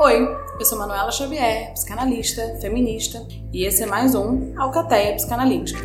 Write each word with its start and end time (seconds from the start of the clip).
Oi, 0.00 0.28
eu 0.60 0.64
sou 0.64 0.78
Manuela 0.78 1.10
Xavier, 1.10 1.72
psicanalista, 1.72 2.56
feminista, 2.60 3.26
e 3.52 3.64
esse 3.64 3.82
é 3.82 3.86
mais 3.86 4.14
um 4.14 4.56
Alcateia 4.56 5.16
Psicanalítica. 5.16 5.80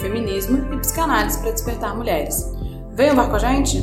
Feminismo 0.00 0.74
e 0.74 0.80
psicanálise 0.80 1.40
para 1.40 1.52
despertar 1.52 1.96
mulheres. 1.96 2.52
Vem 2.94 3.10
embarcar 3.12 3.30
com 3.30 3.36
a 3.36 3.54
gente? 3.54 3.78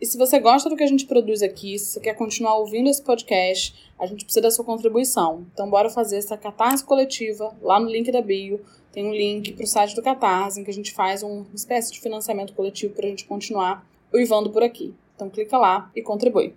E 0.00 0.06
se 0.06 0.16
você 0.16 0.40
gosta 0.40 0.70
do 0.70 0.76
que 0.76 0.82
a 0.82 0.88
gente 0.88 1.04
produz 1.04 1.42
aqui, 1.42 1.78
se 1.78 1.92
você 1.92 2.00
quer 2.00 2.14
continuar 2.14 2.56
ouvindo 2.56 2.88
esse 2.88 3.02
podcast, 3.02 3.74
a 3.98 4.06
gente 4.06 4.24
precisa 4.24 4.40
da 4.40 4.50
sua 4.50 4.64
contribuição. 4.64 5.46
Então 5.52 5.68
bora 5.68 5.90
fazer 5.90 6.16
essa 6.16 6.38
catarse 6.38 6.82
coletiva 6.82 7.54
lá 7.60 7.78
no 7.78 7.90
link 7.90 8.10
da 8.10 8.22
bio. 8.22 8.64
Tem 8.92 9.04
um 9.06 9.12
link 9.12 9.52
para 9.52 9.64
o 9.64 9.66
site 9.66 9.94
do 9.94 10.02
Catarse, 10.02 10.58
em 10.58 10.64
que 10.64 10.70
a 10.70 10.74
gente 10.74 10.94
faz 10.94 11.22
uma 11.22 11.44
espécie 11.54 11.92
de 11.92 12.00
financiamento 12.00 12.54
coletivo 12.54 12.94
para 12.94 13.04
a 13.04 13.10
gente 13.10 13.26
continuar 13.26 13.86
uivando 14.12 14.50
por 14.50 14.62
aqui. 14.62 14.94
Então 15.14 15.30
clica 15.30 15.56
lá 15.58 15.90
e 15.94 16.02
contribui. 16.02 16.54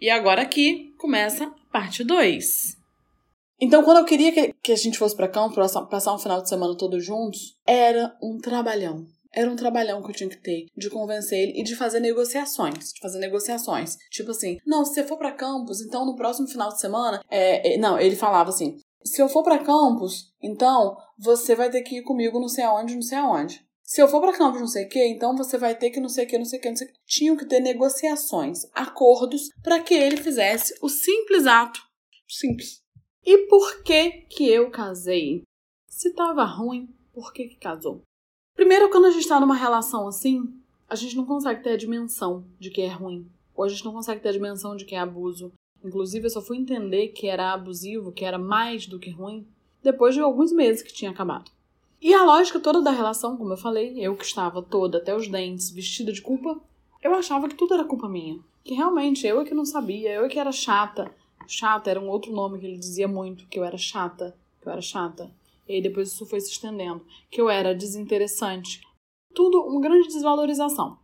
E 0.00 0.10
agora 0.10 0.42
aqui 0.42 0.94
começa 0.98 1.44
a 1.44 1.72
parte 1.72 2.02
2. 2.02 2.82
Então, 3.60 3.84
quando 3.84 3.98
eu 3.98 4.04
queria 4.04 4.32
que, 4.32 4.52
que 4.60 4.72
a 4.72 4.76
gente 4.76 4.98
fosse 4.98 5.14
para 5.14 5.28
campo, 5.28 5.54
passar 5.88 6.12
um 6.12 6.18
final 6.18 6.42
de 6.42 6.48
semana 6.48 6.76
todos 6.76 7.04
juntos, 7.04 7.56
era 7.64 8.12
um 8.20 8.36
trabalhão. 8.38 9.06
Era 9.32 9.48
um 9.48 9.54
trabalhão 9.54 10.02
que 10.02 10.10
eu 10.10 10.14
tinha 10.14 10.28
que 10.28 10.36
ter 10.36 10.66
de 10.76 10.90
convencer 10.90 11.38
ele 11.38 11.60
e 11.60 11.62
de 11.62 11.76
fazer 11.76 12.00
negociações. 12.00 12.92
De 12.92 13.00
fazer 13.00 13.20
negociações. 13.20 13.96
Tipo 14.10 14.32
assim, 14.32 14.58
não, 14.66 14.84
se 14.84 14.94
você 14.94 15.04
for 15.04 15.16
para 15.16 15.30
campus, 15.30 15.80
então 15.80 16.04
no 16.04 16.16
próximo 16.16 16.48
final 16.48 16.70
de 16.70 16.80
semana. 16.80 17.22
É, 17.30 17.74
é, 17.74 17.78
não, 17.78 17.98
ele 17.98 18.16
falava 18.16 18.50
assim: 18.50 18.76
se 19.04 19.22
eu 19.22 19.28
for 19.28 19.42
para 19.42 19.58
campus, 19.58 20.32
então 20.42 20.96
você 21.16 21.54
vai 21.54 21.70
ter 21.70 21.82
que 21.82 21.98
ir 21.98 22.02
comigo 22.02 22.40
não 22.40 22.48
sei 22.48 22.64
aonde, 22.64 22.96
não 22.96 23.02
sei 23.02 23.18
aonde. 23.18 23.64
Se 23.92 24.00
eu 24.00 24.08
for 24.08 24.22
para 24.22 24.32
campus 24.32 24.58
não 24.58 24.66
sei 24.66 24.86
o 24.86 24.88
que, 24.88 25.06
então 25.06 25.36
você 25.36 25.58
vai 25.58 25.76
ter 25.76 25.90
que 25.90 26.00
não 26.00 26.08
sei 26.08 26.24
o 26.24 26.26
que, 26.26 26.38
não 26.38 26.46
sei 26.46 26.58
o 26.58 26.62
que, 26.62 26.68
não 26.70 26.76
sei 26.76 26.86
o 26.86 26.90
que. 26.90 26.98
Tinham 27.04 27.36
que 27.36 27.44
ter 27.44 27.60
negociações, 27.60 28.60
acordos, 28.72 29.50
para 29.62 29.82
que 29.82 29.92
ele 29.92 30.16
fizesse 30.16 30.74
o 30.80 30.88
simples 30.88 31.46
ato. 31.46 31.78
Simples. 32.26 32.80
E 33.22 33.46
por 33.48 33.82
que 33.82 34.24
que 34.30 34.48
eu 34.48 34.70
casei? 34.70 35.42
Se 35.86 36.10
tava 36.14 36.42
ruim, 36.42 36.88
por 37.12 37.34
que 37.34 37.48
que 37.48 37.56
casou? 37.56 38.00
Primeiro, 38.56 38.88
quando 38.88 39.08
a 39.08 39.10
gente 39.10 39.28
tá 39.28 39.38
numa 39.38 39.54
relação 39.54 40.08
assim, 40.08 40.40
a 40.88 40.94
gente 40.94 41.14
não 41.14 41.26
consegue 41.26 41.62
ter 41.62 41.72
a 41.72 41.76
dimensão 41.76 42.46
de 42.58 42.70
que 42.70 42.80
é 42.80 42.88
ruim. 42.88 43.30
Ou 43.54 43.62
a 43.62 43.68
gente 43.68 43.84
não 43.84 43.92
consegue 43.92 44.22
ter 44.22 44.30
a 44.30 44.32
dimensão 44.32 44.74
de 44.74 44.86
que 44.86 44.94
é 44.94 45.00
abuso. 45.00 45.52
Inclusive, 45.84 46.24
eu 46.24 46.30
só 46.30 46.40
fui 46.40 46.56
entender 46.56 47.08
que 47.08 47.26
era 47.26 47.52
abusivo, 47.52 48.10
que 48.10 48.24
era 48.24 48.38
mais 48.38 48.86
do 48.86 48.98
que 48.98 49.10
ruim, 49.10 49.46
depois 49.82 50.14
de 50.14 50.22
alguns 50.22 50.50
meses 50.50 50.82
que 50.82 50.94
tinha 50.94 51.10
acabado. 51.10 51.50
E 52.02 52.12
a 52.12 52.24
lógica 52.24 52.58
toda 52.58 52.82
da 52.82 52.90
relação, 52.90 53.36
como 53.36 53.52
eu 53.52 53.56
falei, 53.56 53.94
eu 53.96 54.16
que 54.16 54.24
estava 54.24 54.60
toda 54.60 54.98
até 54.98 55.14
os 55.14 55.28
dentes, 55.28 55.70
vestida 55.70 56.12
de 56.12 56.20
culpa, 56.20 56.60
eu 57.00 57.14
achava 57.14 57.48
que 57.48 57.54
tudo 57.54 57.74
era 57.74 57.84
culpa 57.84 58.08
minha. 58.08 58.40
Que 58.64 58.74
realmente 58.74 59.24
eu 59.24 59.40
é 59.40 59.44
que 59.44 59.54
não 59.54 59.64
sabia, 59.64 60.10
eu 60.10 60.24
é 60.24 60.28
que 60.28 60.36
era 60.36 60.50
chata. 60.50 61.14
Chata 61.46 61.88
era 61.88 62.00
um 62.00 62.08
outro 62.08 62.32
nome 62.32 62.58
que 62.58 62.66
ele 62.66 62.76
dizia 62.76 63.06
muito, 63.06 63.46
que 63.46 63.56
eu 63.56 63.62
era 63.62 63.78
chata, 63.78 64.36
que 64.60 64.66
eu 64.66 64.72
era 64.72 64.82
chata. 64.82 65.30
E 65.68 65.74
aí 65.74 65.80
depois 65.80 66.08
isso 66.08 66.26
foi 66.26 66.40
se 66.40 66.50
estendendo, 66.50 67.06
que 67.30 67.40
eu 67.40 67.48
era 67.48 67.72
desinteressante. 67.72 68.80
Tudo 69.32 69.62
uma 69.62 69.80
grande 69.80 70.08
desvalorização. 70.08 70.98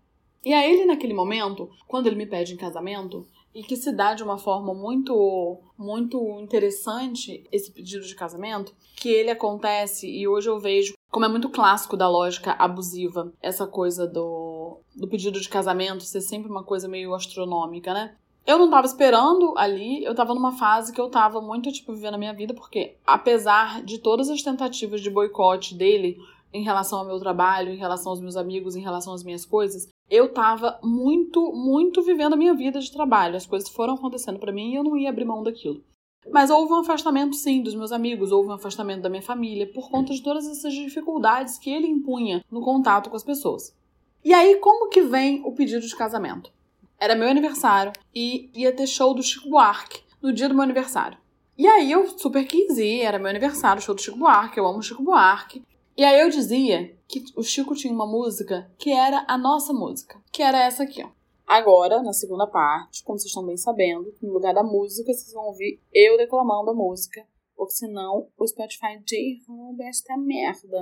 E 0.45 0.53
aí 0.53 0.69
ele 0.69 0.85
naquele 0.85 1.15
momento, 1.15 1.71
quando 1.87 2.09
ele 2.09 2.17
me 2.17 2.27
pede 2.27 2.55
em 2.55 2.57
casamento, 2.57 3.25
e 3.59 3.63
que 3.65 3.77
se 3.77 3.91
dá 3.91 4.15
de 4.15 4.23
uma 4.23 4.39
forma 4.39 4.73
muito 4.73 5.59
muito 5.77 6.39
interessante 6.39 7.45
esse 7.51 7.73
pedido 7.73 8.07
de 8.07 8.15
casamento, 8.15 8.73
que 8.95 9.09
ele 9.09 9.31
acontece 9.31 10.09
e 10.09 10.29
hoje 10.29 10.49
eu 10.49 10.61
vejo 10.61 10.95
como 11.11 11.25
é 11.25 11.29
muito 11.29 11.49
clássico 11.49 11.97
da 11.97 12.09
lógica 12.09 12.53
abusiva, 12.53 13.33
essa 13.43 13.67
coisa 13.67 14.07
do, 14.07 14.81
do 14.95 15.09
pedido 15.09 15.41
de 15.41 15.49
casamento 15.49 16.05
ser 16.05 16.21
sempre 16.21 16.49
uma 16.49 16.63
coisa 16.63 16.87
meio 16.87 17.13
astronômica, 17.15 17.93
né? 17.93 18.15
Eu 18.47 18.59
não 18.59 18.71
tava 18.71 18.87
esperando 18.87 19.55
ali, 19.59 20.05
eu 20.05 20.15
tava 20.15 20.35
numa 20.35 20.53
fase 20.53 20.93
que 20.93 21.01
eu 21.01 21.11
tava 21.11 21.41
muito, 21.41 21.73
tipo, 21.73 21.93
vivendo 21.93 22.15
a 22.15 22.19
minha 22.19 22.33
vida, 22.33 22.55
porque 22.55 22.97
apesar 23.07 23.83
de 23.83 23.99
todas 23.99 24.31
as 24.31 24.41
tentativas 24.41 25.01
de 25.01 25.11
boicote 25.11 25.75
dele 25.75 26.17
em 26.53 26.63
relação 26.63 27.01
ao 27.01 27.05
meu 27.05 27.19
trabalho, 27.19 27.73
em 27.73 27.77
relação 27.77 28.11
aos 28.11 28.21
meus 28.21 28.37
amigos, 28.37 28.77
em 28.77 28.81
relação 28.81 29.13
às 29.13 29.23
minhas 29.23 29.45
coisas, 29.45 29.89
eu 30.11 30.33
tava 30.33 30.79
muito, 30.83 31.53
muito 31.53 32.03
vivendo 32.03 32.33
a 32.33 32.37
minha 32.37 32.55
vida 32.55 32.81
de 32.81 32.93
trabalho. 32.93 33.37
As 33.37 33.47
coisas 33.47 33.69
foram 33.69 33.95
acontecendo 33.95 34.39
para 34.39 34.53
mim 34.53 34.73
e 34.73 34.77
eu 34.77 34.85
não 34.85 34.97
ia 34.97 35.11
abrir 35.11 35.25
mão 35.25 35.43
daquilo. 35.43 35.83
Mas 36.31 36.51
houve 36.51 36.73
um 36.73 36.81
afastamento, 36.81 37.37
sim, 37.37 37.63
dos 37.63 37.75
meus 37.75 37.93
amigos, 37.93 38.33
houve 38.33 38.51
um 38.51 38.55
afastamento 38.55 39.03
da 39.03 39.09
minha 39.09 39.23
família, 39.23 39.71
por 39.73 39.91
conta 39.91 40.13
de 40.13 40.23
todas 40.23 40.47
essas 40.47 40.73
dificuldades 40.73 41.59
que 41.59 41.71
ele 41.71 41.87
impunha 41.87 42.45
no 42.51 42.61
contato 42.61 43.09
com 43.09 43.17
as 43.17 43.23
pessoas. 43.23 43.75
E 44.25 44.35
aí, 44.35 44.57
como 44.57 44.89
que 44.89 45.01
vem 45.03 45.43
o 45.45 45.53
pedido 45.53 45.87
de 45.87 45.97
casamento? 45.97 46.53
Era 46.99 47.15
meu 47.15 47.29
aniversário 47.29 47.93
e 48.15 48.51
ia 48.55 48.73
ter 48.73 48.87
show 48.87 49.15
do 49.15 49.23
Chico 49.23 49.49
Buarque 49.49 50.03
no 50.21 50.33
dia 50.33 50.49
do 50.49 50.55
meu 50.55 50.65
aniversário. 50.65 51.17
E 51.57 51.67
aí 51.67 51.91
eu 51.91 52.07
super 52.19 52.45
quis 52.45 52.79
ir, 52.79 53.01
era 53.01 53.19
meu 53.19 53.29
aniversário, 53.29 53.83
show 53.83 53.95
do 53.95 54.01
Chico 54.01 54.19
Buarque, 54.19 54.59
eu 54.59 54.67
amo 54.67 54.83
Chico 54.83 55.03
Buarque. 55.03 55.63
E 55.99 56.05
aí 56.05 56.21
eu 56.21 56.29
dizia 56.29 56.97
que 57.09 57.25
o 57.35 57.43
Chico 57.43 57.75
tinha 57.75 57.93
uma 57.93 58.07
música 58.07 58.73
que 58.79 58.93
era 58.93 59.25
a 59.27 59.37
nossa 59.37 59.73
música, 59.73 60.23
que 60.33 60.45
era 60.45 60.65
essa 60.65 60.85
aqui, 60.85 61.03
ó. 61.03 61.11
Agora, 61.45 62.01
na 62.05 62.13
segunda 62.13 62.47
parte, 62.47 63.03
como 63.03 63.19
vocês 63.19 63.31
estão 63.31 63.45
bem 63.45 63.57
sabendo, 63.57 64.15
no 64.23 64.33
lugar 64.33 64.55
da 64.55 64.63
música, 64.63 65.13
vocês 65.13 65.33
vão 65.33 65.47
ouvir 65.47 65.83
eu 65.93 66.17
declamando 66.17 66.71
a 66.71 66.75
música, 66.75 67.27
porque 67.57 67.73
senão 67.73 68.31
o 68.39 68.47
Spotify 68.47 69.03
derruba 69.05 69.83
esta 69.89 70.17
merda. 70.17 70.79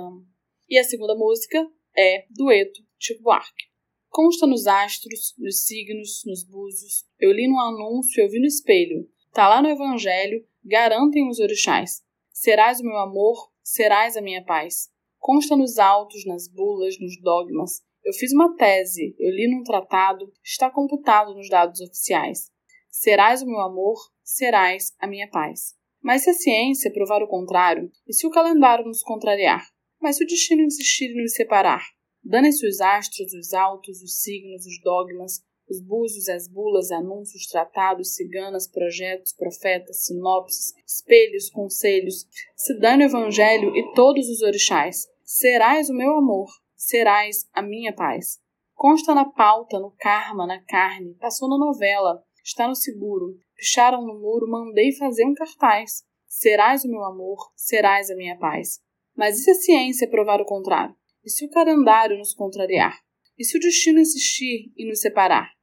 E 0.69 0.77
a 0.77 0.83
segunda 0.83 1.15
música 1.15 1.67
é 1.97 2.27
Dueto, 2.29 2.79
Chico 2.99 3.23
Buarque. 3.23 3.65
Consta 4.09 4.45
nos 4.45 4.67
astros, 4.67 5.33
nos 5.39 5.65
signos, 5.65 6.21
nos 6.27 6.43
búzios. 6.43 7.07
Eu 7.19 7.31
li 7.31 7.47
no 7.47 7.59
anúncio, 7.59 8.21
eu 8.21 8.29
vi 8.29 8.39
no 8.39 8.45
espelho. 8.45 9.09
Tá 9.33 9.49
lá 9.49 9.63
no 9.63 9.69
Evangelho, 9.69 10.45
garantem 10.63 11.27
os 11.27 11.39
orixás. 11.39 12.03
Serás 12.31 12.79
o 12.79 12.83
meu 12.83 12.97
amor, 12.97 13.51
serás 13.63 14.15
a 14.15 14.21
minha 14.21 14.45
paz. 14.45 14.95
Consta 15.27 15.57
nos 15.57 15.77
autos, 15.77 16.25
nas 16.25 16.47
bulas, 16.47 16.97
nos 17.01 17.21
dogmas. 17.21 17.81
Eu 18.01 18.13
fiz 18.13 18.31
uma 18.31 18.55
tese, 18.55 19.13
eu 19.19 19.29
li 19.29 19.53
num 19.53 19.61
tratado, 19.61 20.31
está 20.41 20.71
computado 20.71 21.35
nos 21.35 21.49
dados 21.49 21.81
oficiais. 21.81 22.49
Serás 22.89 23.41
o 23.41 23.45
meu 23.45 23.59
amor, 23.59 23.97
serás 24.23 24.95
a 24.97 25.05
minha 25.05 25.29
paz. 25.29 25.75
Mas 26.01 26.23
se 26.23 26.29
a 26.29 26.33
ciência 26.33 26.93
provar 26.93 27.21
o 27.21 27.27
contrário, 27.27 27.91
e 28.07 28.13
se 28.13 28.25
o 28.25 28.29
calendário 28.29 28.85
nos 28.85 29.03
contrariar? 29.03 29.67
Mas 30.01 30.15
se 30.15 30.23
o 30.23 30.27
destino 30.27 30.61
insistir 30.61 31.09
em 31.09 31.21
nos 31.21 31.33
separar? 31.33 31.83
Danem-se 32.23 32.65
os 32.65 32.79
astros, 32.79 33.33
os 33.33 33.51
autos, 33.53 34.01
os 34.01 34.21
signos, 34.21 34.65
os 34.65 34.81
dogmas, 34.81 35.41
os 35.69 35.81
búzios, 35.81 36.29
as 36.29 36.47
bulas, 36.47 36.89
anúncios, 36.89 37.47
tratados, 37.47 38.15
ciganas, 38.15 38.65
projetos, 38.65 39.33
profetas, 39.33 40.05
sinopses, 40.05 40.73
espelhos, 40.87 41.49
conselhos, 41.49 42.25
se 42.55 42.79
dane 42.79 43.03
o 43.03 43.07
evangelho 43.07 43.75
e 43.75 43.93
todos 43.93 44.29
os 44.29 44.41
orixás. 44.41 45.05
Serás 45.29 45.89
o 45.89 45.93
meu 45.93 46.15
amor, 46.15 46.47
serás 46.73 47.49
a 47.51 47.61
minha 47.61 47.93
paz. 47.93 48.39
Consta 48.73 49.13
na 49.13 49.25
pauta, 49.25 49.77
no 49.77 49.93
karma, 49.99 50.47
na 50.47 50.63
carne, 50.63 51.15
passou 51.15 51.49
na 51.49 51.57
novela, 51.57 52.23
está 52.41 52.65
no 52.65 52.73
seguro. 52.73 53.37
Picharam 53.53 54.07
no 54.07 54.17
muro, 54.17 54.49
mandei 54.49 54.93
fazer 54.93 55.25
um 55.25 55.33
cartaz. 55.33 56.05
Serás 56.25 56.85
o 56.85 56.89
meu 56.89 57.03
amor, 57.03 57.51
serás 57.57 58.09
a 58.09 58.15
minha 58.15 58.37
paz. 58.37 58.79
Mas 59.17 59.37
e 59.37 59.43
se 59.43 59.51
a 59.51 59.55
ciência 59.55 60.09
provar 60.09 60.39
o 60.39 60.45
contrário? 60.45 60.95
E 61.25 61.29
se 61.29 61.43
o 61.43 61.49
calendário 61.49 62.17
nos 62.17 62.33
contrariar? 62.33 62.97
E 63.37 63.43
se 63.43 63.57
o 63.57 63.59
destino 63.59 63.99
insistir 63.99 64.71
em 64.77 64.87
nos 64.87 65.01
separar? 65.01 65.56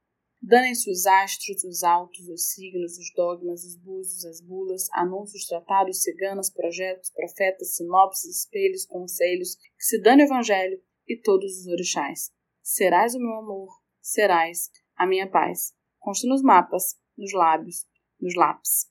Danem-se 0.47 0.91
os 0.91 1.07
astros, 1.07 1.63
os 1.63 1.81
altos, 1.81 2.29
os 2.29 2.51
signos, 2.51 2.99
os 2.99 3.11
dogmas, 3.15 3.63
os 3.63 3.75
búzios, 3.77 4.23
as 4.25 4.39
bulas, 4.39 4.87
anúncios, 4.93 5.47
tratados, 5.47 6.03
ciganas, 6.03 6.51
projetos, 6.51 7.09
profetas, 7.09 7.75
sinopses, 7.75 8.41
espelhos, 8.41 8.85
conselhos, 8.85 9.55
que 9.55 9.83
se 9.83 9.99
dane 9.99 10.21
o 10.21 10.27
evangelho 10.27 10.79
e 11.07 11.19
todos 11.19 11.51
os 11.61 11.65
orixás. 11.65 12.31
Serás 12.61 13.15
o 13.15 13.19
meu 13.19 13.33
amor, 13.39 13.69
serás 13.99 14.69
a 14.95 15.07
minha 15.07 15.27
paz. 15.27 15.73
Consta 15.97 16.27
nos 16.27 16.43
mapas, 16.43 16.95
nos 17.17 17.33
lábios, 17.33 17.87
nos 18.21 18.35
lápis. 18.35 18.87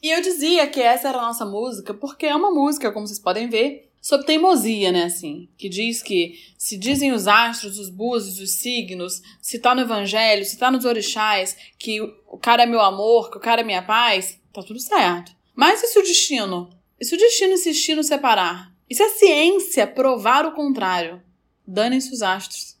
E 0.00 0.10
eu 0.10 0.20
dizia 0.20 0.70
que 0.70 0.80
essa 0.80 1.08
era 1.08 1.18
a 1.18 1.22
nossa 1.22 1.44
música 1.44 1.94
porque 1.94 2.26
é 2.26 2.36
uma 2.36 2.52
música, 2.52 2.92
como 2.92 3.08
vocês 3.08 3.18
podem 3.18 3.48
ver, 3.48 3.85
sobre 4.06 4.24
teimosia, 4.24 4.92
né, 4.92 5.02
assim, 5.02 5.48
que 5.58 5.68
diz 5.68 6.00
que 6.00 6.38
se 6.56 6.76
dizem 6.76 7.10
os 7.10 7.26
astros, 7.26 7.76
os 7.76 7.90
búzios, 7.90 8.38
os 8.38 8.52
signos, 8.52 9.20
se 9.42 9.58
tá 9.58 9.74
no 9.74 9.80
evangelho, 9.80 10.44
se 10.44 10.56
tá 10.56 10.70
nos 10.70 10.84
orixás, 10.84 11.56
que 11.76 12.00
o 12.00 12.38
cara 12.38 12.62
é 12.62 12.66
meu 12.66 12.80
amor, 12.80 13.32
que 13.32 13.36
o 13.36 13.40
cara 13.40 13.62
é 13.62 13.64
minha 13.64 13.82
paz, 13.82 14.38
tá 14.52 14.62
tudo 14.62 14.78
certo. 14.78 15.32
Mas 15.56 15.82
e 15.82 15.88
se 15.88 15.98
o 15.98 16.02
destino? 16.02 16.70
E 17.00 17.04
se 17.04 17.16
o 17.16 17.18
destino 17.18 17.54
insistir 17.54 17.96
no 17.96 18.04
separar? 18.04 18.72
E 18.88 18.94
se 18.94 19.02
a 19.02 19.08
ciência 19.08 19.88
provar 19.88 20.46
o 20.46 20.52
contrário? 20.52 21.20
Danem-se 21.66 22.14
os 22.14 22.22
astros. 22.22 22.76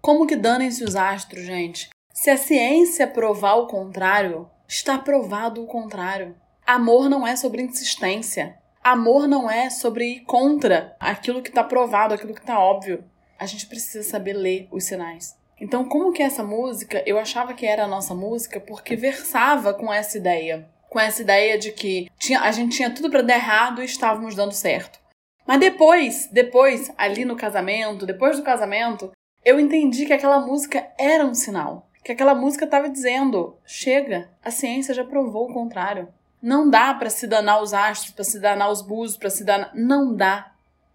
Como 0.00 0.26
que 0.26 0.34
danem-se 0.34 0.82
os 0.82 0.96
astros, 0.96 1.46
gente? 1.46 1.88
Se 2.12 2.30
a 2.30 2.36
ciência 2.36 3.06
provar 3.06 3.54
o 3.54 3.68
contrário, 3.68 4.50
está 4.66 4.98
provado 4.98 5.62
o 5.62 5.68
contrário. 5.68 6.34
Amor 6.66 7.08
não 7.08 7.24
é 7.24 7.36
sobre 7.36 7.62
insistência. 7.62 8.58
Amor 8.84 9.26
não 9.26 9.50
é 9.50 9.70
sobre 9.70 10.04
ir 10.04 10.20
contra 10.20 10.94
aquilo 11.00 11.40
que 11.40 11.48
está 11.48 11.64
provado, 11.64 12.12
aquilo 12.12 12.34
que 12.34 12.40
está 12.42 12.58
óbvio. 12.58 13.02
A 13.38 13.46
gente 13.46 13.66
precisa 13.66 14.06
saber 14.06 14.34
ler 14.34 14.68
os 14.70 14.84
sinais. 14.84 15.34
Então, 15.58 15.86
como 15.86 16.12
que 16.12 16.22
essa 16.22 16.44
música, 16.44 17.02
eu 17.06 17.18
achava 17.18 17.54
que 17.54 17.64
era 17.64 17.84
a 17.84 17.88
nossa 17.88 18.14
música 18.14 18.60
porque 18.60 18.94
versava 18.94 19.72
com 19.72 19.90
essa 19.90 20.18
ideia. 20.18 20.68
Com 20.90 21.00
essa 21.00 21.22
ideia 21.22 21.56
de 21.56 21.72
que 21.72 22.10
tinha, 22.18 22.42
a 22.42 22.52
gente 22.52 22.76
tinha 22.76 22.90
tudo 22.90 23.08
para 23.08 23.22
dar 23.22 23.36
errado 23.36 23.80
e 23.80 23.86
estávamos 23.86 24.34
dando 24.34 24.52
certo. 24.52 25.00
Mas 25.46 25.60
depois, 25.60 26.28
depois, 26.30 26.92
ali 26.98 27.24
no 27.24 27.36
casamento, 27.36 28.04
depois 28.04 28.36
do 28.36 28.44
casamento, 28.44 29.12
eu 29.42 29.58
entendi 29.58 30.04
que 30.04 30.12
aquela 30.12 30.40
música 30.40 30.86
era 30.98 31.24
um 31.24 31.34
sinal. 31.34 31.88
Que 32.04 32.12
aquela 32.12 32.34
música 32.34 32.66
estava 32.66 32.90
dizendo: 32.90 33.56
chega, 33.64 34.28
a 34.44 34.50
ciência 34.50 34.92
já 34.92 35.04
provou 35.04 35.48
o 35.48 35.54
contrário. 35.54 36.08
Não 36.44 36.68
dá 36.68 36.92
para 36.92 37.08
se 37.08 37.26
danar 37.26 37.62
os 37.62 37.72
astros, 37.72 38.12
para 38.12 38.22
se 38.22 38.38
danar 38.38 38.70
os 38.70 38.82
búzios, 38.82 39.16
para 39.16 39.30
se 39.30 39.42
danar. 39.42 39.74
Não 39.74 40.14
dá. 40.14 40.52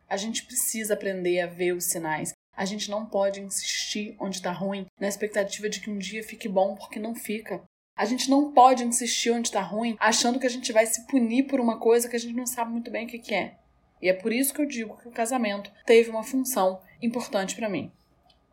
A 0.08 0.16
gente 0.16 0.46
precisa 0.46 0.94
aprender 0.94 1.42
a 1.42 1.48
ver 1.48 1.72
os 1.72 1.86
sinais. 1.86 2.34
A 2.56 2.66
gente 2.66 2.88
não 2.92 3.04
pode 3.04 3.42
insistir 3.42 4.16
onde 4.20 4.36
está 4.36 4.52
ruim, 4.52 4.86
na 5.00 5.08
expectativa 5.08 5.68
de 5.68 5.80
que 5.80 5.90
um 5.90 5.98
dia 5.98 6.24
fique 6.24 6.48
bom, 6.48 6.76
porque 6.76 7.00
não 7.00 7.16
fica. 7.16 7.64
A 7.98 8.06
gente 8.06 8.30
não 8.30 8.52
pode 8.52 8.84
insistir 8.84 9.32
onde 9.32 9.48
está 9.48 9.60
ruim, 9.60 9.98
achando 10.00 10.40
que 10.40 10.46
a 10.46 10.50
gente 10.52 10.72
vai 10.72 10.86
se 10.86 11.08
punir 11.08 11.48
por 11.48 11.60
uma 11.60 11.80
coisa 11.80 12.08
que 12.08 12.16
a 12.16 12.20
gente 12.20 12.36
não 12.36 12.46
sabe 12.46 12.72
muito 12.72 12.92
bem 12.92 13.08
o 13.08 13.10
que, 13.10 13.18
que 13.18 13.34
é. 13.34 13.56
E 14.00 14.08
é 14.08 14.14
por 14.14 14.32
isso 14.32 14.54
que 14.54 14.62
eu 14.62 14.68
digo 14.68 14.98
que 14.98 15.08
o 15.08 15.12
casamento 15.12 15.72
teve 15.84 16.12
uma 16.12 16.22
função 16.22 16.80
importante 17.02 17.56
para 17.56 17.68
mim. 17.68 17.92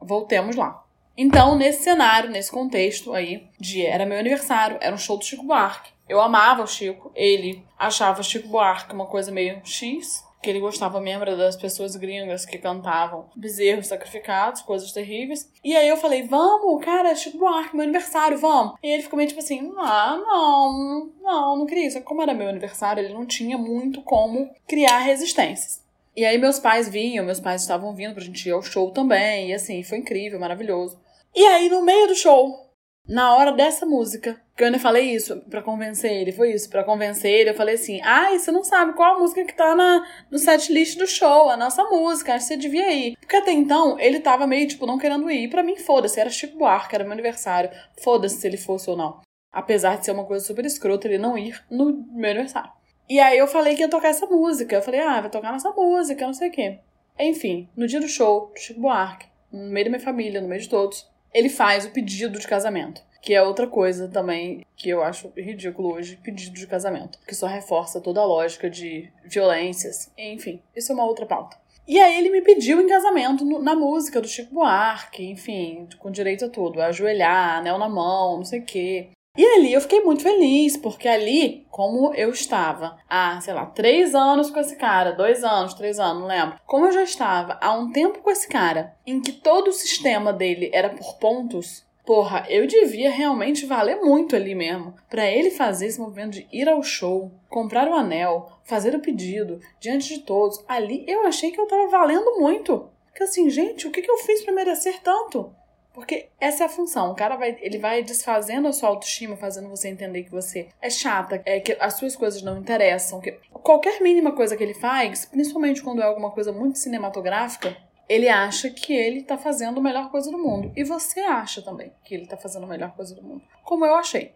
Voltemos 0.00 0.56
lá. 0.56 0.82
Então, 1.14 1.58
nesse 1.58 1.84
cenário, 1.84 2.30
nesse 2.30 2.50
contexto 2.50 3.12
aí, 3.12 3.46
de 3.60 3.84
era 3.84 4.06
meu 4.06 4.18
aniversário, 4.18 4.78
era 4.80 4.94
um 4.94 4.98
show 4.98 5.18
do 5.18 5.24
Chico 5.26 5.44
Buarque. 5.44 5.94
Eu 6.08 6.20
amava 6.20 6.62
o 6.62 6.66
Chico, 6.66 7.10
ele 7.14 7.64
achava 7.78 8.20
o 8.20 8.24
Chico 8.24 8.48
Buarque 8.48 8.94
uma 8.94 9.06
coisa 9.06 9.32
meio 9.32 9.60
X, 9.64 10.24
que 10.42 10.50
ele 10.50 10.60
gostava 10.60 11.00
mesmo 11.00 11.24
das 11.24 11.56
pessoas 11.56 11.96
gringas 11.96 12.46
que 12.46 12.58
cantavam 12.58 13.28
bezerros 13.34 13.88
sacrificados, 13.88 14.62
coisas 14.62 14.92
terríveis. 14.92 15.50
E 15.64 15.74
aí 15.74 15.88
eu 15.88 15.96
falei, 15.96 16.22
vamos, 16.22 16.84
cara, 16.84 17.14
Chico 17.14 17.38
Buarque, 17.38 17.74
meu 17.74 17.82
aniversário, 17.82 18.38
vamos. 18.38 18.74
E 18.82 18.88
ele 18.88 19.02
ficou 19.02 19.16
meio 19.16 19.28
tipo 19.28 19.40
assim, 19.40 19.72
ah, 19.78 20.16
não, 20.24 21.10
não, 21.20 21.56
não 21.58 21.66
queria 21.66 21.88
isso. 21.88 22.00
Como 22.02 22.22
era 22.22 22.34
meu 22.34 22.48
aniversário, 22.48 23.02
ele 23.02 23.12
não 23.12 23.26
tinha 23.26 23.58
muito 23.58 24.02
como 24.02 24.48
criar 24.68 24.98
resistências. 24.98 25.84
E 26.16 26.24
aí 26.24 26.38
meus 26.38 26.58
pais 26.58 26.88
vinham, 26.88 27.26
meus 27.26 27.40
pais 27.40 27.62
estavam 27.62 27.94
vindo 27.94 28.14
pra 28.14 28.24
gente 28.24 28.48
ir 28.48 28.52
ao 28.52 28.62
show 28.62 28.90
também, 28.90 29.50
e 29.50 29.54
assim, 29.54 29.82
foi 29.82 29.98
incrível, 29.98 30.40
maravilhoso. 30.40 30.98
E 31.34 31.44
aí, 31.44 31.68
no 31.68 31.82
meio 31.82 32.08
do 32.08 32.14
show, 32.14 32.65
na 33.08 33.36
hora 33.36 33.52
dessa 33.52 33.86
música, 33.86 34.40
que 34.56 34.62
eu 34.62 34.66
ainda 34.66 34.78
falei 34.78 35.14
isso 35.14 35.40
para 35.48 35.62
convencer 35.62 36.10
ele, 36.10 36.32
foi 36.32 36.52
isso, 36.52 36.68
para 36.68 36.82
convencer 36.82 37.30
ele, 37.30 37.50
eu 37.50 37.54
falei 37.54 37.74
assim: 37.74 38.00
"Ai, 38.02 38.38
você 38.38 38.50
não 38.50 38.64
sabe 38.64 38.94
qual 38.94 39.16
a 39.16 39.18
música 39.18 39.44
que 39.44 39.54
tá 39.54 39.74
na 39.74 40.04
no 40.30 40.38
set 40.38 40.72
list 40.72 40.98
do 40.98 41.06
show, 41.06 41.50
a 41.50 41.56
nossa 41.56 41.84
música, 41.84 42.34
acho 42.34 42.46
que 42.46 42.54
você 42.54 42.56
devia 42.56 42.92
ir". 42.92 43.16
Porque 43.18 43.36
até 43.36 43.52
então 43.52 43.98
ele 44.00 44.20
tava 44.20 44.46
meio 44.46 44.66
tipo 44.66 44.86
não 44.86 44.98
querendo 44.98 45.30
ir, 45.30 45.48
para 45.48 45.62
mim 45.62 45.76
foda-se, 45.76 46.18
era 46.18 46.30
Chico 46.30 46.58
Buarque, 46.58 46.94
era 46.94 47.04
meu 47.04 47.12
aniversário, 47.12 47.70
foda-se 48.02 48.40
se 48.40 48.46
ele 48.46 48.56
fosse 48.56 48.90
ou 48.90 48.96
não. 48.96 49.20
Apesar 49.52 49.98
de 49.98 50.04
ser 50.04 50.12
uma 50.12 50.24
coisa 50.24 50.44
super 50.44 50.64
escrota 50.64 51.06
ele 51.06 51.18
não 51.18 51.38
ir 51.38 51.62
no 51.70 52.04
meu 52.12 52.30
aniversário. 52.30 52.70
E 53.08 53.20
aí 53.20 53.38
eu 53.38 53.46
falei 53.46 53.76
que 53.76 53.82
ia 53.82 53.88
tocar 53.88 54.08
essa 54.08 54.26
música. 54.26 54.74
Eu 54.76 54.82
falei: 54.82 55.00
"Ah, 55.00 55.20
vai 55.20 55.30
tocar 55.30 55.52
nossa 55.52 55.70
música, 55.70 56.26
não 56.26 56.34
sei 56.34 56.48
o 56.48 56.52
quê". 56.52 56.80
Enfim, 57.18 57.68
no 57.76 57.86
dia 57.86 58.00
do 58.00 58.08
show, 58.08 58.52
Chico 58.56 58.80
Buarque, 58.80 59.26
no 59.52 59.70
meio 59.70 59.86
da 59.86 59.90
minha 59.90 60.02
família, 60.02 60.40
no 60.40 60.48
meio 60.48 60.60
de 60.60 60.68
todos, 60.68 61.08
ele 61.36 61.50
faz 61.50 61.84
o 61.84 61.90
pedido 61.90 62.38
de 62.38 62.48
casamento. 62.48 63.02
Que 63.20 63.34
é 63.34 63.42
outra 63.42 63.66
coisa 63.66 64.08
também 64.08 64.64
que 64.74 64.88
eu 64.88 65.02
acho 65.02 65.30
ridículo 65.36 65.92
hoje, 65.92 66.18
pedido 66.22 66.54
de 66.54 66.66
casamento. 66.66 67.18
Que 67.26 67.34
só 67.34 67.46
reforça 67.46 68.00
toda 68.00 68.20
a 68.20 68.24
lógica 68.24 68.70
de 68.70 69.12
violências. 69.22 70.10
Enfim, 70.16 70.62
isso 70.74 70.92
é 70.92 70.94
uma 70.94 71.04
outra 71.04 71.26
pauta. 71.26 71.58
E 71.86 72.00
aí 72.00 72.16
ele 72.18 72.30
me 72.30 72.40
pediu 72.40 72.80
em 72.80 72.88
casamento 72.88 73.44
no, 73.44 73.60
na 73.60 73.74
música 73.74 74.20
do 74.20 74.26
Chico 74.26 74.54
Buarque, 74.54 75.24
enfim, 75.24 75.86
com 75.98 76.10
direito 76.10 76.46
a 76.46 76.48
tudo. 76.48 76.80
Ajoelhar, 76.80 77.58
anel 77.58 77.78
na 77.78 77.88
mão, 77.88 78.38
não 78.38 78.44
sei 78.44 78.60
o 78.60 78.64
quê. 78.64 79.10
E 79.36 79.44
ali 79.44 79.72
eu 79.72 79.80
fiquei 79.80 80.00
muito 80.00 80.22
feliz, 80.22 80.76
porque 80.76 81.06
ali, 81.06 81.66
como 81.70 82.14
eu 82.14 82.30
estava 82.30 82.96
há, 83.08 83.38
sei 83.40 83.52
lá, 83.52 83.66
três 83.66 84.14
anos 84.14 84.50
com 84.50 84.58
esse 84.58 84.76
cara, 84.76 85.12
dois 85.12 85.44
anos, 85.44 85.74
três 85.74 86.00
anos, 86.00 86.22
não 86.22 86.28
lembro. 86.28 86.58
Como 86.64 86.86
eu 86.86 86.92
já 86.92 87.02
estava 87.02 87.58
há 87.60 87.72
um 87.72 87.92
tempo 87.92 88.20
com 88.20 88.30
esse 88.30 88.48
cara, 88.48 88.96
em 89.06 89.20
que 89.20 89.32
todo 89.32 89.68
o 89.68 89.72
sistema 89.72 90.32
dele 90.32 90.70
era 90.72 90.88
por 90.88 91.18
pontos, 91.18 91.84
porra, 92.06 92.46
eu 92.48 92.66
devia 92.66 93.10
realmente 93.10 93.66
valer 93.66 94.00
muito 94.00 94.34
ali 94.34 94.54
mesmo. 94.54 94.94
para 95.10 95.30
ele 95.30 95.50
fazer 95.50 95.86
esse 95.86 96.00
movimento 96.00 96.34
de 96.34 96.48
ir 96.52 96.68
ao 96.68 96.82
show, 96.82 97.30
comprar 97.48 97.88
o 97.88 97.94
anel, 97.94 98.52
fazer 98.64 98.94
o 98.94 99.00
pedido, 99.00 99.60
diante 99.80 100.14
de 100.14 100.20
todos, 100.20 100.64
ali 100.66 101.04
eu 101.06 101.26
achei 101.26 101.50
que 101.50 101.60
eu 101.60 101.66
tava 101.66 101.88
valendo 101.88 102.38
muito. 102.38 102.88
Porque 103.06 103.24
assim, 103.24 103.50
gente, 103.50 103.86
o 103.86 103.90
que, 103.90 104.02
que 104.02 104.10
eu 104.10 104.18
fiz 104.18 104.42
para 104.42 104.54
merecer 104.54 105.00
tanto? 105.02 105.52
Porque 105.96 106.28
essa 106.38 106.64
é 106.64 106.66
a 106.66 106.68
função. 106.68 107.10
O 107.10 107.14
cara 107.14 107.36
vai, 107.36 107.56
ele 107.58 107.78
vai 107.78 108.02
desfazendo 108.02 108.68
a 108.68 108.72
sua 108.72 108.90
autoestima, 108.90 109.34
fazendo 109.34 109.70
você 109.70 109.88
entender 109.88 110.24
que 110.24 110.30
você 110.30 110.68
é 110.78 110.90
chata, 110.90 111.40
é 111.46 111.58
que 111.58 111.74
as 111.80 111.94
suas 111.94 112.14
coisas 112.14 112.42
não 112.42 112.58
interessam, 112.58 113.18
que 113.18 113.32
qualquer 113.50 114.02
mínima 114.02 114.32
coisa 114.32 114.54
que 114.58 114.62
ele 114.62 114.74
faz, 114.74 115.24
principalmente 115.24 115.82
quando 115.82 116.02
é 116.02 116.04
alguma 116.04 116.30
coisa 116.30 116.52
muito 116.52 116.78
cinematográfica, 116.78 117.74
ele 118.06 118.28
acha 118.28 118.68
que 118.68 118.92
ele 118.92 119.22
tá 119.22 119.38
fazendo 119.38 119.80
a 119.80 119.82
melhor 119.82 120.10
coisa 120.10 120.30
do 120.30 120.36
mundo. 120.36 120.70
E 120.76 120.84
você 120.84 121.20
acha 121.20 121.62
também 121.62 121.90
que 122.04 122.14
ele 122.14 122.26
tá 122.26 122.36
fazendo 122.36 122.64
a 122.64 122.68
melhor 122.68 122.94
coisa 122.94 123.14
do 123.14 123.22
mundo. 123.22 123.42
Como 123.64 123.86
eu 123.86 123.94
achei. 123.94 124.34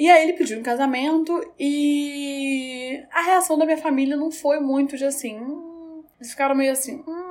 E 0.00 0.10
aí 0.10 0.24
ele 0.24 0.36
pediu 0.36 0.58
um 0.58 0.62
casamento 0.64 1.40
e 1.56 3.00
a 3.12 3.22
reação 3.22 3.56
da 3.56 3.64
minha 3.64 3.78
família 3.78 4.16
não 4.16 4.32
foi 4.32 4.58
muito 4.58 4.96
de 4.96 5.04
assim. 5.04 5.38
Hum, 5.38 6.02
eles 6.18 6.32
ficaram 6.32 6.56
meio 6.56 6.72
assim. 6.72 7.04
Hum, 7.06 7.25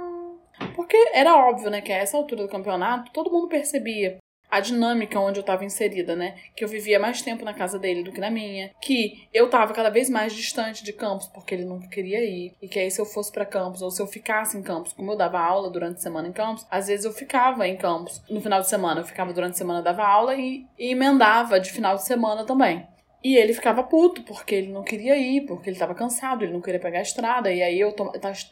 porque 0.76 0.98
era 1.14 1.36
óbvio, 1.36 1.70
né, 1.70 1.82
que 1.82 1.92
a 1.92 1.98
essa 1.98 2.18
altura 2.18 2.44
do 2.44 2.50
campeonato 2.50 3.12
todo 3.12 3.32
mundo 3.32 3.48
percebia 3.48 4.18
a 4.50 4.60
dinâmica 4.60 5.20
onde 5.20 5.40
eu 5.40 5.42
estava 5.42 5.66
inserida, 5.66 6.16
né? 6.16 6.36
Que 6.56 6.64
eu 6.64 6.68
vivia 6.68 7.00
mais 7.00 7.22
tempo 7.22 7.44
na 7.44 7.54
casa 7.54 7.78
dele 7.78 8.04
do 8.04 8.12
que 8.12 8.22
na 8.22 8.30
minha, 8.32 8.72
que 8.82 9.28
eu 9.34 9.46
estava 9.46 9.74
cada 9.74 9.90
vez 9.90 10.10
mais 10.10 10.34
distante 10.34 10.84
de 10.84 10.94
campus 10.94 11.28
porque 11.28 11.54
ele 11.54 11.66
nunca 11.66 11.88
queria 11.88 12.24
ir, 12.24 12.54
e 12.62 12.68
que 12.68 12.80
aí 12.80 12.90
se 12.90 13.02
eu 13.02 13.06
fosse 13.06 13.32
para 13.32 13.46
campus 13.46 13.82
ou 13.82 13.92
se 13.92 14.02
eu 14.02 14.08
ficasse 14.08 14.58
em 14.58 14.62
campus, 14.62 14.94
como 14.94 15.12
eu 15.12 15.18
dava 15.18 15.40
aula 15.40 15.70
durante 15.70 15.98
a 15.98 16.02
semana 16.02 16.28
em 16.28 16.34
campus, 16.34 16.66
às 16.70 16.88
vezes 16.88 17.06
eu 17.06 17.12
ficava 17.12 17.68
em 17.68 17.76
campus 17.76 18.22
no 18.30 18.40
final 18.40 18.62
de 18.62 18.70
semana, 18.70 19.02
eu 19.02 19.06
ficava 19.06 19.34
durante 19.34 19.54
a 19.54 19.58
semana 19.58 19.82
dava 19.82 20.04
aula 20.04 20.36
e, 20.36 20.66
e 20.80 20.92
emendava 20.92 21.60
de 21.60 21.72
final 21.72 21.96
de 21.96 22.06
semana 22.06 22.46
também. 22.46 22.88
E 23.24 23.36
ele 23.38 23.54
ficava 23.54 23.82
puto, 23.82 24.22
porque 24.24 24.54
ele 24.54 24.72
não 24.72 24.84
queria 24.84 25.18
ir, 25.18 25.42
porque 25.42 25.70
ele 25.70 25.76
estava 25.76 25.96
cansado, 25.96 26.44
ele 26.44 26.54
não 26.54 26.62
queria 26.62 26.80
pegar 26.80 27.00
a 27.00 27.02
estrada. 27.02 27.52
E 27.52 27.64
aí 27.64 27.80
eu 27.80 27.94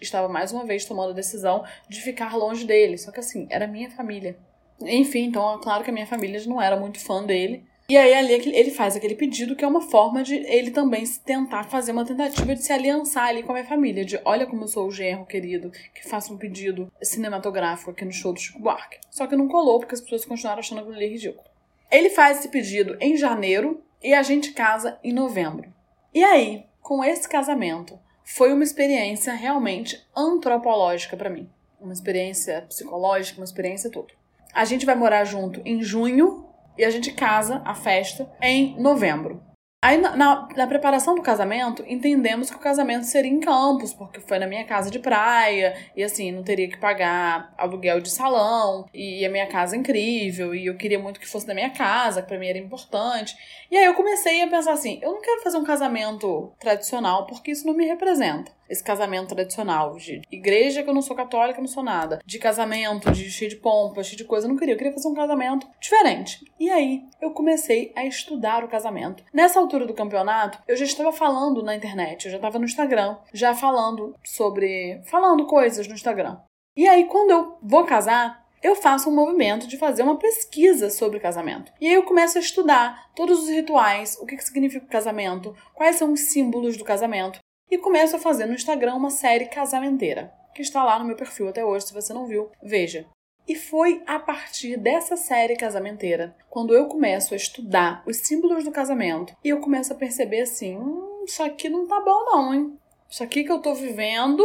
estava 0.01 0.27
mais 0.27 0.51
uma 0.51 0.65
vez 0.65 0.85
tomando 0.85 1.11
a 1.11 1.15
decisão 1.15 1.63
de 1.87 2.01
ficar 2.01 2.35
longe 2.35 2.65
dele. 2.65 2.97
Só 2.97 3.11
que 3.11 3.19
assim, 3.19 3.47
era 3.49 3.67
minha 3.67 3.91
família. 3.91 4.35
Enfim, 4.81 5.25
então 5.25 5.55
é 5.55 5.61
claro 5.61 5.83
que 5.83 5.89
a 5.89 5.93
minha 5.93 6.07
família 6.07 6.41
não 6.47 6.61
era 6.61 6.75
muito 6.75 6.99
fã 6.99 7.23
dele. 7.23 7.63
E 7.87 7.97
aí 7.97 8.13
ali 8.13 8.33
ele 8.33 8.71
faz 8.71 8.95
aquele 8.95 9.13
pedido 9.13 9.55
que 9.55 9.63
é 9.63 9.67
uma 9.67 9.81
forma 9.81 10.23
de 10.23 10.35
ele 10.35 10.71
também 10.71 11.03
tentar 11.25 11.65
fazer 11.65 11.91
uma 11.91 12.05
tentativa 12.05 12.55
de 12.55 12.63
se 12.63 12.71
aliançar 12.71 13.27
ali 13.27 13.43
com 13.43 13.51
a 13.51 13.55
minha 13.55 13.67
família. 13.67 14.05
De 14.05 14.19
olha 14.23 14.47
como 14.47 14.63
eu 14.63 14.67
sou 14.67 14.87
o 14.87 14.91
genro 14.91 15.25
querido 15.25 15.69
que 15.93 16.07
faça 16.07 16.33
um 16.33 16.37
pedido 16.37 16.91
cinematográfico 17.01 17.91
aqui 17.91 18.05
no 18.05 18.11
show 18.11 18.33
do 18.33 18.39
Chico 18.39 18.59
Buarque. 18.59 18.99
Só 19.11 19.27
que 19.27 19.35
não 19.35 19.49
colou 19.49 19.79
porque 19.79 19.95
as 19.95 20.01
pessoas 20.01 20.25
continuaram 20.25 20.61
achando 20.61 20.79
aquilo 20.79 20.97
ridículo. 20.97 21.43
Ele 21.91 22.09
faz 22.09 22.39
esse 22.39 22.47
pedido 22.47 22.97
em 23.01 23.17
janeiro 23.17 23.83
e 24.03 24.13
a 24.13 24.21
gente 24.21 24.51
casa 24.51 24.99
em 25.03 25.13
novembro. 25.13 25.73
E 26.13 26.23
aí, 26.23 26.65
com 26.81 27.03
esse 27.03 27.27
casamento, 27.27 27.97
foi 28.23 28.53
uma 28.53 28.63
experiência 28.63 29.33
realmente 29.33 30.05
antropológica 30.15 31.15
para 31.15 31.29
mim. 31.29 31.49
Uma 31.79 31.93
experiência 31.93 32.61
psicológica, 32.63 33.39
uma 33.39 33.45
experiência 33.45 33.89
tudo. 33.89 34.13
A 34.53 34.65
gente 34.65 34.85
vai 34.85 34.95
morar 34.95 35.23
junto 35.23 35.61
em 35.65 35.81
junho 35.81 36.45
e 36.77 36.83
a 36.83 36.89
gente 36.89 37.11
casa 37.13 37.61
a 37.65 37.73
festa 37.73 38.31
em 38.41 38.79
novembro. 38.79 39.41
Aí, 39.83 39.97
na, 39.97 40.15
na, 40.15 40.47
na, 40.55 40.65
preparação 40.65 41.13
do 41.13 41.21
casamento, 41.21 41.83
entendemos 41.85 42.49
que 42.49 42.55
o 42.55 42.59
casamento 42.59 43.03
seria 43.03 43.29
em 43.29 43.41
Campos, 43.41 43.93
porque 43.93 44.21
foi 44.21 44.39
na 44.39 44.47
minha 44.47 44.63
casa 44.63 44.89
de 44.89 44.97
praia, 44.97 45.75
e 45.93 46.01
assim, 46.01 46.31
não 46.31 46.41
teria 46.41 46.69
que 46.69 46.77
pagar 46.77 47.53
aluguel 47.57 47.99
de 47.99 48.09
salão, 48.09 48.85
e 48.93 49.25
a 49.25 49.29
minha 49.29 49.45
casa 49.45 49.75
é 49.75 49.79
incrível, 49.79 50.55
e 50.55 50.67
eu 50.67 50.77
queria 50.77 50.97
muito 50.97 51.19
que 51.19 51.27
fosse 51.27 51.45
na 51.45 51.53
minha 51.53 51.69
casa, 51.69 52.21
que 52.21 52.29
pra 52.29 52.39
mim 52.39 52.47
era 52.47 52.57
importante. 52.57 53.35
E 53.69 53.75
aí 53.75 53.83
eu 53.83 53.93
comecei 53.93 54.41
a 54.41 54.47
pensar 54.47 54.71
assim: 54.71 54.99
eu 55.01 55.11
não 55.11 55.21
quero 55.21 55.43
fazer 55.43 55.57
um 55.57 55.65
casamento 55.65 56.53
tradicional, 56.61 57.25
porque 57.25 57.51
isso 57.51 57.67
não 57.67 57.73
me 57.73 57.85
representa 57.85 58.53
esse 58.73 58.83
casamento 58.83 59.33
tradicional 59.33 59.95
de 59.95 60.21
igreja 60.31 60.83
que 60.83 60.89
eu 60.89 60.93
não 60.93 61.01
sou 61.01 61.15
católica, 61.15 61.61
não 61.61 61.67
sou 61.67 61.83
nada, 61.83 62.19
de 62.25 62.39
casamento, 62.39 63.11
de 63.11 63.29
cheio 63.29 63.49
de 63.49 63.55
pompa, 63.55 64.03
cheio 64.03 64.17
de 64.17 64.25
coisa, 64.25 64.47
eu 64.47 64.49
não 64.49 64.57
queria, 64.57 64.73
eu 64.73 64.77
queria 64.77 64.91
fazer 64.91 65.07
um 65.07 65.13
casamento 65.13 65.67
diferente. 65.79 66.43
E 66.59 66.69
aí 66.69 67.03
eu 67.21 67.31
comecei 67.31 67.93
a 67.95 68.05
estudar 68.05 68.63
o 68.63 68.67
casamento. 68.67 69.23
Nessa 69.33 69.59
altura 69.59 69.85
do 69.85 69.93
campeonato, 69.93 70.59
eu 70.67 70.75
já 70.75 70.85
estava 70.85 71.11
falando 71.11 71.63
na 71.63 71.75
internet, 71.75 72.25
eu 72.25 72.31
já 72.31 72.37
estava 72.37 72.59
no 72.59 72.65
Instagram, 72.65 73.15
já 73.31 73.53
falando 73.53 74.15
sobre, 74.23 75.01
falando 75.05 75.45
coisas 75.45 75.87
no 75.87 75.93
Instagram. 75.93 76.37
E 76.75 76.87
aí 76.87 77.05
quando 77.05 77.29
eu 77.29 77.57
vou 77.61 77.85
casar, 77.85 78.43
eu 78.63 78.75
faço 78.77 79.09
um 79.09 79.13
movimento 79.13 79.67
de 79.67 79.77
fazer 79.77 80.03
uma 80.03 80.17
pesquisa 80.17 80.89
sobre 80.89 81.19
casamento. 81.19 81.71
E 81.81 81.87
aí 81.87 81.93
eu 81.93 82.03
começo 82.03 82.37
a 82.37 82.41
estudar 82.41 83.11
todos 83.13 83.43
os 83.43 83.49
rituais, 83.49 84.17
o 84.21 84.25
que, 84.25 84.37
que 84.37 84.43
significa 84.43 84.85
o 84.85 84.89
casamento, 84.89 85.53
quais 85.73 85.97
são 85.97 86.13
os 86.13 86.21
símbolos 86.21 86.77
do 86.77 86.85
casamento 86.85 87.39
e 87.69 87.77
começo 87.77 88.15
a 88.15 88.19
fazer 88.19 88.45
no 88.45 88.53
Instagram 88.53 88.95
uma 88.95 89.09
série 89.09 89.45
casamenteira, 89.45 90.33
que 90.53 90.61
está 90.61 90.83
lá 90.83 90.99
no 90.99 91.05
meu 91.05 91.15
perfil 91.15 91.49
até 91.49 91.63
hoje, 91.65 91.87
se 91.87 91.93
você 91.93 92.13
não 92.13 92.25
viu, 92.25 92.51
veja. 92.61 93.05
E 93.47 93.55
foi 93.55 94.01
a 94.07 94.19
partir 94.19 94.77
dessa 94.77 95.17
série 95.17 95.57
casamenteira, 95.57 96.35
quando 96.49 96.73
eu 96.73 96.87
começo 96.87 97.33
a 97.33 97.37
estudar 97.37 98.01
os 98.07 98.17
símbolos 98.17 98.63
do 98.63 98.71
casamento, 98.71 99.35
e 99.43 99.49
eu 99.49 99.59
começo 99.59 99.91
a 99.91 99.95
perceber 99.95 100.41
assim: 100.41 100.77
hum, 100.77 101.23
isso 101.27 101.43
aqui 101.43 101.67
não 101.67 101.85
tá 101.85 101.99
bom, 101.99 102.25
não, 102.25 102.53
hein? 102.53 102.79
Isso 103.09 103.21
aqui 103.21 103.43
que 103.43 103.51
eu 103.51 103.59
tô 103.59 103.73
vivendo 103.73 104.43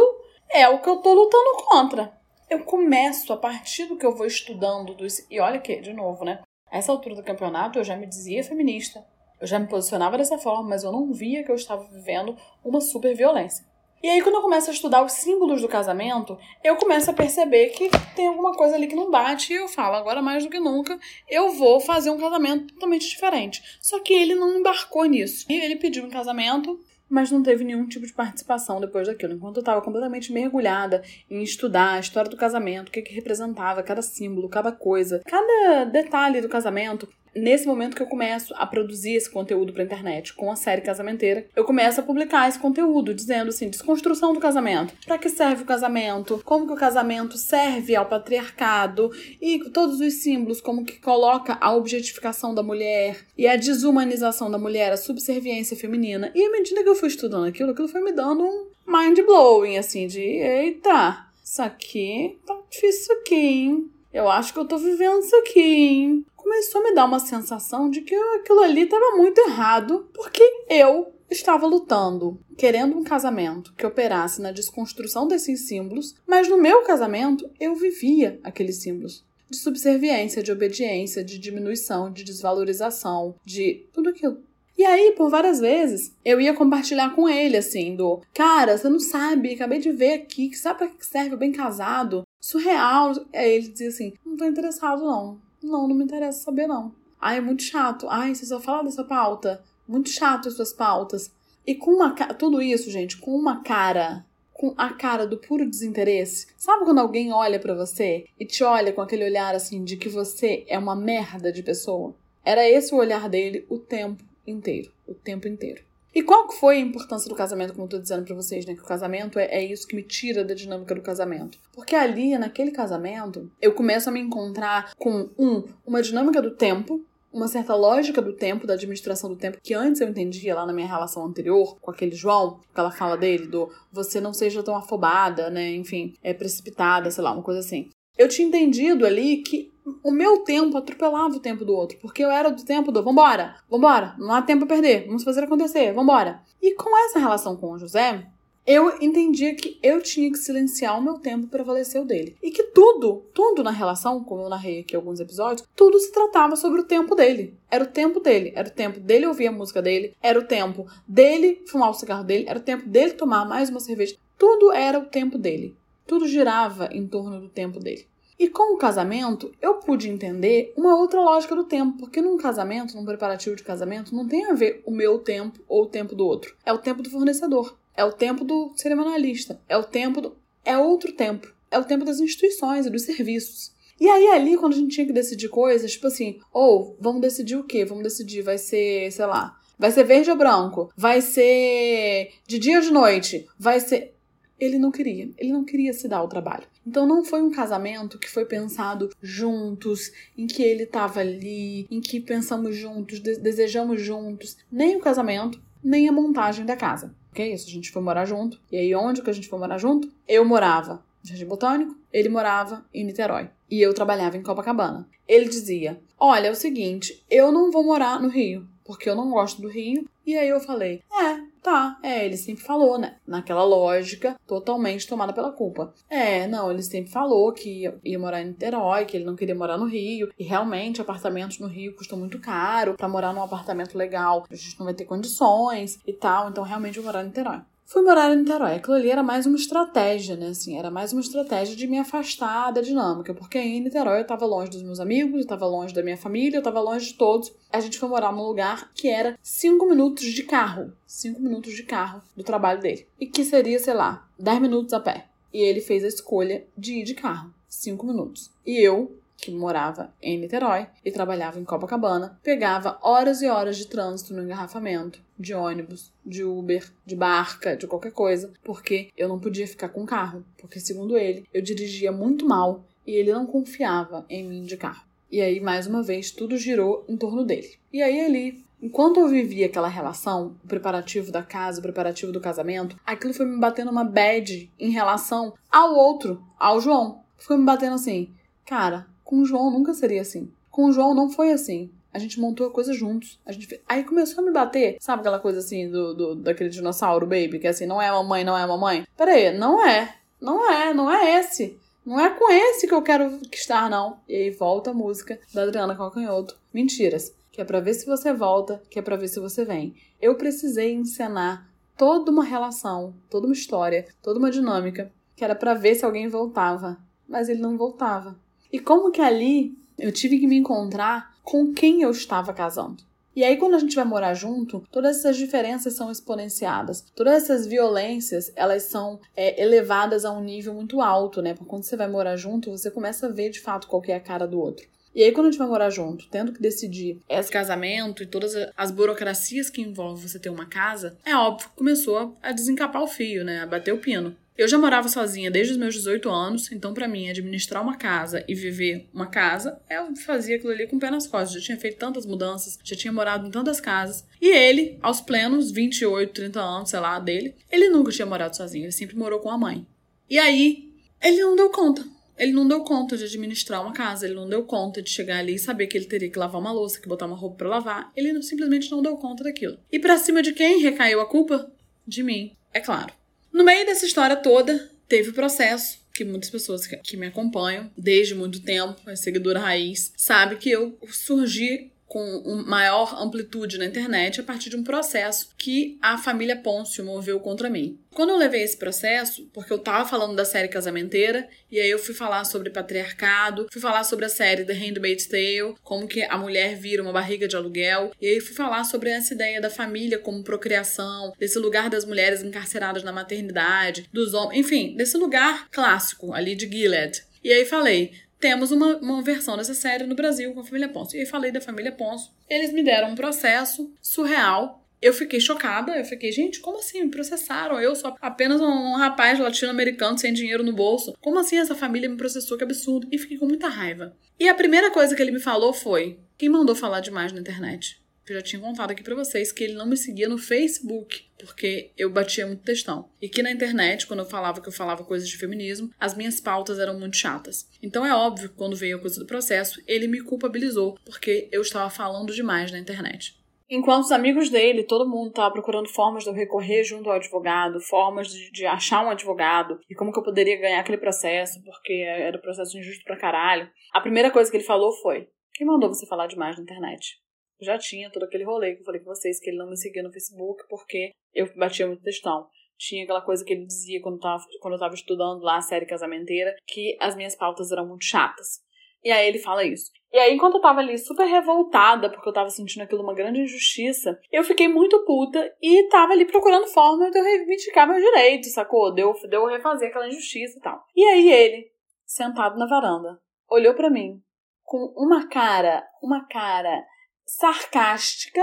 é 0.49 0.67
o 0.67 0.81
que 0.81 0.89
eu 0.89 0.97
tô 0.97 1.13
lutando 1.13 1.63
contra. 1.65 2.13
Eu 2.49 2.63
começo 2.63 3.31
a 3.31 3.37
partir 3.37 3.85
do 3.85 3.95
que 3.95 4.05
eu 4.05 4.15
vou 4.15 4.25
estudando 4.25 4.93
dos. 4.93 5.25
E 5.29 5.39
olha 5.39 5.59
que, 5.59 5.79
de 5.79 5.93
novo, 5.93 6.25
né? 6.25 6.41
A 6.69 6.77
essa 6.77 6.91
altura 6.91 7.15
do 7.15 7.23
campeonato 7.23 7.79
eu 7.79 7.83
já 7.83 7.95
me 7.95 8.05
dizia 8.05 8.43
feminista. 8.43 9.05
Eu 9.39 9.47
já 9.47 9.57
me 9.57 9.67
posicionava 9.67 10.17
dessa 10.17 10.37
forma, 10.37 10.69
mas 10.69 10.83
eu 10.83 10.91
não 10.91 11.13
via 11.13 11.43
que 11.43 11.51
eu 11.51 11.55
estava 11.55 11.83
vivendo 11.83 12.35
uma 12.63 12.81
super 12.81 13.15
violência. 13.15 13.65
E 14.01 14.07
aí, 14.07 14.21
quando 14.21 14.35
eu 14.35 14.41
começo 14.41 14.69
a 14.69 14.73
estudar 14.73 15.03
os 15.03 15.11
símbolos 15.11 15.61
do 15.61 15.67
casamento, 15.67 16.37
eu 16.63 16.77
começo 16.77 17.11
a 17.11 17.13
perceber 17.13 17.67
que 17.69 17.89
tem 18.15 18.27
alguma 18.27 18.53
coisa 18.53 18.75
ali 18.75 18.87
que 18.87 18.95
não 18.95 19.11
bate 19.11 19.51
e 19.51 19.57
eu 19.57 19.67
falo, 19.67 19.95
agora 19.95 20.21
mais 20.21 20.43
do 20.43 20.49
que 20.49 20.59
nunca, 20.59 20.97
eu 21.27 21.51
vou 21.51 21.81
fazer 21.81 22.09
um 22.09 22.17
casamento 22.17 22.73
totalmente 22.73 23.09
diferente. 23.09 23.61
Só 23.81 23.99
que 23.99 24.13
ele 24.13 24.35
não 24.35 24.57
embarcou 24.57 25.03
nisso. 25.03 25.45
E 25.49 25.53
ele 25.53 25.75
pediu 25.75 26.05
um 26.05 26.09
casamento, 26.09 26.79
mas 27.09 27.29
não 27.29 27.43
teve 27.43 27.65
nenhum 27.65 27.87
tipo 27.87 28.05
de 28.05 28.13
participação 28.13 28.79
depois 28.79 29.05
daquilo. 29.05 29.33
Enquanto 29.33 29.57
eu 29.57 29.61
estava 29.61 29.81
completamente 29.81 30.31
mergulhada 30.31 31.03
em 31.29 31.43
estudar 31.43 31.95
a 31.95 31.99
história 31.99 32.31
do 32.31 32.37
casamento, 32.37 32.87
o 32.87 32.91
que, 32.91 33.01
que 33.01 33.13
representava 33.13 33.83
cada 33.83 34.01
símbolo, 34.01 34.47
cada 34.47 34.71
coisa, 34.71 35.21
cada 35.25 35.83
detalhe 35.83 36.39
do 36.39 36.47
casamento, 36.47 37.05
Nesse 37.39 37.65
momento 37.65 37.95
que 37.95 38.01
eu 38.01 38.07
começo 38.07 38.53
a 38.57 38.65
produzir 38.67 39.13
esse 39.13 39.29
conteúdo 39.29 39.71
para 39.71 39.83
internet 39.83 40.33
com 40.33 40.51
a 40.51 40.57
série 40.57 40.81
casamenteira, 40.81 41.45
eu 41.55 41.63
começo 41.63 42.01
a 42.01 42.03
publicar 42.03 42.49
esse 42.49 42.59
conteúdo 42.59 43.13
dizendo 43.13 43.47
assim, 43.49 43.69
desconstrução 43.69 44.33
do 44.33 44.41
casamento. 44.41 44.93
Para 45.05 45.17
que 45.17 45.29
serve 45.29 45.63
o 45.63 45.65
casamento? 45.65 46.41
Como 46.43 46.67
que 46.67 46.73
o 46.73 46.75
casamento 46.75 47.37
serve 47.37 47.95
ao 47.95 48.05
patriarcado 48.05 49.09
e 49.41 49.59
todos 49.71 50.01
os 50.01 50.15
símbolos 50.15 50.59
como 50.59 50.83
que 50.83 50.99
coloca 50.99 51.57
a 51.61 51.73
objetificação 51.73 52.53
da 52.53 52.61
mulher 52.61 53.25
e 53.37 53.47
a 53.47 53.55
desumanização 53.55 54.51
da 54.51 54.57
mulher, 54.57 54.91
a 54.91 54.97
subserviência 54.97 55.77
feminina. 55.77 56.31
E 56.35 56.43
à 56.43 56.51
medida 56.51 56.83
que 56.83 56.89
eu 56.89 56.95
fui 56.95 57.07
estudando 57.07 57.45
aquilo, 57.45 57.71
aquilo 57.71 57.87
foi 57.87 58.03
me 58.03 58.11
dando 58.11 58.43
um 58.43 58.67
mind 58.85 59.19
blowing 59.21 59.77
assim 59.77 60.07
de, 60.07 60.19
eita, 60.19 61.25
isso 61.43 61.61
aqui 61.61 62.37
tá 62.45 62.57
difícil 62.69 63.15
aqui, 63.15 63.35
hein? 63.35 63.89
Eu 64.11 64.27
acho 64.27 64.51
que 64.53 64.59
eu 64.59 64.65
tô 64.65 64.77
vivendo 64.77 65.19
isso 65.19 65.35
aqui, 65.35 65.59
hein? 65.59 66.25
Começou 66.49 66.81
a 66.81 66.83
me 66.85 66.95
dar 66.95 67.05
uma 67.05 67.19
sensação 67.19 67.91
de 67.91 68.01
que 68.01 68.15
aquilo 68.15 68.61
ali 68.61 68.81
estava 68.81 69.15
muito 69.15 69.39
errado, 69.39 70.09
porque 70.11 70.43
eu 70.67 71.13
estava 71.29 71.67
lutando, 71.67 72.39
querendo 72.57 72.97
um 72.97 73.03
casamento 73.03 73.71
que 73.75 73.85
operasse 73.85 74.41
na 74.41 74.51
desconstrução 74.51 75.27
desses 75.27 75.67
símbolos, 75.67 76.15
mas 76.25 76.49
no 76.49 76.57
meu 76.57 76.81
casamento 76.81 77.47
eu 77.59 77.75
vivia 77.75 78.39
aqueles 78.43 78.77
símbolos 78.77 79.23
de 79.47 79.57
subserviência, 79.57 80.41
de 80.41 80.51
obediência, 80.51 81.23
de 81.23 81.37
diminuição, 81.37 82.11
de 82.11 82.23
desvalorização, 82.23 83.35
de 83.45 83.87
tudo 83.93 84.09
aquilo. 84.09 84.39
E 84.75 84.83
aí, 84.83 85.11
por 85.11 85.29
várias 85.29 85.59
vezes, 85.59 86.15
eu 86.25 86.41
ia 86.41 86.53
compartilhar 86.55 87.13
com 87.13 87.29
ele, 87.29 87.57
assim, 87.57 87.95
do 87.95 88.21
cara, 88.33 88.75
você 88.75 88.89
não 88.89 88.99
sabe, 88.99 89.53
acabei 89.53 89.77
de 89.77 89.91
ver 89.91 90.13
aqui, 90.13 90.49
que 90.49 90.57
sabe 90.57 90.79
pra 90.79 90.87
que 90.87 91.05
serve 91.05 91.35
o 91.35 91.37
bem 91.37 91.51
casado? 91.51 92.23
Surreal. 92.39 93.11
Aí 93.33 93.55
ele 93.55 93.67
dizia 93.67 93.89
assim: 93.89 94.13
não 94.25 94.37
tô 94.37 94.45
interessado, 94.45 95.03
não. 95.03 95.48
Não, 95.61 95.87
não 95.87 95.95
me 95.95 96.03
interessa 96.03 96.43
saber, 96.43 96.67
não. 96.67 96.93
Ai, 97.19 97.37
é 97.37 97.41
muito 97.41 97.63
chato. 97.63 98.07
Ai, 98.09 98.33
você 98.33 98.45
só 98.45 98.59
fala 98.59 98.83
dessa 98.83 99.03
pauta. 99.03 99.61
Muito 99.87 100.09
chato 100.09 100.47
as 100.47 100.55
suas 100.55 100.71
pautas. 100.71 101.31
E 101.65 101.75
com 101.75 101.91
uma 101.91 102.11
tudo 102.33 102.61
isso, 102.61 102.89
gente, 102.89 103.17
com 103.17 103.35
uma 103.35 103.61
cara, 103.61 104.25
com 104.53 104.73
a 104.77 104.93
cara 104.93 105.27
do 105.27 105.37
puro 105.37 105.69
desinteresse. 105.69 106.47
Sabe 106.57 106.85
quando 106.85 106.99
alguém 106.99 107.33
olha 107.33 107.59
para 107.59 107.73
você 107.73 108.25
e 108.39 108.45
te 108.45 108.63
olha 108.63 108.93
com 108.93 109.01
aquele 109.01 109.25
olhar 109.25 109.53
assim 109.53 109.83
de 109.83 109.97
que 109.97 110.09
você 110.09 110.63
é 110.67 110.79
uma 110.79 110.95
merda 110.95 111.51
de 111.51 111.61
pessoa? 111.61 112.15
Era 112.43 112.67
esse 112.67 112.93
o 112.93 112.97
olhar 112.97 113.29
dele 113.29 113.65
o 113.69 113.77
tempo 113.77 114.23
inteiro, 114.47 114.91
o 115.07 115.13
tempo 115.13 115.47
inteiro. 115.47 115.83
E 116.13 116.23
qual 116.23 116.47
que 116.47 116.55
foi 116.55 116.77
a 116.77 116.79
importância 116.79 117.29
do 117.29 117.35
casamento, 117.35 117.73
como 117.73 117.85
eu 117.85 117.89
tô 117.89 117.99
dizendo 117.99 118.25
para 118.25 118.35
vocês, 118.35 118.65
né? 118.65 118.73
Que 118.73 118.81
o 118.81 118.85
casamento 118.85 119.37
é, 119.37 119.45
é, 119.45 119.63
isso 119.63 119.87
que 119.87 119.95
me 119.95 120.03
tira 120.03 120.43
da 120.43 120.53
dinâmica 120.53 120.95
do 120.95 121.01
casamento. 121.01 121.57
Porque 121.73 121.95
ali, 121.95 122.37
naquele 122.37 122.71
casamento, 122.71 123.49
eu 123.61 123.73
começo 123.73 124.09
a 124.09 124.11
me 124.11 124.19
encontrar 124.19 124.93
com, 124.97 125.29
um, 125.37 125.63
uma 125.85 126.01
dinâmica 126.01 126.41
do 126.41 126.51
tempo, 126.51 127.03
uma 127.31 127.47
certa 127.47 127.75
lógica 127.75 128.21
do 128.21 128.33
tempo, 128.33 128.65
da 128.65 128.73
administração 128.73 129.29
do 129.29 129.35
tempo, 129.35 129.59
que 129.63 129.73
antes 129.73 130.01
eu 130.01 130.09
entendia 130.09 130.55
lá 130.55 130.65
na 130.65 130.73
minha 130.73 130.87
relação 130.87 131.23
anterior 131.25 131.77
com 131.79 131.91
aquele 131.91 132.15
João, 132.15 132.59
que 132.73 132.79
ela 132.79 132.91
fala 132.91 133.15
dele, 133.15 133.47
do 133.47 133.71
você 133.91 134.19
não 134.19 134.33
seja 134.33 134.63
tão 134.63 134.75
afobada, 134.75 135.49
né? 135.49 135.71
Enfim, 135.75 136.15
é 136.23 136.33
precipitada, 136.33 137.11
sei 137.11 137.23
lá, 137.23 137.31
uma 137.31 137.43
coisa 137.43 137.59
assim. 137.59 137.89
Eu 138.19 138.27
tinha 138.27 138.45
entendido 138.45 139.05
ali 139.05 139.37
que 139.37 139.71
o 140.03 140.11
meu 140.11 140.39
tempo 140.39 140.77
atropelava 140.77 141.37
o 141.37 141.39
tempo 141.39 141.63
do 141.63 141.73
outro, 141.73 141.97
porque 142.01 142.21
eu 142.21 142.29
era 142.29 142.51
do 142.51 142.65
tempo 142.65 142.91
do 142.91 143.01
vambora, 143.01 143.55
vambora, 143.69 144.13
não 144.19 144.33
há 144.33 144.41
tempo 144.41 144.65
a 144.65 144.67
perder, 144.67 145.05
vamos 145.05 145.23
fazer 145.23 145.45
acontecer, 145.45 145.93
vambora. 145.93 146.41
E 146.61 146.75
com 146.75 146.89
essa 147.05 147.17
relação 147.17 147.55
com 147.55 147.71
o 147.71 147.79
José, 147.79 148.27
eu 148.67 149.01
entendia 149.01 149.55
que 149.55 149.79
eu 149.81 150.01
tinha 150.01 150.29
que 150.29 150.37
silenciar 150.37 150.99
o 150.99 151.01
meu 151.01 151.13
tempo 151.19 151.47
para 151.47 151.59
prevalecer 151.59 152.01
o 152.01 152.05
dele. 152.05 152.35
E 152.43 152.51
que 152.51 152.63
tudo, 152.63 153.23
tudo 153.33 153.63
na 153.63 153.71
relação, 153.71 154.21
como 154.21 154.41
eu 154.41 154.49
narrei 154.49 154.81
aqui 154.81 154.97
alguns 154.97 155.21
episódios, 155.21 155.65
tudo 155.73 155.97
se 155.97 156.11
tratava 156.11 156.57
sobre 156.57 156.81
o 156.81 156.85
tempo 156.85 157.15
dele. 157.15 157.57
Era 157.71 157.85
o 157.85 157.87
tempo 157.87 158.19
dele, 158.19 158.51
era 158.53 158.67
o 158.67 158.71
tempo 158.71 158.99
dele 158.99 159.27
ouvir 159.27 159.47
a 159.47 159.51
música 159.53 159.81
dele, 159.81 160.13
era 160.21 160.37
o 160.37 160.43
tempo 160.43 160.85
dele 161.07 161.63
fumar 161.67 161.89
o 161.89 161.93
cigarro 161.93 162.25
dele, 162.25 162.43
era 162.49 162.59
o 162.59 162.63
tempo 162.63 162.85
dele 162.85 163.13
tomar 163.13 163.47
mais 163.47 163.69
uma 163.69 163.79
cerveja. 163.79 164.17
Tudo 164.37 164.73
era 164.73 164.99
o 164.99 165.05
tempo 165.05 165.37
dele. 165.37 165.79
Tudo 166.09 166.27
girava 166.27 166.89
em 166.91 167.05
torno 167.05 167.39
do 167.39 167.47
tempo 167.47 167.79
dele. 167.79 168.07
E 168.39 168.49
com 168.49 168.73
o 168.73 168.79
casamento, 168.79 169.53
eu 169.61 169.75
pude 169.75 170.09
entender 170.09 170.73
uma 170.75 170.95
outra 170.95 171.21
lógica 171.21 171.55
do 171.55 171.65
tempo, 171.65 171.99
porque 171.99 172.19
num 172.19 172.35
casamento, 172.35 172.95
num 172.95 173.05
preparativo 173.05 173.55
de 173.55 173.61
casamento, 173.61 174.15
não 174.15 174.27
tem 174.27 174.45
a 174.45 174.53
ver 174.55 174.81
o 174.87 174.91
meu 174.91 175.19
tempo 175.19 175.59
ou 175.67 175.83
o 175.83 175.85
tempo 175.85 176.15
do 176.15 176.25
outro. 176.25 176.55
É 176.65 176.73
o 176.73 176.79
tempo 176.79 177.03
do 177.03 177.11
fornecedor, 177.11 177.77
é 177.95 178.03
o 178.03 178.11
tempo 178.11 178.43
do 178.43 178.73
cerimonialista, 178.75 179.61
é 179.69 179.77
o 179.77 179.83
tempo 179.83 180.19
do. 180.19 180.35
É 180.65 180.75
outro 180.75 181.13
tempo. 181.13 181.53
É 181.69 181.77
o 181.77 181.85
tempo 181.85 182.03
das 182.03 182.19
instituições 182.19 182.87
e 182.87 182.89
dos 182.89 183.03
serviços. 183.03 183.71
E 184.01 184.09
aí, 184.09 184.29
ali, 184.29 184.57
quando 184.57 184.73
a 184.73 184.77
gente 184.77 184.95
tinha 184.95 185.05
que 185.05 185.13
decidir 185.13 185.49
coisas, 185.49 185.91
tipo 185.91 186.07
assim, 186.07 186.39
ou 186.51 186.95
oh, 186.97 187.03
vamos 187.03 187.21
decidir 187.21 187.55
o 187.55 187.65
quê? 187.65 187.85
Vamos 187.85 188.03
decidir, 188.03 188.41
vai 188.41 188.57
ser, 188.57 189.11
sei 189.11 189.27
lá, 189.27 189.59
vai 189.77 189.91
ser 189.91 190.05
verde 190.05 190.31
ou 190.31 190.37
branco? 190.37 190.91
Vai 190.97 191.21
ser 191.21 192.31
de 192.47 192.57
dia 192.57 192.77
ou 192.77 192.81
de 192.81 192.91
noite? 192.91 193.47
Vai 193.59 193.79
ser 193.79 194.15
ele 194.59 194.77
não 194.77 194.91
queria. 194.91 195.29
Ele 195.37 195.51
não 195.51 195.63
queria 195.63 195.93
se 195.93 196.07
dar 196.07 196.23
o 196.23 196.27
trabalho. 196.27 196.67
Então 196.85 197.05
não 197.05 197.23
foi 197.23 197.41
um 197.41 197.51
casamento 197.51 198.19
que 198.19 198.29
foi 198.29 198.45
pensado 198.45 199.09
juntos, 199.21 200.11
em 200.37 200.47
que 200.47 200.63
ele 200.63 200.83
estava 200.83 201.19
ali, 201.19 201.87
em 201.89 202.01
que 202.01 202.19
pensamos 202.19 202.75
juntos, 202.75 203.19
de 203.19 203.37
desejamos 203.37 204.01
juntos. 204.01 204.57
Nem 204.71 204.95
o 204.95 204.99
casamento, 204.99 205.61
nem 205.83 206.07
a 206.07 206.11
montagem 206.11 206.65
da 206.65 206.75
casa. 206.75 207.13
Que 207.33 207.43
é 207.43 207.53
isso, 207.53 207.67
a 207.67 207.71
gente 207.71 207.91
foi 207.91 208.01
morar 208.01 208.25
junto. 208.25 208.59
E 208.71 208.77
aí 208.77 208.95
onde 208.95 209.21
que 209.21 209.29
a 209.29 209.33
gente 209.33 209.47
foi 209.47 209.59
morar 209.59 209.77
junto? 209.77 210.11
Eu 210.27 210.43
morava 210.43 211.03
no 211.23 211.29
Jardim 211.29 211.45
Botânico, 211.45 211.95
ele 212.11 212.29
morava 212.29 212.85
em 212.93 213.03
Niterói. 213.03 213.49
E 213.69 213.81
eu 213.81 213.93
trabalhava 213.93 214.37
em 214.37 214.41
Copacabana. 214.41 215.07
Ele 215.27 215.47
dizia: 215.47 215.99
Olha, 216.17 216.47
é 216.47 216.51
o 216.51 216.55
seguinte, 216.55 217.23
eu 217.29 217.51
não 217.51 217.71
vou 217.71 217.83
morar 217.83 218.19
no 218.19 218.29
Rio, 218.29 218.67
porque 218.83 219.09
eu 219.09 219.15
não 219.15 219.29
gosto 219.29 219.61
do 219.61 219.67
Rio. 219.67 220.07
E 220.25 220.35
aí 220.35 220.49
eu 220.49 220.59
falei: 220.59 221.03
É, 221.11 221.39
Tá, 221.61 221.97
é, 222.01 222.25
ele 222.25 222.37
sempre 222.37 222.63
falou, 222.63 222.97
né? 222.97 223.17
Naquela 223.27 223.63
lógica, 223.63 224.35
totalmente 224.47 225.07
tomada 225.07 225.33
pela 225.33 225.51
culpa. 225.51 225.93
É, 226.09 226.47
não, 226.47 226.71
ele 226.71 226.81
sempre 226.81 227.11
falou 227.11 227.51
que 227.51 227.83
ia, 228.03 228.19
morar 228.19 228.41
em 228.41 228.47
Niterói, 228.47 229.05
que 229.05 229.17
ele 229.17 229.25
não 229.25 229.35
queria 229.35 229.55
morar 229.55 229.77
no 229.77 229.85
Rio. 229.85 230.29
E 230.37 230.43
realmente, 230.43 231.01
apartamentos 231.01 231.59
no 231.59 231.67
Rio 231.67 231.95
custam 231.95 232.17
muito 232.17 232.39
caro. 232.39 232.95
para 232.95 233.09
morar 233.09 233.33
num 233.33 233.43
apartamento 233.43 233.97
legal, 233.97 234.45
a 234.49 234.55
gente 234.55 234.77
não 234.79 234.85
vai 234.85 234.93
ter 234.93 235.05
condições 235.05 235.99
e 236.05 236.13
tal. 236.13 236.49
Então, 236.49 236.63
realmente, 236.63 236.97
eu 236.97 237.03
vou 237.03 237.11
morar 237.11 237.23
em 237.23 237.27
Niterói. 237.27 237.61
Fui 237.89 238.03
morar 238.03 238.31
em 238.31 238.37
Niterói. 238.37 238.75
Aquilo 238.75 238.93
ali 238.97 239.09
era 239.09 239.23
mais 239.23 239.47
uma 239.47 239.57
estratégia, 239.57 240.35
né? 240.35 240.49
Assim, 240.49 240.77
era 240.77 240.91
mais 240.91 241.11
uma 241.11 241.21
estratégia 241.21 241.75
de 241.75 241.87
me 241.87 241.97
afastar 241.97 242.71
da 242.71 242.81
dinâmica. 242.81 243.33
Porque 243.33 243.57
em 243.57 243.81
Niterói 243.81 244.19
eu 244.19 244.27
tava 244.27 244.45
longe 244.45 244.69
dos 244.69 244.83
meus 244.83 244.99
amigos, 244.99 245.41
eu 245.41 245.47
tava 245.47 245.65
longe 245.65 245.91
da 245.91 246.03
minha 246.03 246.15
família, 246.15 246.59
eu 246.59 246.61
tava 246.61 246.79
longe 246.79 247.07
de 247.07 247.13
todos. 247.15 247.51
A 247.73 247.79
gente 247.79 247.97
foi 247.97 248.07
morar 248.07 248.31
num 248.31 248.43
lugar 248.43 248.91
que 248.93 249.07
era 249.07 249.35
cinco 249.41 249.89
minutos 249.89 250.23
de 250.23 250.43
carro. 250.43 250.93
Cinco 251.07 251.41
minutos 251.41 251.73
de 251.73 251.81
carro 251.81 252.21
do 252.37 252.43
trabalho 252.43 252.79
dele. 252.79 253.07
E 253.19 253.25
que 253.25 253.43
seria, 253.43 253.79
sei 253.79 253.95
lá, 253.95 254.29
dez 254.37 254.61
minutos 254.61 254.93
a 254.93 254.99
pé. 254.99 255.25
E 255.51 255.59
ele 255.59 255.81
fez 255.81 256.03
a 256.03 256.09
escolha 256.09 256.67
de 256.77 256.99
ir 256.99 257.03
de 257.03 257.15
carro. 257.15 257.51
Cinco 257.67 258.05
minutos. 258.05 258.51
E 258.63 258.77
eu 258.77 259.18
que 259.41 259.51
morava 259.51 260.13
em 260.21 260.37
Niterói 260.37 260.87
e 261.03 261.11
trabalhava 261.11 261.59
em 261.59 261.63
Copacabana, 261.63 262.39
pegava 262.43 262.99
horas 263.01 263.41
e 263.41 263.47
horas 263.47 263.77
de 263.77 263.87
trânsito 263.87 264.33
no 264.33 264.43
engarrafamento, 264.43 265.21
de 265.37 265.53
ônibus, 265.53 266.11
de 266.25 266.43
Uber, 266.43 266.91
de 267.05 267.15
barca, 267.15 267.77
de 267.77 267.87
qualquer 267.87 268.11
coisa, 268.11 268.51
porque 268.63 269.09
eu 269.17 269.29
não 269.29 269.39
podia 269.39 269.67
ficar 269.67 269.89
com 269.89 270.05
carro, 270.05 270.43
porque 270.57 270.79
segundo 270.79 271.17
ele, 271.17 271.45
eu 271.53 271.61
dirigia 271.61 272.11
muito 272.11 272.45
mal 272.45 272.83
e 273.05 273.13
ele 273.13 273.33
não 273.33 273.45
confiava 273.45 274.25
em 274.29 274.43
mim 274.43 274.63
de 274.63 274.77
carro. 274.77 275.07
E 275.31 275.41
aí, 275.41 275.59
mais 275.59 275.85
uma 275.85 276.01
vez, 276.01 276.31
tudo 276.31 276.57
girou 276.57 277.05
em 277.07 277.15
torno 277.15 277.45
dele. 277.45 277.75
E 277.93 278.01
aí, 278.01 278.19
ali, 278.19 278.65
enquanto 278.81 279.19
eu 279.19 279.27
vivia 279.27 279.67
aquela 279.67 279.87
relação, 279.87 280.55
o 280.63 280.67
preparativo 280.67 281.31
da 281.31 281.43
casa, 281.43 281.79
o 281.79 281.83
preparativo 281.83 282.31
do 282.31 282.41
casamento, 282.41 282.97
aquilo 283.05 283.33
foi 283.33 283.45
me 283.45 283.59
batendo 283.59 283.91
uma 283.91 284.03
bad 284.03 284.71
em 284.79 284.89
relação 284.89 285.53
ao 285.71 285.93
outro, 285.93 286.43
ao 286.57 286.81
João. 286.81 287.21
Foi 287.37 287.57
me 287.57 287.63
batendo 287.63 287.93
assim: 287.93 288.33
Cara, 288.65 289.07
com 289.29 289.41
o 289.41 289.45
João 289.45 289.69
nunca 289.69 289.93
seria 289.93 290.23
assim. 290.23 290.51
Com 290.71 290.85
o 290.85 290.91
João 290.91 291.13
não 291.13 291.29
foi 291.29 291.51
assim. 291.51 291.91
A 292.11 292.17
gente 292.17 292.39
montou 292.39 292.65
a 292.65 292.71
coisa 292.71 292.91
juntos. 292.93 293.39
A 293.45 293.51
gente. 293.51 293.79
Aí 293.87 294.03
começou 294.03 294.41
a 294.43 294.47
me 294.47 294.51
bater. 294.51 294.97
Sabe 294.99 295.19
aquela 295.19 295.37
coisa 295.37 295.59
assim 295.59 295.87
do, 295.87 296.15
do 296.15 296.35
daquele 296.35 296.71
dinossauro 296.71 297.27
baby? 297.27 297.59
Que 297.59 297.67
é 297.67 297.69
assim, 297.69 297.85
não 297.85 298.01
é 298.01 298.09
mamãe, 298.09 298.43
não 298.43 298.57
é 298.57 298.65
mamãe? 298.65 299.05
Pera 299.15 299.33
aí, 299.33 299.55
não 299.55 299.85
é. 299.85 300.15
Não 300.41 300.67
é, 300.67 300.95
não 300.95 301.11
é 301.11 301.39
esse. 301.39 301.77
Não 302.03 302.19
é 302.19 302.31
com 302.31 302.51
esse 302.51 302.87
que 302.87 302.93
eu 302.93 303.03
quero 303.03 303.39
estar, 303.53 303.87
não. 303.87 304.17
E 304.27 304.33
aí 304.33 304.49
volta 304.49 304.89
a 304.89 304.95
música 304.95 305.39
da 305.53 305.61
Adriana 305.61 305.95
Calcanhoto. 305.95 306.57
Mentiras. 306.73 307.31
Que 307.51 307.61
é 307.61 307.63
pra 307.63 307.79
ver 307.79 307.93
se 307.93 308.07
você 308.07 308.33
volta, 308.33 308.81
que 308.89 308.97
é 308.97 309.01
pra 309.03 309.15
ver 309.15 309.27
se 309.27 309.39
você 309.39 309.63
vem. 309.63 309.93
Eu 310.19 310.33
precisei 310.37 310.91
encenar 310.91 311.69
toda 311.95 312.31
uma 312.31 312.43
relação, 312.43 313.13
toda 313.29 313.45
uma 313.45 313.53
história, 313.53 314.07
toda 314.23 314.39
uma 314.39 314.49
dinâmica, 314.49 315.11
que 315.35 315.43
era 315.43 315.53
para 315.53 315.75
ver 315.75 315.93
se 315.93 316.03
alguém 316.03 316.27
voltava. 316.27 316.97
Mas 317.27 317.47
ele 317.47 317.61
não 317.61 317.77
voltava. 317.77 318.35
E 318.71 318.79
como 318.79 319.11
que 319.11 319.21
ali 319.21 319.77
eu 319.97 320.11
tive 320.11 320.39
que 320.39 320.47
me 320.47 320.57
encontrar 320.57 321.33
com 321.43 321.73
quem 321.73 322.01
eu 322.01 322.11
estava 322.11 322.53
casando. 322.53 323.03
E 323.35 323.43
aí, 323.43 323.57
quando 323.57 323.75
a 323.75 323.79
gente 323.79 323.95
vai 323.95 324.05
morar 324.05 324.33
junto, 324.33 324.83
todas 324.91 325.17
essas 325.17 325.37
diferenças 325.37 325.93
são 325.93 326.11
exponenciadas. 326.11 327.05
Todas 327.15 327.43
essas 327.43 327.65
violências, 327.65 328.51
elas 328.55 328.83
são 328.83 329.19
é, 329.35 329.61
elevadas 329.61 330.25
a 330.25 330.31
um 330.31 330.43
nível 330.43 330.73
muito 330.73 330.99
alto, 330.99 331.41
né? 331.41 331.53
Porque 331.53 331.69
quando 331.69 331.83
você 331.83 331.95
vai 331.95 332.07
morar 332.07 332.35
junto, 332.35 332.71
você 332.71 332.91
começa 332.91 333.27
a 333.27 333.31
ver 333.31 333.49
de 333.49 333.61
fato 333.61 333.87
qual 333.87 334.03
é 334.07 334.13
a 334.13 334.19
cara 334.19 334.45
do 334.45 334.59
outro. 334.59 334.85
E 335.13 335.23
aí, 335.23 335.31
quando 335.31 335.47
a 335.47 335.51
gente 335.51 335.59
vai 335.59 335.67
morar 335.67 335.89
junto, 335.89 336.27
tendo 336.29 336.51
que 336.51 336.61
decidir 336.61 337.19
esse 337.29 337.51
casamento 337.51 338.21
e 338.21 338.27
todas 338.27 338.53
as 338.75 338.91
burocracias 338.91 339.69
que 339.69 339.81
envolvem 339.81 340.27
você 340.27 340.37
ter 340.37 340.49
uma 340.49 340.65
casa, 340.65 341.17
é 341.25 341.35
óbvio 341.35 341.69
que 341.69 341.75
começou 341.75 342.35
a 342.41 342.51
desencapar 342.51 343.01
o 343.01 343.07
fio, 343.07 343.43
né? 343.43 343.61
A 343.61 343.65
bater 343.65 343.93
o 343.93 343.99
pino. 343.99 344.35
Eu 344.59 344.67
já 344.67 344.77
morava 344.77 345.07
sozinha 345.07 345.49
desde 345.49 345.71
os 345.71 345.79
meus 345.79 345.93
18 345.93 346.29
anos, 346.29 346.69
então 346.69 346.93
para 346.93 347.07
mim 347.07 347.29
administrar 347.29 347.81
uma 347.81 347.95
casa 347.95 348.43
e 348.45 348.53
viver 348.53 349.07
uma 349.13 349.25
casa, 349.25 349.81
eu 349.89 350.13
fazia 350.17 350.57
aquilo 350.57 350.73
ali 350.73 350.85
com 350.85 350.97
o 350.97 350.99
pé 350.99 351.09
nas 351.09 351.25
costas. 351.25 351.53
Já 351.53 351.61
tinha 351.61 351.77
feito 351.79 351.97
tantas 351.97 352.25
mudanças, 352.25 352.77
já 352.83 352.93
tinha 352.93 353.13
morado 353.13 353.47
em 353.47 353.51
tantas 353.51 353.79
casas. 353.79 354.25
E 354.41 354.53
ele, 354.53 354.99
aos 355.01 355.21
plenos 355.21 355.71
28, 355.71 356.33
30 356.33 356.59
anos, 356.59 356.89
sei 356.89 356.99
lá, 356.99 357.17
dele, 357.19 357.55
ele 357.71 357.87
nunca 357.87 358.11
tinha 358.11 358.25
morado 358.25 358.57
sozinho, 358.57 358.83
ele 358.83 358.91
sempre 358.91 359.15
morou 359.15 359.39
com 359.39 359.49
a 359.49 359.57
mãe. 359.57 359.87
E 360.29 360.37
aí, 360.37 360.91
ele 361.23 361.39
não 361.39 361.55
deu 361.55 361.69
conta. 361.69 362.05
Ele 362.37 362.51
não 362.51 362.67
deu 362.67 362.83
conta 362.83 363.15
de 363.15 363.23
administrar 363.23 363.81
uma 363.81 363.93
casa, 363.93 364.25
ele 364.25 364.35
não 364.35 364.49
deu 364.49 364.65
conta 364.65 365.01
de 365.01 365.09
chegar 365.09 365.39
ali 365.39 365.55
e 365.55 365.59
saber 365.59 365.87
que 365.87 365.97
ele 365.97 366.05
teria 366.05 366.29
que 366.29 366.37
lavar 366.37 366.59
uma 366.59 366.73
louça, 366.73 366.99
que 366.99 367.07
botar 367.07 367.27
uma 367.27 367.35
roupa 367.37 367.59
para 367.59 367.69
lavar. 367.69 368.11
Ele 368.13 368.43
simplesmente 368.43 368.91
não 368.91 369.01
deu 369.01 369.15
conta 369.15 369.41
daquilo. 369.41 369.79
E 369.89 369.97
para 369.97 370.17
cima 370.17 370.41
de 370.41 370.51
quem 370.51 370.81
recaiu 370.81 371.21
a 371.21 371.25
culpa? 371.25 371.71
De 372.05 372.21
mim, 372.23 372.51
é 372.73 372.81
claro. 372.81 373.18
No 373.51 373.63
meio 373.63 373.85
dessa 373.85 374.05
história 374.05 374.35
toda, 374.35 374.89
teve 375.07 375.29
o 375.29 375.33
processo 375.33 375.99
que 376.13 376.25
muitas 376.25 376.49
pessoas 376.49 376.85
que 376.85 377.17
me 377.17 377.27
acompanham 377.27 377.89
desde 377.97 378.35
muito 378.35 378.61
tempo, 378.61 378.99
a 379.05 379.15
seguidora 379.15 379.59
raiz, 379.59 380.11
sabe 380.17 380.57
que 380.57 380.69
eu 380.69 380.97
surgi 381.09 381.91
com 382.09 382.63
maior 382.65 383.15
amplitude 383.21 383.77
na 383.77 383.85
internet 383.85 384.41
a 384.41 384.43
partir 384.43 384.71
de 384.71 384.75
um 384.75 384.83
processo 384.83 385.51
que 385.55 385.97
a 386.01 386.17
família 386.17 386.57
Pôncio 386.57 387.05
moveu 387.05 387.39
contra 387.39 387.69
mim. 387.69 387.99
Quando 388.09 388.31
eu 388.31 388.37
levei 388.37 388.63
esse 388.63 388.75
processo, 388.75 389.47
porque 389.53 389.71
eu 389.71 389.77
tava 389.77 390.09
falando 390.09 390.35
da 390.35 390.43
série 390.43 390.67
Casamenteira, 390.67 391.47
e 391.71 391.79
aí 391.79 391.89
eu 391.89 391.99
fui 391.99 392.15
falar 392.15 392.43
sobre 392.45 392.71
patriarcado, 392.71 393.67
fui 393.71 393.79
falar 393.79 394.03
sobre 394.03 394.25
a 394.25 394.29
série 394.29 394.65
The 394.65 394.73
Handmaid's 394.73 395.27
Tale, 395.27 395.75
como 395.83 396.07
que 396.07 396.23
a 396.23 396.35
mulher 396.35 396.75
vira 396.75 397.03
uma 397.03 397.13
barriga 397.13 397.47
de 397.47 397.55
aluguel, 397.55 398.11
e 398.19 398.27
aí 398.27 398.41
fui 398.41 398.55
falar 398.55 398.83
sobre 398.85 399.11
essa 399.11 399.35
ideia 399.35 399.61
da 399.61 399.69
família 399.69 400.17
como 400.17 400.43
procriação, 400.43 401.31
desse 401.37 401.59
lugar 401.59 401.91
das 401.91 402.05
mulheres 402.05 402.41
encarceradas 402.43 403.03
na 403.03 403.13
maternidade, 403.13 404.09
dos 404.11 404.33
homens, 404.33 404.65
enfim, 404.65 404.95
desse 404.97 405.15
lugar 405.15 405.69
clássico 405.69 406.33
ali 406.33 406.55
de 406.55 406.67
Gilead. 406.67 407.21
E 407.43 407.53
aí 407.53 407.63
falei, 407.63 408.11
temos 408.39 408.71
uma, 408.71 408.97
uma 408.97 409.21
versão 409.21 409.57
dessa 409.57 409.73
série 409.73 410.05
no 410.05 410.15
Brasil 410.15 410.53
com 410.53 410.61
a 410.61 410.63
família 410.63 410.89
Ponce. 410.89 411.17
E 411.17 411.25
falei 411.25 411.51
da 411.51 411.61
família 411.61 411.91
Ponce. 411.91 412.29
Eles 412.49 412.71
me 412.71 412.81
deram 412.81 413.11
um 413.11 413.15
processo 413.15 413.93
surreal. 414.01 414.85
Eu 415.01 415.13
fiquei 415.13 415.39
chocada, 415.39 415.97
eu 415.97 416.03
fiquei, 416.03 416.31
gente, 416.31 416.59
como 416.59 416.79
assim? 416.79 417.03
Me 417.03 417.09
processaram? 417.09 417.79
Eu 417.79 417.95
sou 417.95 418.15
apenas 418.19 418.59
um 418.59 418.95
rapaz 418.95 419.39
latino-americano 419.39 420.17
sem 420.17 420.33
dinheiro 420.33 420.63
no 420.63 420.73
bolso. 420.73 421.13
Como 421.21 421.39
assim 421.39 421.57
essa 421.57 421.75
família 421.75 422.09
me 422.09 422.17
processou? 422.17 422.57
Que 422.57 422.65
absurdo. 422.65 423.07
E 423.11 423.17
fiquei 423.17 423.37
com 423.37 423.45
muita 423.45 423.69
raiva. 423.69 424.15
E 424.37 424.49
a 424.49 424.55
primeira 424.55 424.91
coisa 424.91 425.15
que 425.15 425.21
ele 425.21 425.31
me 425.31 425.39
falou 425.39 425.71
foi: 425.71 426.19
quem 426.37 426.49
mandou 426.49 426.75
falar 426.75 426.99
demais 426.99 427.31
na 427.31 427.39
internet? 427.39 428.01
Eu 428.29 428.35
já 428.35 428.43
tinha 428.43 428.61
contado 428.61 428.91
aqui 428.91 429.01
para 429.01 429.15
vocês 429.15 429.51
que 429.51 429.63
ele 429.63 429.73
não 429.73 429.87
me 429.87 429.97
seguia 429.97 430.29
no 430.29 430.37
Facebook, 430.37 431.25
porque 431.39 431.91
eu 431.97 432.11
batia 432.11 432.45
muito 432.45 432.61
textão. 432.61 433.09
E 433.19 433.27
que 433.27 433.41
na 433.41 433.51
internet, 433.51 434.05
quando 434.05 434.19
eu 434.19 434.25
falava 434.25 434.61
que 434.61 434.67
eu 434.67 434.71
falava 434.71 435.03
coisas 435.03 435.27
de 435.27 435.35
feminismo, 435.35 435.89
as 435.99 436.15
minhas 436.15 436.39
pautas 436.39 436.77
eram 436.77 436.99
muito 436.99 437.17
chatas. 437.17 437.67
Então 437.81 438.05
é 438.05 438.13
óbvio 438.13 438.49
que 438.49 438.55
quando 438.55 438.75
veio 438.75 438.97
a 438.97 439.01
coisa 439.01 439.19
do 439.19 439.25
processo, 439.25 439.81
ele 439.87 440.07
me 440.07 440.21
culpabilizou, 440.21 440.95
porque 441.03 441.49
eu 441.51 441.63
estava 441.63 441.89
falando 441.89 442.31
demais 442.31 442.71
na 442.71 442.77
internet. 442.77 443.35
Enquanto 443.67 444.03
os 444.03 444.11
amigos 444.11 444.49
dele, 444.49 444.83
todo 444.83 445.09
mundo 445.09 445.29
estava 445.29 445.51
procurando 445.51 445.89
formas 445.89 446.23
de 446.23 446.29
eu 446.29 446.33
recorrer 446.33 446.83
junto 446.83 447.09
ao 447.09 447.15
advogado, 447.15 447.81
formas 447.81 448.27
de, 448.27 448.51
de, 448.51 448.65
achar 448.67 449.03
um 449.03 449.09
advogado 449.09 449.79
e 449.89 449.95
como 449.95 450.11
que 450.11 450.19
eu 450.19 450.23
poderia 450.23 450.59
ganhar 450.59 450.79
aquele 450.79 450.97
processo, 450.97 451.63
porque 451.63 451.93
era 451.93 452.37
um 452.37 452.41
processo 452.41 452.77
injusto 452.77 453.03
pra 453.03 453.17
caralho. 453.17 453.69
A 453.91 454.01
primeira 454.01 454.29
coisa 454.29 454.49
que 454.49 454.57
ele 454.57 454.63
falou 454.63 454.91
foi: 455.01 455.29
Quem 455.53 455.65
mandou 455.65 455.89
você 455.89 456.07
falar 456.07 456.25
demais 456.25 456.57
na 456.57 456.63
internet? 456.63 457.19
Já 457.61 457.77
tinha 457.77 458.11
todo 458.11 458.23
aquele 458.23 458.43
rolê 458.43 458.75
que 458.75 458.81
eu 458.81 458.85
falei 458.85 459.01
com 459.01 459.13
vocês, 459.13 459.39
que 459.39 459.49
ele 459.49 459.57
não 459.57 459.69
me 459.69 459.77
seguia 459.77 460.03
no 460.03 460.11
Facebook 460.11 460.63
porque 460.69 461.11
eu 461.33 461.51
batia 461.55 461.87
muito 461.87 462.03
textão. 462.03 462.47
Tinha 462.77 463.03
aquela 463.03 463.21
coisa 463.21 463.43
que 463.43 463.53
ele 463.53 463.65
dizia 463.65 464.01
quando, 464.01 464.19
tava, 464.19 464.43
quando 464.61 464.75
eu 464.75 464.79
tava 464.79 464.93
estudando 464.93 465.41
lá 465.41 465.57
a 465.57 465.61
série 465.61 465.85
Casamenteira, 465.85 466.55
que 466.65 466.97
as 466.99 467.15
minhas 467.15 467.35
pautas 467.35 467.71
eram 467.71 467.87
muito 467.87 468.05
chatas. 468.05 468.61
E 469.03 469.11
aí 469.11 469.27
ele 469.27 469.39
fala 469.39 469.63
isso. 469.63 469.91
E 470.11 470.17
aí, 470.17 470.33
enquanto 470.33 470.55
eu 470.55 470.61
tava 470.61 470.79
ali 470.79 470.97
super 470.97 471.25
revoltada, 471.25 472.09
porque 472.09 472.27
eu 472.27 472.33
tava 472.33 472.49
sentindo 472.49 472.81
aquilo 472.81 473.03
uma 473.03 473.13
grande 473.13 473.41
injustiça, 473.41 474.19
eu 474.31 474.43
fiquei 474.43 474.67
muito 474.67 475.05
puta 475.05 475.39
e 475.61 475.87
tava 475.87 476.13
ali 476.13 476.25
procurando 476.25 476.65
forma 476.67 477.11
de 477.11 477.19
eu 477.19 477.23
reivindicar 477.23 477.87
meu 477.87 477.99
direito, 477.99 478.47
sacou? 478.47 478.93
Deu 478.93 479.13
de, 479.13 479.35
eu 479.35 479.45
refazer 479.45 479.89
aquela 479.89 480.07
injustiça 480.07 480.57
e 480.57 480.61
tal. 480.61 480.83
E 480.95 481.03
aí 481.05 481.31
ele, 481.31 481.71
sentado 482.05 482.57
na 482.57 482.65
varanda, 482.65 483.19
olhou 483.49 483.75
para 483.75 483.89
mim 483.89 484.19
com 484.63 484.93
uma 484.97 485.27
cara, 485.29 485.83
uma 486.01 486.27
cara 486.27 486.83
sarcástica, 487.29 488.41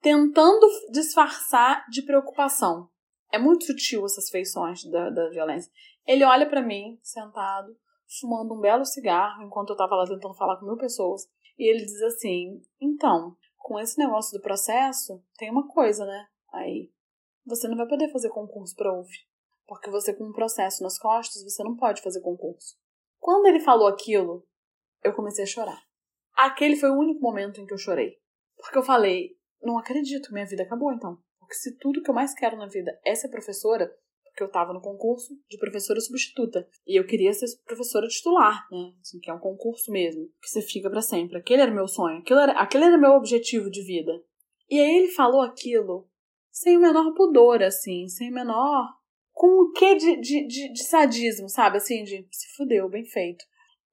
tentando 0.00 0.66
disfarçar 0.90 1.84
de 1.90 2.02
preocupação. 2.02 2.88
É 3.30 3.38
muito 3.38 3.64
sutil 3.64 4.04
essas 4.06 4.30
feições 4.30 4.84
da, 4.84 5.10
da 5.10 5.28
violência. 5.28 5.70
Ele 6.06 6.24
olha 6.24 6.48
para 6.48 6.62
mim, 6.62 6.98
sentado, 7.02 7.76
fumando 8.20 8.54
um 8.54 8.60
belo 8.60 8.84
cigarro, 8.84 9.42
enquanto 9.42 9.70
eu 9.70 9.76
tava 9.76 9.96
lá 9.96 10.06
tentando 10.06 10.34
falar 10.34 10.58
com 10.58 10.66
mil 10.66 10.76
pessoas, 10.76 11.22
e 11.58 11.70
ele 11.70 11.84
diz 11.84 12.02
assim: 12.02 12.62
Então, 12.80 13.36
com 13.58 13.78
esse 13.78 13.98
negócio 13.98 14.36
do 14.36 14.42
processo, 14.42 15.22
tem 15.36 15.50
uma 15.50 15.68
coisa, 15.68 16.06
né? 16.06 16.26
Aí, 16.52 16.90
você 17.44 17.68
não 17.68 17.76
vai 17.76 17.86
poder 17.86 18.10
fazer 18.10 18.30
concurso 18.30 18.74
para 18.74 18.98
UF, 18.98 19.10
porque 19.66 19.90
você 19.90 20.14
com 20.14 20.24
um 20.24 20.32
processo 20.32 20.82
nas 20.82 20.98
costas, 20.98 21.44
você 21.44 21.62
não 21.62 21.76
pode 21.76 22.02
fazer 22.02 22.20
concurso. 22.20 22.76
Quando 23.18 23.46
ele 23.46 23.60
falou 23.60 23.88
aquilo, 23.88 24.46
eu 25.02 25.14
comecei 25.14 25.44
a 25.44 25.46
chorar. 25.46 25.82
Aquele 26.34 26.76
foi 26.76 26.90
o 26.90 26.98
único 26.98 27.20
momento 27.20 27.60
em 27.60 27.66
que 27.66 27.72
eu 27.72 27.78
chorei. 27.78 28.21
Porque 28.62 28.78
eu 28.78 28.82
falei, 28.82 29.36
não 29.60 29.76
acredito, 29.76 30.32
minha 30.32 30.46
vida 30.46 30.62
acabou 30.62 30.92
então. 30.92 31.18
Porque 31.38 31.54
se 31.54 31.76
tudo 31.78 32.02
que 32.02 32.10
eu 32.10 32.14
mais 32.14 32.32
quero 32.32 32.56
na 32.56 32.66
vida 32.66 32.98
é 33.04 33.14
ser 33.14 33.28
professora, 33.28 33.92
porque 34.24 34.42
eu 34.42 34.50
tava 34.50 34.72
no 34.72 34.80
concurso 34.80 35.34
de 35.48 35.58
professora 35.58 36.00
substituta. 36.00 36.66
E 36.86 36.98
eu 36.98 37.04
queria 37.04 37.32
ser 37.34 37.46
professora 37.66 38.08
titular, 38.08 38.66
né? 38.70 38.94
Assim, 39.00 39.18
que 39.20 39.30
é 39.30 39.34
um 39.34 39.38
concurso 39.38 39.90
mesmo, 39.92 40.26
que 40.40 40.48
você 40.48 40.62
fica 40.62 40.88
para 40.88 41.02
sempre. 41.02 41.36
Aquele 41.36 41.60
era 41.60 41.70
meu 41.70 41.86
sonho, 41.86 42.20
aquele 42.20 42.40
era, 42.40 42.52
aquele 42.52 42.84
era 42.84 42.96
meu 42.96 43.12
objetivo 43.12 43.70
de 43.70 43.82
vida. 43.84 44.12
E 44.70 44.80
aí 44.80 44.96
ele 44.98 45.08
falou 45.08 45.42
aquilo 45.42 46.08
sem 46.50 46.76
o 46.76 46.80
menor 46.80 47.12
pudor, 47.14 47.62
assim, 47.62 48.08
sem 48.08 48.30
o 48.30 48.34
menor. 48.34 48.88
com 49.32 49.64
o 49.64 49.72
quê 49.72 49.96
de, 49.96 50.20
de, 50.20 50.46
de, 50.46 50.72
de 50.72 50.84
sadismo, 50.84 51.48
sabe? 51.48 51.78
Assim, 51.78 52.04
de 52.04 52.26
se 52.30 52.54
fudeu, 52.56 52.88
bem 52.88 53.04
feito. 53.04 53.44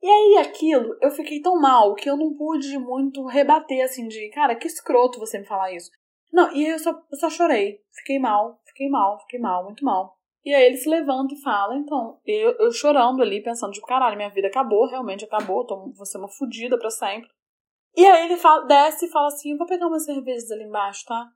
E 0.01 0.07
aí 0.09 0.37
aquilo, 0.47 0.97
eu 1.01 1.11
fiquei 1.11 1.41
tão 1.41 1.59
mal 1.59 1.93
que 1.93 2.09
eu 2.09 2.15
não 2.15 2.33
pude 2.33 2.77
muito 2.77 3.25
rebater 3.25 3.83
assim 3.83 4.07
de, 4.07 4.29
cara, 4.29 4.55
que 4.55 4.67
escroto 4.67 5.19
você 5.19 5.39
me 5.39 5.45
falar 5.45 5.73
isso. 5.73 5.91
Não, 6.31 6.53
e 6.53 6.65
eu 6.65 6.79
só, 6.79 6.91
eu 7.11 7.17
só 7.17 7.29
chorei. 7.29 7.81
Fiquei 7.91 8.19
mal, 8.19 8.61
fiquei 8.65 8.89
mal, 8.89 9.19
fiquei 9.21 9.39
mal, 9.39 9.63
muito 9.65 9.83
mal. 9.83 10.17
E 10.45 10.53
aí 10.53 10.63
ele 10.63 10.77
se 10.77 10.87
levanta 10.87 11.33
e 11.33 11.41
fala, 11.41 11.75
então, 11.75 12.19
eu, 12.25 12.51
eu 12.59 12.71
chorando 12.71 13.21
ali, 13.21 13.43
pensando, 13.43 13.73
tipo, 13.73 13.85
caralho, 13.85 14.15
minha 14.15 14.29
vida 14.29 14.47
acabou, 14.47 14.87
realmente 14.87 15.25
acabou, 15.25 15.65
tô, 15.65 15.91
vou 15.91 16.05
ser 16.05 16.17
uma 16.17 16.29
fodida 16.29 16.77
pra 16.79 16.89
sempre. 16.89 17.29
E 17.95 18.05
aí 18.05 18.25
ele 18.25 18.37
fala, 18.37 18.65
desce 18.65 19.05
e 19.05 19.09
fala 19.09 19.27
assim, 19.27 19.51
eu 19.51 19.57
vou 19.57 19.67
pegar 19.67 19.87
umas 19.87 20.05
cervejas 20.05 20.49
ali 20.51 20.63
embaixo, 20.63 21.03
tá? 21.05 21.29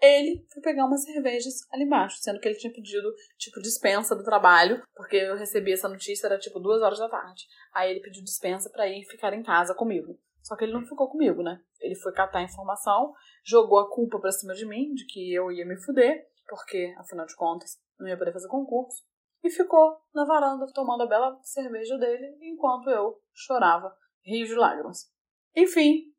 Ele 0.00 0.46
foi 0.52 0.62
pegar 0.62 0.86
umas 0.86 1.02
cervejas 1.04 1.66
ali 1.72 1.84
embaixo, 1.84 2.18
sendo 2.20 2.40
que 2.40 2.48
ele 2.48 2.58
tinha 2.58 2.72
pedido, 2.72 3.12
tipo, 3.36 3.60
dispensa 3.60 4.14
do 4.14 4.22
trabalho, 4.22 4.82
porque 4.94 5.16
eu 5.16 5.36
recebi 5.36 5.72
essa 5.72 5.88
notícia, 5.88 6.26
era 6.26 6.38
tipo 6.38 6.60
duas 6.60 6.80
horas 6.82 6.98
da 6.98 7.08
tarde. 7.08 7.44
Aí 7.74 7.90
ele 7.90 8.00
pediu 8.00 8.22
dispensa 8.22 8.70
para 8.70 8.88
ir 8.88 9.04
ficar 9.04 9.32
em 9.32 9.42
casa 9.42 9.74
comigo. 9.74 10.18
Só 10.42 10.56
que 10.56 10.64
ele 10.64 10.72
não 10.72 10.86
ficou 10.86 11.10
comigo, 11.10 11.42
né? 11.42 11.60
Ele 11.80 11.94
foi 11.96 12.12
catar 12.12 12.42
informação, 12.42 13.12
jogou 13.44 13.78
a 13.80 13.90
culpa 13.90 14.18
pra 14.18 14.32
cima 14.32 14.54
de 14.54 14.64
mim, 14.64 14.94
de 14.94 15.04
que 15.06 15.34
eu 15.34 15.50
ia 15.52 15.66
me 15.66 15.76
fuder, 15.76 16.26
porque, 16.48 16.94
afinal 16.98 17.26
de 17.26 17.36
contas, 17.36 17.76
não 17.98 18.08
ia 18.08 18.16
poder 18.16 18.32
fazer 18.32 18.48
concurso. 18.48 19.04
e 19.42 19.50
ficou 19.50 19.98
na 20.12 20.24
varanda 20.24 20.66
tomando 20.74 21.02
a 21.02 21.06
bela 21.06 21.38
cerveja 21.42 21.96
dele 21.96 22.36
enquanto 22.42 22.90
eu 22.90 23.20
chorava, 23.32 23.94
rio 24.24 24.46
de 24.46 24.54
lágrimas. 24.54 25.10
Enfim, 25.54 26.12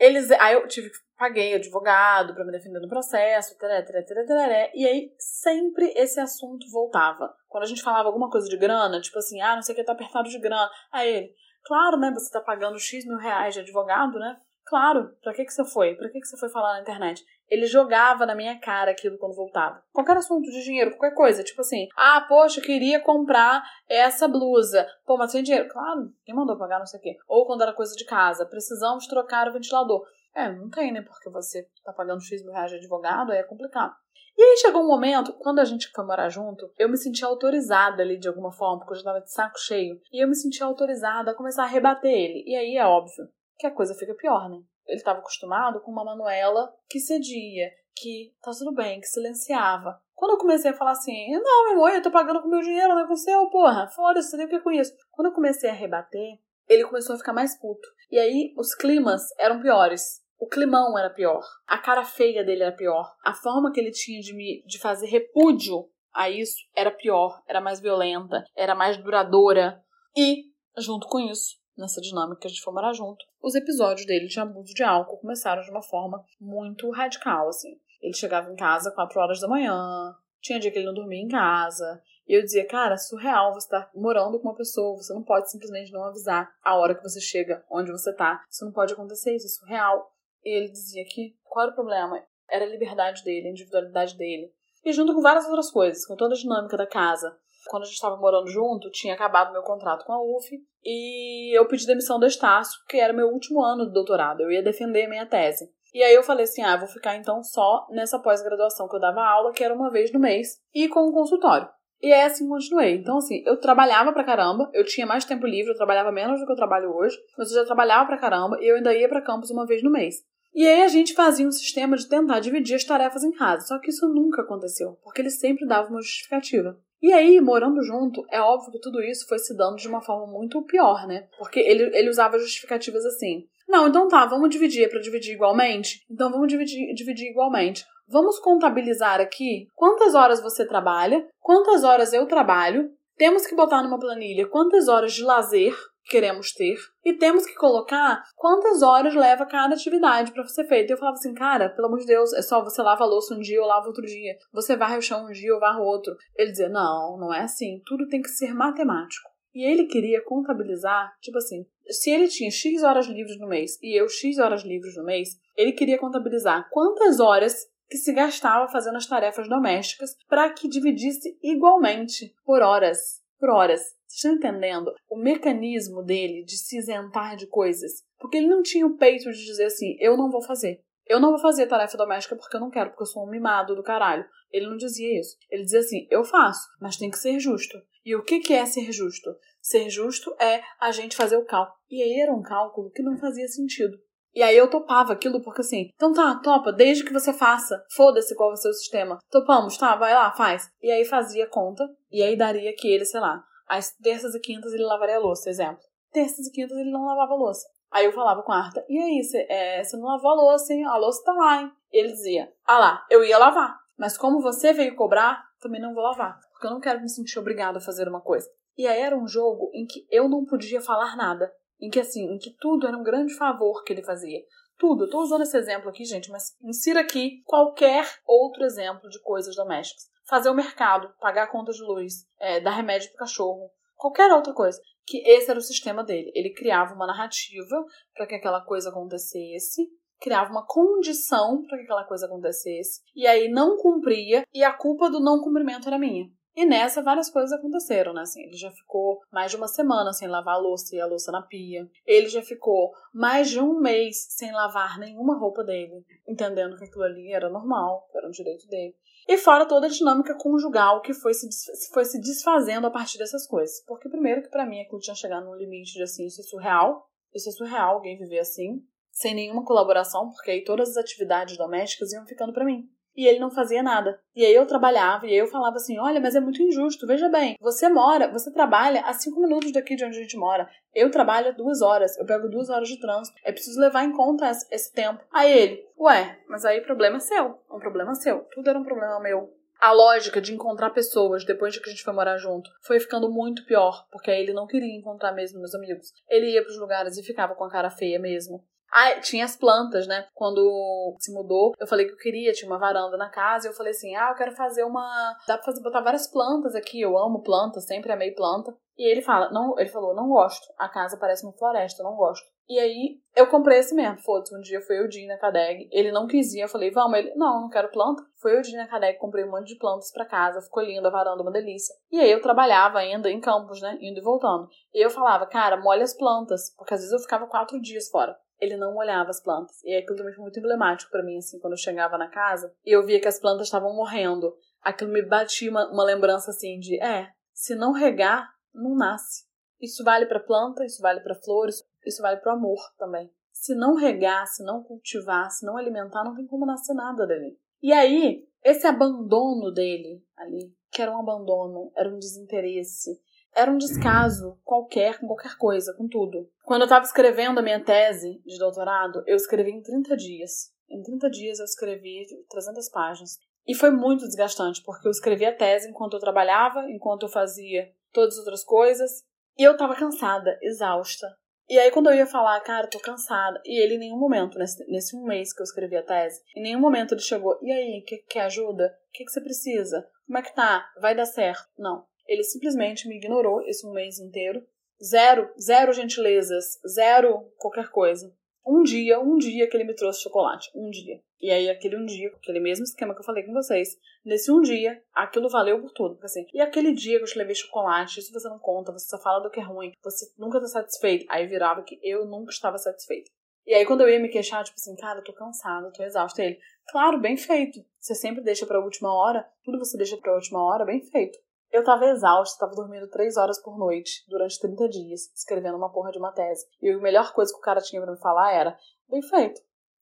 eles. 0.00 0.30
Aí 0.32 0.54
eu 0.54 0.66
tive 0.68 0.90
paguei 1.22 1.54
advogado 1.54 2.34
para 2.34 2.44
me 2.44 2.50
defender 2.50 2.80
no 2.80 2.88
processo, 2.88 3.56
taré, 3.56 3.80
taré, 3.82 4.02
taré, 4.02 4.72
e 4.74 4.84
aí 4.84 5.14
sempre 5.16 5.92
esse 5.94 6.18
assunto 6.18 6.68
voltava. 6.68 7.32
Quando 7.48 7.62
a 7.62 7.66
gente 7.66 7.82
falava 7.82 8.08
alguma 8.08 8.28
coisa 8.28 8.48
de 8.48 8.56
grana, 8.56 9.00
tipo 9.00 9.16
assim, 9.18 9.40
ah, 9.40 9.54
não 9.54 9.62
sei 9.62 9.72
o 9.72 9.76
que, 9.76 9.84
tá 9.84 9.92
apertado 9.92 10.28
de 10.28 10.40
grana. 10.40 10.68
Aí 10.90 11.08
ele, 11.08 11.34
claro, 11.64 11.96
né, 11.96 12.10
você 12.10 12.28
tá 12.28 12.40
pagando 12.40 12.76
X 12.76 13.06
mil 13.06 13.18
reais 13.18 13.54
de 13.54 13.60
advogado, 13.60 14.18
né? 14.18 14.36
Claro, 14.64 15.16
pra 15.22 15.32
que 15.32 15.44
que 15.44 15.52
você 15.52 15.64
foi? 15.64 15.94
Pra 15.94 16.08
que 16.08 16.18
que 16.18 16.26
você 16.26 16.36
foi 16.36 16.48
falar 16.48 16.74
na 16.74 16.80
internet? 16.80 17.24
Ele 17.52 17.66
jogava 17.66 18.24
na 18.24 18.34
minha 18.34 18.58
cara 18.58 18.92
aquilo 18.92 19.18
quando 19.18 19.36
voltava. 19.36 19.82
Qualquer 19.92 20.16
assunto 20.16 20.50
de 20.50 20.64
dinheiro, 20.64 20.92
qualquer 20.92 21.14
coisa. 21.14 21.44
Tipo 21.44 21.60
assim, 21.60 21.86
ah, 21.94 22.24
poxa, 22.26 22.60
eu 22.60 22.64
queria 22.64 22.98
comprar 22.98 23.62
essa 23.86 24.26
blusa. 24.26 24.86
Pô, 25.04 25.18
mas 25.18 25.32
sem 25.32 25.42
dinheiro. 25.42 25.68
Claro, 25.68 26.08
quem 26.24 26.34
mandou 26.34 26.56
pagar 26.56 26.78
não 26.78 26.86
sei 26.86 26.98
o 26.98 27.02
quê. 27.02 27.14
Ou 27.28 27.44
quando 27.44 27.60
era 27.60 27.74
coisa 27.74 27.94
de 27.94 28.06
casa, 28.06 28.46
precisamos 28.46 29.06
trocar 29.06 29.48
o 29.48 29.52
ventilador. 29.52 30.02
É, 30.34 30.50
não 30.50 30.70
tem, 30.70 30.94
né? 30.94 31.02
Porque 31.02 31.28
você 31.28 31.68
tá 31.84 31.92
pagando 31.92 32.22
X 32.22 32.42
mil 32.42 32.54
reais 32.54 32.70
de 32.70 32.78
advogado, 32.78 33.32
aí 33.32 33.38
é 33.40 33.42
complicado. 33.42 33.92
E 34.34 34.42
aí 34.42 34.56
chegou 34.56 34.82
um 34.82 34.88
momento, 34.88 35.34
quando 35.34 35.58
a 35.58 35.64
gente 35.66 35.90
foi 35.94 36.06
morar 36.06 36.30
junto, 36.30 36.72
eu 36.78 36.88
me 36.88 36.96
senti 36.96 37.22
autorizada 37.22 38.02
ali 38.02 38.18
de 38.18 38.28
alguma 38.28 38.50
forma, 38.50 38.78
porque 38.78 38.94
eu 38.94 38.98
já 38.98 39.04
tava 39.04 39.20
de 39.20 39.30
saco 39.30 39.58
cheio. 39.58 40.00
E 40.10 40.24
eu 40.24 40.26
me 40.26 40.34
senti 40.34 40.62
autorizada 40.62 41.32
a 41.32 41.34
começar 41.34 41.64
a 41.64 41.66
rebater 41.66 42.10
ele. 42.10 42.42
E 42.46 42.56
aí 42.56 42.78
é 42.78 42.86
óbvio 42.86 43.28
que 43.58 43.66
a 43.66 43.70
coisa 43.70 43.94
fica 43.94 44.14
pior, 44.14 44.48
né? 44.48 44.56
Ele 44.86 44.98
estava 44.98 45.18
acostumado 45.18 45.80
com 45.80 45.90
uma 45.90 46.04
Manuela 46.04 46.72
que 46.88 46.98
cedia, 46.98 47.70
que 47.94 48.34
tá 48.42 48.50
tudo 48.52 48.72
bem, 48.72 49.00
que 49.00 49.06
silenciava. 49.06 50.00
Quando 50.14 50.32
eu 50.32 50.38
comecei 50.38 50.70
a 50.70 50.76
falar 50.76 50.92
assim, 50.92 51.32
não, 51.32 51.64
meu 51.64 51.74
amor, 51.74 51.90
eu 51.90 52.02
tô 52.02 52.10
pagando 52.10 52.40
com 52.40 52.48
meu 52.48 52.60
dinheiro, 52.60 52.94
não 52.94 53.00
é 53.00 53.06
com 53.06 53.12
o 53.12 53.16
seu, 53.16 53.48
porra, 53.50 53.88
foda-se, 53.88 54.30
você 54.30 54.36
tem 54.36 54.46
o 54.46 54.48
que 54.48 54.60
com 54.60 54.70
isso? 54.70 54.92
Quando 55.10 55.28
eu 55.28 55.34
comecei 55.34 55.68
a 55.68 55.72
rebater, 55.72 56.38
ele 56.68 56.84
começou 56.84 57.14
a 57.14 57.18
ficar 57.18 57.32
mais 57.32 57.58
puto. 57.58 57.88
E 58.10 58.18
aí 58.18 58.54
os 58.56 58.74
climas 58.74 59.22
eram 59.38 59.60
piores. 59.60 60.22
O 60.38 60.46
climão 60.46 60.98
era 60.98 61.08
pior. 61.08 61.42
A 61.66 61.78
cara 61.78 62.04
feia 62.04 62.44
dele 62.44 62.62
era 62.62 62.76
pior. 62.76 63.14
A 63.24 63.32
forma 63.32 63.72
que 63.72 63.80
ele 63.80 63.90
tinha 63.90 64.20
de 64.20 64.34
me 64.34 64.62
de 64.66 64.78
fazer 64.78 65.06
repúdio 65.06 65.88
a 66.12 66.28
isso 66.28 66.56
era 66.74 66.90
pior, 66.90 67.42
era 67.48 67.60
mais 67.60 67.80
violenta, 67.80 68.44
era 68.56 68.74
mais 68.74 68.96
duradoura. 68.96 69.82
E, 70.16 70.44
junto 70.76 71.06
com 71.06 71.20
isso, 71.20 71.56
nessa 71.76 72.00
dinâmica 72.00 72.40
que 72.40 72.46
a 72.46 72.50
gente 72.50 72.62
foi 72.62 72.72
morar 72.72 72.92
junto, 72.92 73.24
os 73.42 73.54
episódios 73.54 74.06
dele 74.06 74.26
de 74.26 74.40
abuso 74.40 74.74
de 74.74 74.82
álcool 74.82 75.18
começaram 75.18 75.62
de 75.62 75.70
uma 75.70 75.82
forma 75.82 76.24
muito 76.40 76.90
radical, 76.90 77.48
assim. 77.48 77.78
Ele 78.00 78.14
chegava 78.14 78.50
em 78.50 78.56
casa 78.56 78.90
4 78.90 79.20
horas 79.20 79.40
da 79.40 79.48
manhã, 79.48 80.14
tinha 80.40 80.58
dia 80.58 80.70
que 80.70 80.78
ele 80.78 80.86
não 80.86 80.94
dormia 80.94 81.22
em 81.22 81.28
casa. 81.28 82.02
E 82.26 82.34
eu 82.34 82.42
dizia, 82.42 82.66
cara, 82.66 82.96
surreal 82.96 83.52
você 83.52 83.66
estar 83.66 83.82
tá 83.82 83.90
morando 83.94 84.38
com 84.38 84.48
uma 84.48 84.56
pessoa, 84.56 84.96
você 84.96 85.12
não 85.12 85.22
pode 85.22 85.50
simplesmente 85.50 85.92
não 85.92 86.04
avisar 86.04 86.52
a 86.62 86.76
hora 86.76 86.94
que 86.94 87.02
você 87.02 87.20
chega, 87.20 87.64
onde 87.70 87.90
você 87.90 88.12
tá. 88.12 88.44
Isso 88.50 88.64
não 88.64 88.72
pode 88.72 88.92
acontecer, 88.92 89.34
isso 89.34 89.46
é 89.46 89.50
surreal. 89.50 90.12
E 90.44 90.56
ele 90.56 90.68
dizia 90.68 91.04
que 91.04 91.36
qual 91.44 91.64
era 91.64 91.72
o 91.72 91.74
problema? 91.74 92.22
Era 92.48 92.64
a 92.64 92.68
liberdade 92.68 93.24
dele, 93.24 93.48
a 93.48 93.50
individualidade 93.50 94.16
dele. 94.16 94.52
E 94.84 94.92
junto 94.92 95.14
com 95.14 95.20
várias 95.20 95.46
outras 95.46 95.70
coisas, 95.70 96.04
com 96.06 96.16
toda 96.16 96.34
a 96.34 96.38
dinâmica 96.38 96.76
da 96.76 96.86
casa. 96.86 97.36
Quando 97.68 97.82
a 97.82 97.86
gente 97.86 97.94
estava 97.94 98.16
morando 98.16 98.48
junto, 98.48 98.90
tinha 98.90 99.14
acabado 99.14 99.52
meu 99.52 99.62
contrato 99.62 100.04
com 100.04 100.12
a 100.12 100.22
UF 100.22 100.50
e 100.84 101.56
eu 101.56 101.66
pedi 101.66 101.86
demissão 101.86 102.18
do 102.18 102.26
Estácio, 102.26 102.80
que 102.88 102.98
era 102.98 103.12
meu 103.12 103.28
último 103.28 103.62
ano 103.62 103.86
de 103.86 103.92
doutorado. 103.92 104.40
Eu 104.40 104.50
ia 104.50 104.62
defender 104.62 105.08
minha 105.08 105.26
tese. 105.26 105.70
E 105.94 106.02
aí 106.02 106.14
eu 106.14 106.22
falei 106.22 106.44
assim: 106.44 106.62
ah, 106.62 106.76
vou 106.76 106.88
ficar 106.88 107.16
então 107.16 107.42
só 107.42 107.86
nessa 107.90 108.18
pós-graduação 108.18 108.88
que 108.88 108.96
eu 108.96 109.00
dava 109.00 109.22
aula, 109.22 109.52
que 109.52 109.62
era 109.62 109.74
uma 109.74 109.90
vez 109.90 110.12
no 110.12 110.18
mês, 110.18 110.58
e 110.74 110.88
com 110.88 111.08
um 111.08 111.12
consultório. 111.12 111.68
E 112.02 112.10
é 112.12 112.24
assim 112.24 112.48
continuei. 112.48 112.96
Então, 112.96 113.18
assim, 113.18 113.44
eu 113.46 113.60
trabalhava 113.60 114.12
pra 114.12 114.24
caramba, 114.24 114.68
eu 114.72 114.84
tinha 114.84 115.06
mais 115.06 115.24
tempo 115.24 115.46
livre, 115.46 115.70
eu 115.70 115.76
trabalhava 115.76 116.10
menos 116.10 116.40
do 116.40 116.46
que 116.46 116.52
eu 116.52 116.56
trabalho 116.56 116.92
hoje, 116.92 117.16
mas 117.38 117.50
eu 117.50 117.60
já 117.60 117.64
trabalhava 117.64 118.06
pra 118.06 118.18
caramba 118.18 118.58
e 118.60 118.66
eu 118.66 118.74
ainda 118.74 118.92
ia 118.92 119.08
pra 119.08 119.22
campus 119.22 119.50
uma 119.50 119.64
vez 119.64 119.84
no 119.84 119.90
mês. 119.90 120.16
E 120.54 120.66
aí 120.66 120.82
a 120.82 120.88
gente 120.88 121.14
fazia 121.14 121.46
um 121.46 121.52
sistema 121.52 121.96
de 121.96 122.08
tentar 122.08 122.40
dividir 122.40 122.76
as 122.76 122.84
tarefas 122.84 123.24
em 123.24 123.32
casa, 123.32 123.66
só 123.66 123.78
que 123.78 123.90
isso 123.90 124.06
nunca 124.08 124.42
aconteceu, 124.42 124.98
porque 125.02 125.22
ele 125.22 125.30
sempre 125.30 125.66
dava 125.66 125.88
uma 125.88 126.02
justificativa. 126.02 126.78
E 127.02 127.12
aí, 127.12 127.40
morando 127.40 127.82
junto, 127.82 128.24
é 128.30 128.40
óbvio 128.40 128.70
que 128.70 128.80
tudo 128.80 129.02
isso 129.02 129.26
foi 129.26 129.38
se 129.38 129.56
dando 129.56 129.76
de 129.76 129.88
uma 129.88 130.00
forma 130.00 130.26
muito 130.30 130.62
pior, 130.62 131.04
né? 131.06 131.26
Porque 131.36 131.58
ele, 131.58 131.90
ele 131.96 132.08
usava 132.08 132.38
justificativas 132.38 133.04
assim. 133.04 133.44
Não, 133.68 133.88
então 133.88 134.06
tá, 134.06 134.24
vamos 134.26 134.50
dividir 134.50 134.88
para 134.88 135.00
dividir 135.00 135.34
igualmente? 135.34 136.04
Então 136.08 136.30
vamos 136.30 136.46
dividir, 136.46 136.94
dividir 136.94 137.30
igualmente. 137.30 137.84
Vamos 138.06 138.38
contabilizar 138.38 139.20
aqui 139.20 139.66
quantas 139.74 140.14
horas 140.14 140.40
você 140.40 140.64
trabalha, 140.64 141.26
quantas 141.40 141.82
horas 141.82 142.12
eu 142.12 142.26
trabalho. 142.26 142.90
Temos 143.16 143.46
que 143.46 143.56
botar 143.56 143.82
numa 143.82 143.98
planilha 143.98 144.46
quantas 144.46 144.86
horas 144.86 145.12
de 145.12 145.22
lazer 145.22 145.74
queremos 146.04 146.52
ter 146.52 146.76
e 147.04 147.14
temos 147.14 147.46
que 147.46 147.54
colocar 147.54 148.22
quantas 148.36 148.82
horas 148.82 149.14
leva 149.14 149.46
cada 149.46 149.74
atividade 149.74 150.32
para 150.32 150.44
ser 150.46 150.64
feita. 150.66 150.92
Eu 150.92 150.98
falava 150.98 151.16
assim, 151.16 151.34
cara, 151.34 151.68
pelo 151.70 151.88
amor 151.88 152.00
de 152.00 152.06
Deus, 152.06 152.32
é 152.32 152.42
só 152.42 152.62
você 152.62 152.82
lava 152.82 153.04
a 153.04 153.06
louça 153.06 153.34
um 153.34 153.40
dia, 153.40 153.56
eu 153.56 153.64
lavo 153.64 153.88
outro 153.88 154.04
dia. 154.04 154.36
Você 154.52 154.76
varre 154.76 154.98
o 154.98 155.02
chão 155.02 155.26
um 155.26 155.32
dia, 155.32 155.50
eu 155.50 155.60
varro 155.60 155.84
outro. 155.84 156.14
Ele 156.36 156.50
dizia, 156.50 156.68
não, 156.68 157.16
não 157.18 157.32
é 157.32 157.42
assim. 157.42 157.80
Tudo 157.86 158.08
tem 158.08 158.20
que 158.20 158.28
ser 158.28 158.54
matemático. 158.54 159.30
E 159.54 159.64
ele 159.64 159.86
queria 159.86 160.24
contabilizar, 160.24 161.12
tipo 161.20 161.36
assim, 161.36 161.66
se 161.90 162.10
ele 162.10 162.28
tinha 162.28 162.50
X 162.50 162.82
horas 162.82 163.06
livres 163.06 163.38
no 163.38 163.48
mês 163.48 163.78
e 163.82 164.00
eu 164.00 164.08
X 164.08 164.38
horas 164.38 164.62
livres 164.62 164.96
no 164.96 165.04
mês, 165.04 165.38
ele 165.56 165.72
queria 165.72 165.98
contabilizar 165.98 166.68
quantas 166.70 167.20
horas 167.20 167.54
que 167.90 167.98
se 167.98 168.12
gastava 168.14 168.66
fazendo 168.68 168.96
as 168.96 169.06
tarefas 169.06 169.46
domésticas 169.48 170.16
para 170.26 170.50
que 170.50 170.68
dividisse 170.68 171.38
igualmente 171.42 172.34
por 172.44 172.62
horas. 172.62 173.21
Por 173.42 173.50
horas. 173.50 173.80
Vocês 174.06 174.18
estão 174.18 174.34
entendendo 174.34 174.94
o 175.10 175.18
mecanismo 175.18 176.00
dele 176.00 176.44
de 176.44 176.56
se 176.56 176.78
isentar 176.78 177.34
de 177.34 177.48
coisas? 177.48 178.04
Porque 178.20 178.36
ele 178.36 178.46
não 178.46 178.62
tinha 178.62 178.86
o 178.86 178.96
peito 178.96 179.28
de 179.32 179.44
dizer 179.44 179.64
assim: 179.64 179.96
eu 179.98 180.16
não 180.16 180.30
vou 180.30 180.40
fazer. 180.40 180.80
Eu 181.08 181.18
não 181.18 181.30
vou 181.30 181.40
fazer 181.40 181.66
tarefa 181.66 181.98
doméstica 181.98 182.36
porque 182.36 182.54
eu 182.54 182.60
não 182.60 182.70
quero, 182.70 182.90
porque 182.90 183.02
eu 183.02 183.06
sou 183.06 183.26
um 183.26 183.28
mimado 183.28 183.74
do 183.74 183.82
caralho. 183.82 184.24
Ele 184.52 184.68
não 184.68 184.76
dizia 184.76 185.18
isso. 185.18 185.36
Ele 185.50 185.64
dizia 185.64 185.80
assim: 185.80 186.06
eu 186.08 186.22
faço, 186.22 186.68
mas 186.80 186.96
tem 186.96 187.10
que 187.10 187.18
ser 187.18 187.40
justo. 187.40 187.82
E 188.04 188.14
o 188.14 188.22
que, 188.22 188.38
que 188.38 188.54
é 188.54 188.64
ser 188.64 188.92
justo? 188.92 189.34
Ser 189.60 189.90
justo 189.90 190.32
é 190.40 190.62
a 190.80 190.92
gente 190.92 191.16
fazer 191.16 191.36
o 191.36 191.44
cálculo. 191.44 191.76
E 191.90 192.00
aí 192.00 192.20
era 192.20 192.32
um 192.32 192.42
cálculo 192.42 192.92
que 192.92 193.02
não 193.02 193.18
fazia 193.18 193.48
sentido. 193.48 193.98
E 194.34 194.42
aí 194.42 194.56
eu 194.56 194.70
topava 194.70 195.12
aquilo 195.12 195.42
porque 195.42 195.60
assim, 195.60 195.90
então 195.94 196.12
tá, 196.12 196.34
topa, 196.42 196.72
desde 196.72 197.04
que 197.04 197.12
você 197.12 197.32
faça, 197.32 197.84
foda-se 197.94 198.34
qual 198.34 198.48
vai 198.48 198.56
ser 198.56 198.68
o 198.68 198.74
sistema. 198.74 199.18
Topamos, 199.30 199.76
tá, 199.76 199.94
vai 199.94 200.14
lá, 200.14 200.32
faz. 200.32 200.70
E 200.82 200.90
aí 200.90 201.04
fazia 201.04 201.46
conta, 201.46 201.88
e 202.10 202.22
aí 202.22 202.36
daria 202.36 202.74
que 202.74 202.88
ele, 202.88 203.04
sei 203.04 203.20
lá, 203.20 203.42
às 203.68 203.94
terças 203.96 204.34
e 204.34 204.40
quintas 204.40 204.72
ele 204.72 204.84
lavaria 204.84 205.16
a 205.16 205.20
louça, 205.20 205.50
exemplo. 205.50 205.82
Terças 206.10 206.46
e 206.46 206.52
quintas 206.52 206.76
ele 206.78 206.90
não 206.90 207.04
lavava 207.04 207.34
a 207.34 207.36
louça. 207.36 207.66
Aí 207.90 208.06
eu 208.06 208.12
falava 208.12 208.42
com 208.42 208.52
a 208.52 208.56
Arta, 208.56 208.82
e 208.88 208.98
aí, 208.98 209.22
você 209.22 209.46
é, 209.50 209.82
não 209.92 210.04
lavou 210.04 210.30
a 210.30 210.34
louça, 210.34 210.72
hein? 210.72 210.84
A 210.86 210.96
louça 210.96 211.22
tá 211.24 211.32
lá, 211.32 211.60
hein? 211.60 211.70
Ele 211.92 212.08
dizia, 212.08 212.50
ah 212.66 212.78
lá, 212.78 213.06
eu 213.10 213.22
ia 213.22 213.36
lavar. 213.36 213.78
Mas 213.98 214.16
como 214.16 214.40
você 214.40 214.72
veio 214.72 214.96
cobrar, 214.96 215.44
também 215.60 215.80
não 215.80 215.92
vou 215.92 216.02
lavar. 216.02 216.38
Porque 216.52 216.66
eu 216.66 216.70
não 216.70 216.80
quero 216.80 217.00
me 217.02 217.08
sentir 217.08 217.38
obrigado 217.38 217.76
a 217.76 217.80
fazer 217.80 218.08
uma 218.08 218.20
coisa. 218.20 218.48
E 218.76 218.86
aí 218.86 219.00
era 219.00 219.16
um 219.16 219.28
jogo 219.28 219.70
em 219.74 219.84
que 219.86 220.06
eu 220.10 220.28
não 220.28 220.44
podia 220.44 220.80
falar 220.80 221.16
nada. 221.16 221.52
Em 221.82 221.90
que, 221.90 222.00
assim, 222.00 222.32
em 222.32 222.38
que 222.38 222.54
tudo 222.58 222.86
era 222.86 222.96
um 222.96 223.02
grande 223.02 223.34
favor 223.34 223.82
que 223.82 223.92
ele 223.92 224.04
fazia. 224.04 224.40
Tudo. 224.78 225.10
Tô 225.10 225.20
usando 225.20 225.42
esse 225.42 225.56
exemplo 225.56 225.90
aqui, 225.90 226.04
gente, 226.04 226.30
mas 226.30 226.56
insira 226.62 227.00
aqui 227.00 227.42
qualquer 227.44 228.08
outro 228.24 228.64
exemplo 228.64 229.08
de 229.10 229.20
coisas 229.20 229.56
domésticas 229.56 230.12
fazer 230.32 230.48
o 230.48 230.54
mercado, 230.54 231.12
pagar 231.20 231.44
a 231.44 231.50
conta 231.50 231.72
de 231.72 231.82
luz, 231.82 232.26
é, 232.40 232.60
dar 232.60 232.70
remédio 232.70 233.08
pro 233.10 233.18
cachorro, 233.18 233.70
qualquer 233.96 234.32
outra 234.32 234.52
coisa. 234.52 234.80
Que 235.04 235.18
esse 235.28 235.50
era 235.50 235.58
o 235.58 235.62
sistema 235.62 236.04
dele. 236.04 236.30
Ele 236.34 236.54
criava 236.54 236.94
uma 236.94 237.06
narrativa 237.06 237.84
para 238.14 238.26
que 238.26 238.36
aquela 238.36 238.64
coisa 238.64 238.90
acontecesse, 238.90 239.88
criava 240.20 240.50
uma 240.50 240.64
condição 240.66 241.62
para 241.66 241.76
que 241.76 241.84
aquela 241.84 242.04
coisa 242.04 242.26
acontecesse, 242.26 243.00
e 243.14 243.26
aí 243.26 243.50
não 243.50 243.76
cumpria, 243.76 244.44
e 244.54 244.62
a 244.62 244.72
culpa 244.72 245.10
do 245.10 245.20
não 245.20 245.40
cumprimento 245.40 245.88
era 245.88 245.98
minha. 245.98 246.30
E 246.54 246.66
nessa 246.66 247.02
várias 247.02 247.30
coisas 247.30 247.52
aconteceram, 247.52 248.12
né? 248.12 248.22
Assim, 248.22 248.42
ele 248.42 248.56
já 248.56 248.70
ficou 248.70 249.20
mais 249.32 249.50
de 249.50 249.56
uma 249.56 249.68
semana 249.68 250.12
sem 250.12 250.28
lavar 250.28 250.56
a 250.56 250.58
louça 250.58 250.94
e 250.94 251.00
a 251.00 251.06
louça 251.06 251.32
na 251.32 251.42
pia. 251.42 251.88
Ele 252.06 252.28
já 252.28 252.42
ficou 252.42 252.92
mais 253.12 253.48
de 253.48 253.58
um 253.58 253.80
mês 253.80 254.26
sem 254.30 254.52
lavar 254.52 254.98
nenhuma 254.98 255.38
roupa 255.38 255.64
dele, 255.64 256.04
entendendo 256.28 256.76
que 256.76 256.84
aquilo 256.84 257.04
ali 257.04 257.32
era 257.32 257.48
normal, 257.48 258.06
era 258.14 258.28
um 258.28 258.30
direito 258.30 258.66
dele. 258.68 258.94
E 259.26 259.38
fora 259.38 259.66
toda 259.66 259.86
a 259.86 259.90
dinâmica 259.90 260.34
conjugal 260.34 261.00
que 261.00 261.14
foi 261.14 261.32
se, 261.32 261.48
foi 261.92 262.04
se 262.04 262.20
desfazendo 262.20 262.86
a 262.86 262.90
partir 262.90 263.18
dessas 263.18 263.46
coisas. 263.46 263.82
Porque, 263.86 264.08
primeiro, 264.08 264.42
que 264.42 264.50
para 264.50 264.66
mim 264.66 264.80
aquilo 264.80 265.00
tinha 265.00 265.14
chegado 265.14 265.46
num 265.46 265.54
limite 265.54 265.94
de 265.94 266.02
assim, 266.02 266.26
isso 266.26 266.40
é 266.40 266.44
surreal. 266.44 267.08
Isso 267.34 267.48
é 267.48 267.52
surreal 267.52 267.94
alguém 267.94 268.18
viver 268.18 268.40
assim, 268.40 268.82
sem 269.10 269.34
nenhuma 269.34 269.64
colaboração, 269.64 270.28
porque 270.30 270.50
aí 270.50 270.64
todas 270.64 270.90
as 270.90 270.96
atividades 270.98 271.56
domésticas 271.56 272.12
iam 272.12 272.26
ficando 272.26 272.52
para 272.52 272.64
mim 272.64 272.90
e 273.16 273.26
ele 273.26 273.38
não 273.38 273.50
fazia 273.50 273.82
nada. 273.82 274.18
E 274.34 274.44
aí 274.44 274.54
eu 274.54 274.66
trabalhava 274.66 275.26
e 275.26 275.34
eu 275.34 275.46
falava 275.46 275.76
assim: 275.76 275.98
olha, 275.98 276.20
mas 276.20 276.34
é 276.34 276.40
muito 276.40 276.62
injusto, 276.62 277.06
veja 277.06 277.28
bem, 277.28 277.56
você 277.60 277.88
mora, 277.88 278.30
você 278.30 278.52
trabalha 278.52 279.02
a 279.02 279.12
cinco 279.12 279.40
minutos 279.40 279.72
daqui 279.72 279.94
de 279.94 280.04
onde 280.04 280.18
a 280.18 280.22
gente 280.22 280.36
mora. 280.36 280.68
Eu 280.94 281.10
trabalho 281.10 281.56
duas 281.56 281.80
horas, 281.80 282.16
eu 282.18 282.26
pego 282.26 282.48
duas 282.48 282.68
horas 282.68 282.88
de 282.88 283.00
trânsito. 283.00 283.36
É 283.44 283.52
preciso 283.52 283.80
levar 283.80 284.04
em 284.04 284.12
conta 284.12 284.50
esse 284.70 284.92
tempo. 284.92 285.22
Aí 285.32 285.50
ele, 285.50 285.86
ué, 285.98 286.38
mas 286.48 286.64
aí 286.64 286.80
problema 286.82 287.16
é 287.16 287.20
seu, 287.20 287.44
é 287.70 287.74
um 287.74 287.78
problema 287.78 288.14
seu. 288.14 288.40
Tudo 288.52 288.68
era 288.68 288.78
um 288.78 288.84
problema 288.84 289.18
meu. 289.20 289.50
a 289.80 289.90
lógica 289.92 290.40
de 290.40 290.52
encontrar 290.54 290.90
pessoas 290.90 291.44
depois 291.44 291.74
de 291.74 291.80
que 291.80 291.88
a 291.88 291.92
gente 291.92 292.04
foi 292.04 292.12
morar 292.12 292.36
junto 292.36 292.70
foi 292.82 293.00
ficando 293.00 293.30
muito 293.30 293.64
pior, 293.64 294.06
porque 294.12 294.30
aí 294.30 294.40
ele 294.40 294.52
não 294.52 294.66
queria 294.66 294.96
encontrar 294.96 295.32
mesmo 295.32 295.58
meus 295.58 295.74
amigos. 295.74 296.12
Ele 296.28 296.52
ia 296.52 296.62
pros 296.62 296.78
lugares 296.78 297.16
e 297.16 297.22
ficava 297.22 297.54
com 297.54 297.64
a 297.64 297.70
cara 297.70 297.90
feia 297.90 298.18
mesmo. 298.20 298.64
Ah, 298.92 299.18
tinha 299.20 299.44
as 299.44 299.56
plantas, 299.56 300.06
né? 300.06 300.26
Quando 300.34 301.16
se 301.18 301.32
mudou, 301.32 301.72
eu 301.80 301.86
falei 301.86 302.04
que 302.04 302.12
eu 302.12 302.18
queria, 302.18 302.52
tinha 302.52 302.70
uma 302.70 302.78
varanda 302.78 303.16
na 303.16 303.30
casa, 303.30 303.66
e 303.66 303.70
eu 303.70 303.74
falei 303.74 303.92
assim: 303.92 304.14
ah, 304.14 304.28
eu 304.30 304.36
quero 304.36 304.52
fazer 304.52 304.84
uma. 304.84 305.34
Dá 305.48 305.56
pra 305.56 305.64
fazer, 305.64 305.82
botar 305.82 306.02
várias 306.02 306.30
plantas 306.30 306.74
aqui, 306.74 307.00
eu 307.00 307.16
amo 307.16 307.42
plantas, 307.42 307.86
sempre 307.86 308.12
amei 308.12 308.32
planta. 308.32 308.76
E 308.98 309.10
ele 309.10 309.22
fala, 309.22 309.50
não, 309.50 309.78
ele 309.78 309.88
falou, 309.88 310.14
não 310.14 310.28
gosto. 310.28 310.66
A 310.78 310.86
casa 310.86 311.16
parece 311.16 311.44
uma 311.44 311.54
floresta, 311.54 312.02
não 312.02 312.14
gosto. 312.14 312.44
E 312.68 312.78
aí 312.78 313.18
eu 313.34 313.46
comprei 313.46 313.78
esse 313.78 313.94
mesmo. 313.94 314.18
Foda-se, 314.18 314.54
um 314.54 314.60
dia 314.60 314.80
foi 314.82 315.00
o 315.00 315.08
dia 315.08 315.26
na 315.26 315.38
Cadeg. 315.38 315.88
Ele 315.90 316.12
não 316.12 316.26
quis 316.26 316.52
ir, 316.52 316.60
eu 316.60 316.68
falei, 316.68 316.90
vamos. 316.90 317.18
Ele, 317.18 317.34
não, 317.34 317.62
não 317.62 317.68
quero 317.70 317.90
planta. 317.90 318.22
Foi 318.40 318.58
o 318.58 318.62
dia 318.62 318.78
na 318.78 318.86
Cadeg, 318.86 319.18
comprei 319.18 319.44
um 319.44 319.50
monte 319.50 319.68
de 319.68 319.78
plantas 319.78 320.12
pra 320.12 320.26
casa, 320.26 320.60
ficou 320.60 320.82
linda, 320.82 321.08
a 321.08 321.10
varanda, 321.10 321.42
uma 321.42 321.50
delícia. 321.50 321.94
E 322.10 322.20
aí 322.20 322.30
eu 322.30 322.42
trabalhava 322.42 322.98
ainda 322.98 323.30
em 323.30 323.40
campos, 323.40 323.80
né? 323.80 323.96
Indo 324.00 324.20
e 324.20 324.22
voltando. 324.22 324.68
E 324.92 325.04
eu 325.04 325.10
falava, 325.10 325.46
cara, 325.46 325.80
molha 325.80 326.02
as 326.02 326.16
plantas, 326.16 326.74
porque 326.76 326.94
às 326.94 327.00
vezes 327.00 327.12
eu 327.12 327.20
ficava 327.20 327.46
quatro 327.46 327.80
dias 327.80 328.08
fora 328.10 328.36
ele 328.62 328.76
não 328.76 328.94
molhava 328.94 329.30
as 329.30 329.42
plantas. 329.42 329.82
E 329.82 329.92
aquilo 329.96 330.16
também 330.16 330.32
foi 330.32 330.42
muito 330.42 330.58
emblemático 330.60 331.10
para 331.10 331.24
mim, 331.24 331.36
assim, 331.36 331.58
quando 331.58 331.72
eu 331.72 331.78
chegava 331.78 332.16
na 332.16 332.28
casa 332.28 332.72
e 332.86 332.92
eu 332.92 333.04
via 333.04 333.20
que 333.20 333.26
as 333.26 333.40
plantas 333.40 333.66
estavam 333.66 333.92
morrendo. 333.92 334.56
Aquilo 334.80 335.12
me 335.12 335.20
batia 335.20 335.68
uma, 335.68 335.90
uma 335.92 336.04
lembrança, 336.04 336.52
assim, 336.52 336.78
de, 336.78 337.02
é, 337.02 337.28
se 337.52 337.74
não 337.74 337.90
regar, 337.90 338.48
não 338.72 338.94
nasce. 338.94 339.44
Isso 339.80 340.04
vale 340.04 340.26
para 340.26 340.38
planta, 340.38 340.84
isso 340.84 341.02
vale 341.02 341.20
para 341.20 341.34
flores, 341.34 341.82
isso 342.06 342.22
vale 342.22 342.38
para 342.38 342.52
o 342.52 342.56
amor 342.56 342.78
também. 342.96 343.28
Se 343.50 343.74
não 343.74 343.96
regar, 343.96 344.46
se 344.46 344.62
não 344.62 344.84
cultivar, 344.84 345.50
se 345.50 345.66
não 345.66 345.76
alimentar, 345.76 346.22
não 346.22 346.36
tem 346.36 346.46
como 346.46 346.64
nascer 346.64 346.94
nada 346.94 347.26
dele. 347.26 347.58
E 347.82 347.92
aí, 347.92 348.46
esse 348.62 348.86
abandono 348.86 349.72
dele 349.72 350.24
ali, 350.36 350.72
que 350.88 351.02
era 351.02 351.10
um 351.10 351.18
abandono, 351.18 351.90
era 351.96 352.08
um 352.08 352.18
desinteresse, 352.18 353.20
era 353.54 353.70
um 353.70 353.78
descaso 353.78 354.58
qualquer 354.64 355.18
com 355.18 355.26
qualquer 355.26 355.56
coisa, 355.56 355.94
com 355.96 356.08
tudo. 356.08 356.48
Quando 356.64 356.82
eu 356.82 356.86
estava 356.86 357.04
escrevendo 357.04 357.58
a 357.58 357.62
minha 357.62 357.82
tese 357.84 358.40
de 358.44 358.58
doutorado, 358.58 359.22
eu 359.26 359.36
escrevi 359.36 359.70
em 359.70 359.82
30 359.82 360.16
dias. 360.16 360.72
Em 360.90 361.02
30 361.02 361.30
dias 361.30 361.58
eu 361.58 361.64
escrevi 361.64 362.26
300 362.50 362.88
páginas. 362.90 363.38
E 363.66 363.74
foi 363.74 363.90
muito 363.90 364.26
desgastante, 364.26 364.82
porque 364.82 365.06
eu 365.06 365.10
escrevi 365.10 365.44
a 365.44 365.54
tese 365.54 365.88
enquanto 365.88 366.14
eu 366.14 366.20
trabalhava, 366.20 366.90
enquanto 366.90 367.24
eu 367.24 367.28
fazia 367.28 367.92
todas 368.12 368.34
as 368.34 368.40
outras 368.40 368.64
coisas, 368.64 369.22
e 369.58 369.62
eu 369.62 369.76
tava 369.76 369.94
cansada, 369.94 370.58
exausta. 370.62 371.26
E 371.68 371.78
aí, 371.78 371.90
quando 371.90 372.10
eu 372.10 372.16
ia 372.16 372.26
falar, 372.26 372.60
cara, 372.60 372.88
tô 372.88 372.98
cansada, 372.98 373.60
e 373.64 373.80
ele 373.80 373.94
em 373.94 373.98
nenhum 373.98 374.18
momento, 374.18 374.58
nesse, 374.58 374.84
nesse 374.90 375.16
um 375.16 375.24
mês 375.24 375.54
que 375.54 375.62
eu 375.62 375.64
escrevi 375.64 375.96
a 375.96 376.02
tese, 376.02 376.42
em 376.56 376.62
nenhum 376.62 376.80
momento 376.80 377.14
ele 377.14 377.20
chegou, 377.20 377.56
e 377.62 377.70
aí, 377.72 378.02
que, 378.02 378.18
que 378.18 378.38
ajuda? 378.38 378.94
O 379.08 379.12
que, 379.12 379.24
que 379.24 379.30
você 379.30 379.40
precisa? 379.40 380.06
Como 380.26 380.38
é 380.38 380.42
que 380.42 380.54
tá? 380.54 380.84
Vai 381.00 381.14
dar 381.14 381.24
certo? 381.24 381.68
Não. 381.78 382.04
Ele 382.26 382.42
simplesmente 382.42 383.08
me 383.08 383.16
ignorou 383.16 383.62
esse 383.62 383.86
um 383.86 383.92
mês 383.92 384.18
inteiro. 384.18 384.64
Zero, 385.02 385.50
zero 385.60 385.92
gentilezas, 385.92 386.78
zero 386.86 387.50
qualquer 387.56 387.88
coisa. 387.90 388.32
Um 388.64 388.82
dia, 388.82 389.18
um 389.18 389.36
dia 389.36 389.68
que 389.68 389.76
ele 389.76 389.84
me 389.84 389.94
trouxe 389.94 390.22
chocolate. 390.22 390.70
Um 390.74 390.88
dia. 390.88 391.20
E 391.40 391.50
aí, 391.50 391.68
aquele 391.68 391.96
um 391.96 392.06
dia, 392.06 392.28
aquele 392.28 392.60
mesmo 392.60 392.84
esquema 392.84 393.12
que 393.12 393.20
eu 393.20 393.24
falei 393.24 393.42
com 393.42 393.52
vocês, 393.52 393.98
nesse 394.24 394.52
um 394.52 394.60
dia, 394.60 395.02
aquilo 395.12 395.48
valeu 395.48 395.80
por 395.80 395.90
tudo. 395.90 396.14
Porque, 396.14 396.26
assim, 396.26 396.46
e 396.54 396.60
aquele 396.60 396.92
dia 396.92 397.18
que 397.18 397.24
eu 397.24 397.28
te 397.28 397.36
levei 397.36 397.56
chocolate, 397.56 398.20
isso 398.20 398.32
você 398.32 398.48
não 398.48 398.60
conta, 398.60 398.92
você 398.92 399.08
só 399.08 399.20
fala 399.20 399.42
do 399.42 399.50
que 399.50 399.58
é 399.58 399.64
ruim, 399.64 399.92
você 400.00 400.26
nunca 400.38 400.60
tá 400.60 400.66
satisfeito. 400.66 401.26
Aí 401.28 401.48
virava 401.48 401.82
que 401.82 401.98
eu 402.00 402.24
nunca 402.24 402.52
estava 402.52 402.78
satisfeito. 402.78 403.28
E 403.66 403.74
aí, 403.74 403.84
quando 403.84 404.02
eu 404.02 404.08
ia 404.08 404.20
me 404.20 404.28
queixar, 404.28 404.62
tipo 404.62 404.76
assim, 404.76 404.94
cara, 404.94 405.18
eu 405.18 405.24
tô 405.24 405.32
cansada, 405.32 405.92
tô 405.92 406.04
exausta. 406.04 406.44
Ele, 406.44 406.58
claro, 406.88 407.20
bem 407.20 407.36
feito. 407.36 407.84
Você 407.98 408.14
sempre 408.14 408.42
deixa 408.42 408.64
pra 408.64 408.80
última 408.80 409.12
hora, 409.12 409.44
tudo 409.64 409.78
você 409.78 409.96
deixa 409.96 410.16
pra 410.16 410.34
última 410.34 410.64
hora, 410.64 410.84
bem 410.84 411.00
feito. 411.00 411.36
Eu 411.72 411.82
tava 411.82 412.04
exausta, 412.04 412.60
tava 412.60 412.76
dormindo 412.76 413.08
três 413.08 413.38
horas 413.38 413.58
por 413.62 413.78
noite 413.78 414.22
durante 414.28 414.60
30 414.60 414.88
dias, 414.90 415.32
escrevendo 415.34 415.78
uma 415.78 415.90
porra 415.90 416.12
de 416.12 416.18
uma 416.18 416.30
tese. 416.30 416.66
E 416.82 416.90
a 416.90 416.98
melhor 416.98 417.32
coisa 417.32 417.50
que 417.50 417.58
o 417.58 417.62
cara 417.62 417.80
tinha 417.80 418.02
para 418.02 418.12
me 418.12 418.18
falar 418.18 418.52
era: 418.52 418.76
bem 419.08 419.22
feito. 419.22 419.60